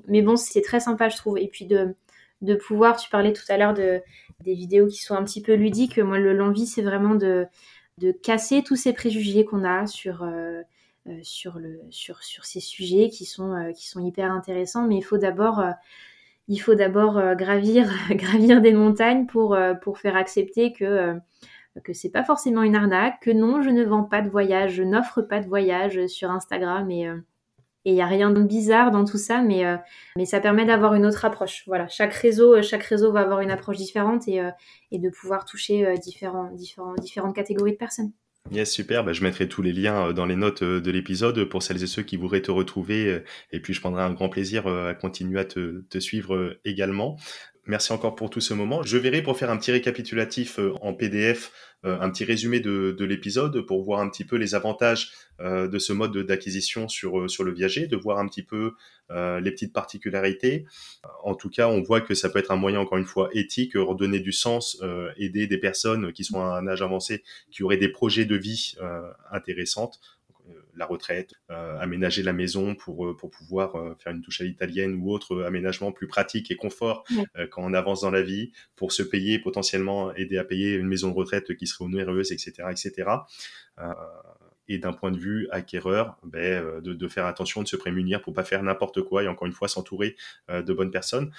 mais 0.08 0.22
bon, 0.22 0.36
c'est 0.36 0.62
très 0.62 0.80
sympa, 0.80 1.08
je 1.08 1.16
trouve. 1.16 1.38
Et 1.38 1.48
puis 1.48 1.66
de, 1.66 1.94
de 2.42 2.54
pouvoir, 2.54 2.96
tu 2.96 3.08
parlais 3.10 3.32
tout 3.32 3.44
à 3.48 3.56
l'heure 3.56 3.74
de, 3.74 4.02
des 4.40 4.54
vidéos 4.54 4.86
qui 4.86 5.02
sont 5.02 5.14
un 5.14 5.24
petit 5.24 5.42
peu 5.42 5.54
ludiques. 5.54 5.98
Moi, 5.98 6.18
l'envie, 6.18 6.66
c'est 6.66 6.82
vraiment 6.82 7.14
de, 7.14 7.46
de 7.98 8.12
casser 8.12 8.62
tous 8.62 8.76
ces 8.76 8.92
préjugés 8.92 9.44
qu'on 9.44 9.64
a 9.64 9.86
sur, 9.86 10.22
euh, 10.22 10.62
euh, 11.08 11.18
sur, 11.22 11.58
sur 12.22 12.44
ces 12.44 12.60
sujets 12.60 13.08
qui 13.08 13.24
sont, 13.24 13.52
euh, 13.52 13.72
qui 13.72 13.88
sont 13.88 14.04
hyper 14.04 14.30
intéressants. 14.30 14.86
Mais 14.86 14.96
il 14.96 15.02
faut 15.02 15.18
d'abord, 15.18 15.64
il 16.48 16.58
faut 16.58 16.74
d'abord 16.74 17.20
gravir, 17.34 17.90
gravir 18.10 18.60
des 18.60 18.72
montagnes 18.72 19.26
pour, 19.26 19.56
pour 19.82 19.98
faire 19.98 20.16
accepter 20.16 20.72
que 20.72 21.18
que 21.84 21.92
c'est 21.92 22.08
pas 22.08 22.24
forcément 22.24 22.62
une 22.62 22.74
arnaque, 22.74 23.20
que 23.20 23.30
non, 23.30 23.60
je 23.60 23.68
ne 23.68 23.84
vends 23.84 24.02
pas 24.02 24.22
de 24.22 24.30
voyage, 24.30 24.72
je 24.72 24.82
n'offre 24.82 25.20
pas 25.20 25.40
de 25.40 25.46
voyage 25.46 26.06
sur 26.06 26.30
Instagram 26.30 26.90
et, 26.90 27.06
et 27.86 27.90
il 27.90 27.94
n'y 27.94 28.02
a 28.02 28.06
rien 28.06 28.30
de 28.30 28.42
bizarre 28.42 28.90
dans 28.90 29.04
tout 29.04 29.16
ça, 29.16 29.42
mais, 29.42 29.64
euh, 29.64 29.76
mais 30.16 30.26
ça 30.26 30.40
permet 30.40 30.66
d'avoir 30.66 30.94
une 30.94 31.06
autre 31.06 31.24
approche. 31.24 31.62
Voilà, 31.68 31.86
chaque 31.86 32.12
réseau, 32.12 32.56
euh, 32.56 32.62
chaque 32.62 32.82
réseau 32.82 33.12
va 33.12 33.20
avoir 33.20 33.40
une 33.40 33.50
approche 33.52 33.76
différente 33.76 34.26
et, 34.26 34.40
euh, 34.40 34.50
et 34.90 34.98
de 34.98 35.08
pouvoir 35.08 35.44
toucher 35.44 35.94
différents, 36.02 36.50
différents, 36.50 36.94
différentes 36.96 37.36
catégories 37.36 37.72
de 37.72 37.76
personnes. 37.76 38.10
Yes, 38.50 38.72
super. 38.72 39.04
Bah, 39.04 39.12
je 39.12 39.22
mettrai 39.22 39.48
tous 39.48 39.62
les 39.62 39.72
liens 39.72 40.12
dans 40.12 40.26
les 40.26 40.34
notes 40.34 40.64
de 40.64 40.90
l'épisode 40.90 41.44
pour 41.44 41.62
celles 41.62 41.82
et 41.82 41.86
ceux 41.86 42.02
qui 42.02 42.16
voudraient 42.16 42.42
te 42.42 42.50
retrouver. 42.50 43.22
Et 43.52 43.60
puis, 43.60 43.72
je 43.72 43.80
prendrai 43.80 44.02
un 44.02 44.12
grand 44.12 44.28
plaisir 44.28 44.66
à 44.68 44.94
continuer 44.94 45.40
à 45.40 45.44
te, 45.44 45.82
te 45.88 45.98
suivre 45.98 46.56
également. 46.64 47.16
Merci 47.66 47.92
encore 47.92 48.14
pour 48.14 48.30
tout 48.30 48.40
ce 48.40 48.54
moment. 48.54 48.82
Je 48.82 48.96
verrai 48.96 49.22
pour 49.22 49.36
faire 49.36 49.50
un 49.50 49.56
petit 49.56 49.72
récapitulatif 49.72 50.60
en 50.80 50.94
PDF 50.94 51.50
euh, 51.86 51.98
un 52.00 52.10
petit 52.10 52.24
résumé 52.24 52.58
de, 52.58 53.04
l'épisode 53.04 53.60
pour 53.60 53.82
voir 53.82 54.00
un 54.00 54.08
petit 54.08 54.24
peu 54.24 54.36
les 54.36 54.54
avantages 54.54 55.12
euh, 55.40 55.68
de 55.68 55.78
ce 55.78 55.92
mode 55.92 56.16
d'acquisition 56.16 56.88
sur, 56.88 57.20
euh, 57.20 57.28
sur 57.28 57.44
le 57.44 57.52
viager, 57.52 57.86
de 57.86 57.96
voir 57.96 58.18
un 58.18 58.26
petit 58.26 58.42
peu 58.42 58.72
les 59.08 59.52
petites 59.52 59.72
particularités. 59.72 60.66
En 61.22 61.36
tout 61.36 61.48
cas, 61.48 61.68
on 61.68 61.80
voit 61.80 62.00
que 62.00 62.14
ça 62.14 62.28
peut 62.28 62.40
être 62.40 62.50
un 62.50 62.56
moyen, 62.56 62.80
encore 62.80 62.98
une 62.98 63.04
fois, 63.04 63.28
éthique, 63.32 63.74
redonner 63.76 64.18
du 64.18 64.32
sens, 64.32 64.82
aider 65.16 65.46
des 65.46 65.58
personnes 65.58 66.12
qui 66.12 66.24
sont 66.24 66.40
à 66.40 66.58
un 66.58 66.66
âge 66.66 66.82
avancé, 66.82 67.22
qui 67.52 67.62
auraient 67.62 67.76
des 67.76 67.88
projets 67.88 68.24
de 68.24 68.34
vie 68.34 68.74
intéressantes 69.30 70.00
la 70.76 70.86
retraite, 70.86 71.34
euh, 71.50 71.78
aménager 71.78 72.22
la 72.22 72.32
maison 72.32 72.74
pour, 72.74 73.06
euh, 73.06 73.16
pour 73.16 73.30
pouvoir 73.30 73.76
euh, 73.76 73.94
faire 73.98 74.12
une 74.12 74.22
touche 74.22 74.40
à 74.40 74.44
l'italienne 74.44 74.94
ou 75.00 75.10
autre 75.10 75.42
aménagement 75.42 75.92
plus 75.92 76.06
pratique 76.06 76.50
et 76.50 76.56
confort 76.56 77.04
quand 77.50 77.62
on 77.62 77.74
avance 77.74 78.02
dans 78.02 78.10
la 78.10 78.22
vie, 78.22 78.52
pour 78.76 78.92
se 78.92 79.02
payer, 79.02 79.38
potentiellement 79.38 80.14
aider 80.14 80.38
à 80.38 80.44
payer 80.44 80.74
une 80.74 80.86
maison 80.86 81.10
de 81.10 81.14
retraite 81.14 81.56
qui 81.56 81.66
serait 81.66 81.84
onéreuse, 81.84 82.32
etc. 82.32 82.68
etc. 82.70 83.10
et 84.68 84.78
d'un 84.78 84.92
point 84.92 85.10
de 85.10 85.18
vue 85.18 85.48
acquéreur, 85.50 86.16
ben, 86.24 86.80
de, 86.80 86.92
de, 86.92 87.08
faire 87.08 87.26
attention, 87.26 87.62
de 87.62 87.68
se 87.68 87.76
prémunir 87.76 88.20
pour 88.20 88.34
pas 88.34 88.44
faire 88.44 88.62
n'importe 88.62 89.02
quoi 89.02 89.22
et 89.22 89.28
encore 89.28 89.46
une 89.46 89.52
fois 89.52 89.68
s'entourer 89.68 90.16
de 90.48 90.72
bonnes 90.72 90.90
personnes. 90.90 91.32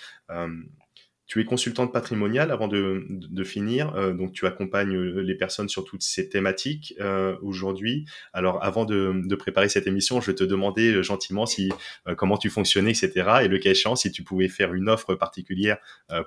Tu 1.27 1.41
es 1.41 1.45
consultante 1.45 1.91
patrimoniale 1.91 2.51
avant 2.51 2.69
de, 2.69 3.05
de, 3.09 3.43
finir, 3.43 3.93
euh, 3.95 4.13
donc 4.13 4.31
tu 4.31 4.45
accompagnes 4.45 4.95
euh, 4.95 5.21
les 5.21 5.35
personnes 5.35 5.67
sur 5.67 5.83
toutes 5.83 6.01
ces 6.01 6.29
thématiques 6.29 6.93
euh, 7.01 7.35
aujourd'hui. 7.41 8.05
Alors 8.31 8.63
avant 8.63 8.85
de, 8.85 9.21
de, 9.25 9.35
préparer 9.35 9.67
cette 9.67 9.87
émission, 9.87 10.21
je 10.21 10.31
te 10.31 10.45
demandais 10.45 11.03
gentiment 11.03 11.45
si 11.45 11.69
comment 12.17 12.37
tu 12.37 12.49
fonctionnais, 12.49 12.91
etc. 12.91 13.11
Et 13.43 13.47
le 13.49 13.57
cas 13.59 13.71
échéant, 13.71 13.95
si 13.95 14.11
tu 14.11 14.23
pouvais 14.23 14.47
faire 14.47 14.73
une 14.73 14.89
offre 14.89 15.15
particulière 15.15 15.77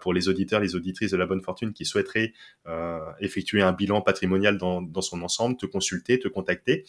pour 0.00 0.12
les 0.12 0.28
auditeurs, 0.28 0.60
les 0.60 0.76
auditrices 0.76 1.10
de 1.10 1.16
la 1.16 1.26
bonne 1.26 1.42
fortune 1.42 1.72
qui 1.72 1.84
souhaiteraient 1.84 2.32
effectuer 3.20 3.62
un 3.62 3.72
bilan 3.72 4.02
patrimonial 4.02 4.58
dans, 4.58 4.82
dans, 4.82 5.00
son 5.00 5.22
ensemble, 5.22 5.56
te 5.56 5.66
consulter, 5.66 6.18
te 6.18 6.28
contacter. 6.28 6.84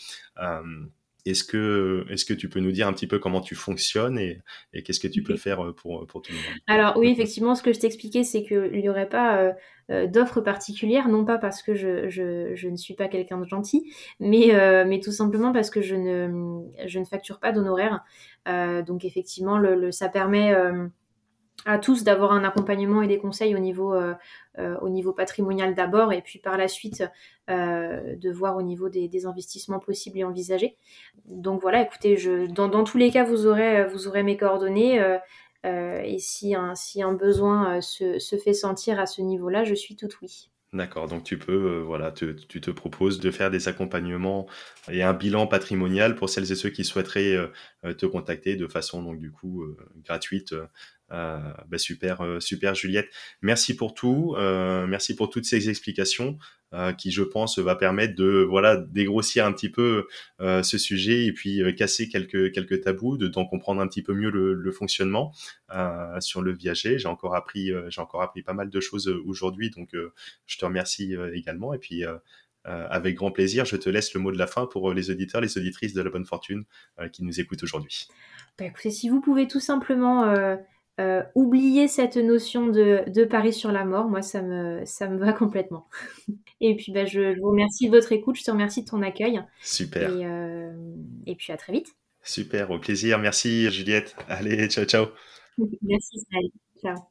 Est-ce 1.26 1.44
que, 1.44 2.06
est 2.10 2.28
que 2.28 2.34
tu 2.34 2.50
peux 2.50 2.60
nous 2.60 2.72
dire 2.72 2.88
un 2.88 2.94
petit 2.94 3.08
peu 3.08 3.20
comment 3.20 3.42
tu 3.42 3.56
fonctionnes 3.56 4.18
et, 4.18 4.42
qu'est-ce 4.84 5.00
que 5.00 5.08
tu 5.08 5.24
peux 5.24 5.36
faire 5.36 5.64
euh, 5.64 5.74
pour, 5.74 6.06
pour 6.08 6.22
tout 6.22 6.32
le 6.32 6.38
monde? 6.38 6.60
Alors 6.68 6.98
oui, 6.98 7.10
effectivement, 7.10 7.56
ce 7.56 7.64
que 7.64 7.74
je 7.74 7.80
t'expliquais, 7.80 8.24
c'est 8.24 8.44
qu'il 8.44 8.72
n'y 8.72 8.90
aurait 8.90 9.10
pas 9.10 9.38
euh, 9.38 9.54
euh, 9.92 10.08
d'offre 10.08 10.42
particulière, 10.42 11.08
non 11.08 11.26
pas 11.26 11.38
parce 11.38 11.62
que 11.62 11.76
je, 11.76 12.10
je, 12.10 12.56
je 12.56 12.68
ne 12.68 12.76
suis 12.76 12.96
pas 12.96 13.08
quelqu'un 13.08 13.38
de 13.38 13.46
gentil, 13.46 13.92
mais, 14.20 14.52
mais 14.86 15.00
tout 15.00 15.12
simplement 15.12 15.54
parce 15.54 15.70
que 15.70 15.82
je 15.82 15.96
ne, 15.96 16.62
je 16.88 17.00
ne 17.00 17.06
facture 17.06 17.40
pas 17.40 17.52
d'honoraires. 17.52 18.04
donc 18.46 19.06
effectivement, 19.06 19.58
le, 19.58 19.92
ça 19.92 20.10
permet 20.10 20.54
à 21.66 21.78
tous 21.78 22.04
d'avoir 22.04 22.32
un 22.32 22.44
accompagnement 22.44 23.02
et 23.02 23.08
des 23.08 23.18
conseils 23.18 23.56
au 23.56 23.60
niveau, 23.60 23.94
euh, 23.94 24.14
euh, 24.60 24.78
au 24.82 24.90
niveau 24.90 25.14
patrimonial 25.14 25.76
d'abord 25.76 26.14
et 26.14 26.22
puis 26.22 26.40
par 26.40 26.58
la 26.58 26.68
suite 26.68 27.04
euh, 27.50 28.16
de 28.16 28.32
voir 28.32 28.58
au 28.58 28.62
niveau 28.62 28.90
des, 28.90 29.26
investissements 29.26 29.80
possibles 29.80 30.20
et 30.20 30.24
envisagés. 30.24 30.76
Donc 31.26 31.62
voilà, 31.62 31.82
écoutez, 31.82 32.18
je, 32.18 32.48
dans, 32.48 32.68
dans, 32.68 32.84
tous 32.84 32.98
les 32.98 33.12
cas, 33.12 33.24
vous 33.24 33.46
aurez, 33.46 33.86
vous 33.86 34.08
aurez 34.08 34.24
mes 34.24 34.38
coordonnées 34.38 35.18
et 35.64 36.18
si 36.20 36.56
un, 36.56 36.74
si 36.76 37.04
un 37.04 37.14
besoin 37.14 37.82
se, 37.82 38.18
se 38.18 38.36
fait 38.36 38.54
sentir 38.54 39.00
à 39.00 39.06
ce 39.06 39.22
niveau-là, 39.22 39.64
je 39.64 39.76
suis 39.76 39.96
tout 39.96 40.10
oui. 40.22 40.51
D'accord, 40.74 41.10
donc 41.10 41.26
tu 41.26 41.38
peux, 41.38 41.80
voilà, 41.80 42.14
tu 42.14 42.36
te 42.36 42.72
proposes 42.72 43.20
de 43.20 43.30
faire 43.30 43.52
des 43.52 43.68
accompagnements 43.68 44.48
et 44.90 45.04
un 45.04 45.12
bilan 45.12 45.46
patrimonial 45.46 46.16
pour 46.16 46.30
celles 46.30 46.50
et 46.50 46.56
ceux 46.56 46.70
qui 46.70 46.86
souhaiteraient 46.86 47.36
te 47.98 48.06
contacter 48.06 48.56
de 48.56 48.68
façon 48.68 49.04
donc 49.04 49.20
du 49.20 49.32
coup 49.34 49.66
gratuite 49.98 50.56
euh, 51.12 51.40
bah, 51.68 51.78
super, 51.78 52.22
euh, 52.22 52.40
super 52.40 52.76
Juliette. 52.76 53.10
Merci 53.42 53.76
pour 53.76 53.94
tout. 53.94 54.36
Euh, 54.38 54.88
merci 54.88 55.16
pour 55.16 55.30
toutes 55.30 55.46
ces 55.46 55.70
explications. 55.70 56.38
Qui 56.98 57.12
je 57.12 57.24
pense 57.24 57.60
va 57.60 57.76
permettre 57.76 58.16
de 58.16 58.46
voilà 58.48 58.78
dégrossir 58.78 59.46
un 59.46 59.52
petit 59.52 59.70
peu 59.70 60.08
ce 60.40 60.78
sujet 60.78 61.26
et 61.26 61.34
puis 61.34 61.62
casser 61.76 62.08
quelques 62.08 62.54
quelques 62.54 62.82
tabous, 62.82 63.18
de 63.18 63.28
d'en 63.28 63.46
comprendre 63.46 63.82
un 63.82 63.88
petit 63.88 64.02
peu 64.02 64.14
mieux 64.14 64.30
le, 64.30 64.54
le 64.54 64.72
fonctionnement 64.72 65.34
sur 66.20 66.42
le 66.42 66.54
viager. 66.54 66.98
J'ai 66.98 67.08
encore 67.08 67.36
appris 67.36 67.72
j'ai 67.90 68.02
encore 68.02 68.22
appris 68.22 68.42
pas 68.42 68.54
mal 68.54 68.70
de 68.70 68.80
choses 68.80 69.08
aujourd'hui, 69.26 69.70
donc 69.70 69.90
je 70.46 70.58
te 70.58 70.66
remercie 70.66 71.16
également 71.34 71.74
et 71.74 71.80
puis 71.80 72.04
avec 72.64 73.16
grand 73.16 73.32
plaisir, 73.32 73.66
je 73.66 73.76
te 73.76 73.90
laisse 73.90 74.14
le 74.14 74.20
mot 74.20 74.32
de 74.32 74.38
la 74.38 74.48
fin 74.48 74.66
pour 74.66 74.94
les 74.94 75.10
auditeurs, 75.10 75.42
les 75.42 75.58
auditrices 75.58 75.94
de 75.94 76.02
la 76.02 76.10
bonne 76.10 76.26
fortune 76.26 76.64
qui 77.12 77.24
nous 77.24 77.40
écoutent 77.40 77.64
aujourd'hui. 77.64 78.08
Bah, 78.58 78.66
écoutez, 78.66 78.92
si 78.92 79.10
vous 79.10 79.22
pouvez 79.22 79.48
tout 79.48 79.60
simplement 79.60 80.34
euh, 81.00 81.24
oublier 81.36 81.88
cette 81.88 82.18
notion 82.18 82.68
de, 82.68 83.04
de 83.10 83.24
pari 83.24 83.54
sur 83.54 83.72
la 83.72 83.86
mort, 83.86 84.08
moi 84.08 84.22
ça 84.22 84.42
me, 84.42 84.82
ça 84.86 85.08
me 85.08 85.18
va 85.18 85.34
complètement. 85.34 85.88
et 86.60 86.76
puis 86.76 86.92
bah, 86.92 87.06
je, 87.06 87.40
vous 87.40 87.50
remercie 87.50 87.88
de 87.88 87.92
votre 87.92 88.12
écoute, 88.12 88.38
je 88.38 88.44
te 88.44 88.52
remercie 88.52 88.84
de 88.84 88.90
ton 88.90 89.02
accueil. 89.02 89.42
Super. 89.62 90.14
Et, 90.14 90.26
euh, 90.26 90.72
et 91.26 91.36
puis 91.36 91.52
à 91.54 91.58
très 91.58 91.74
vite. 91.74 91.88
Super, 92.24 92.70
au 92.72 92.80
plaisir. 92.80 93.18
Merci 93.20 93.70
Juliette. 93.72 94.16
Allez, 94.28 94.68
ciao, 94.68 94.86
ciao. 94.86 95.08
Merci, 95.82 96.20
Ciao. 96.82 97.11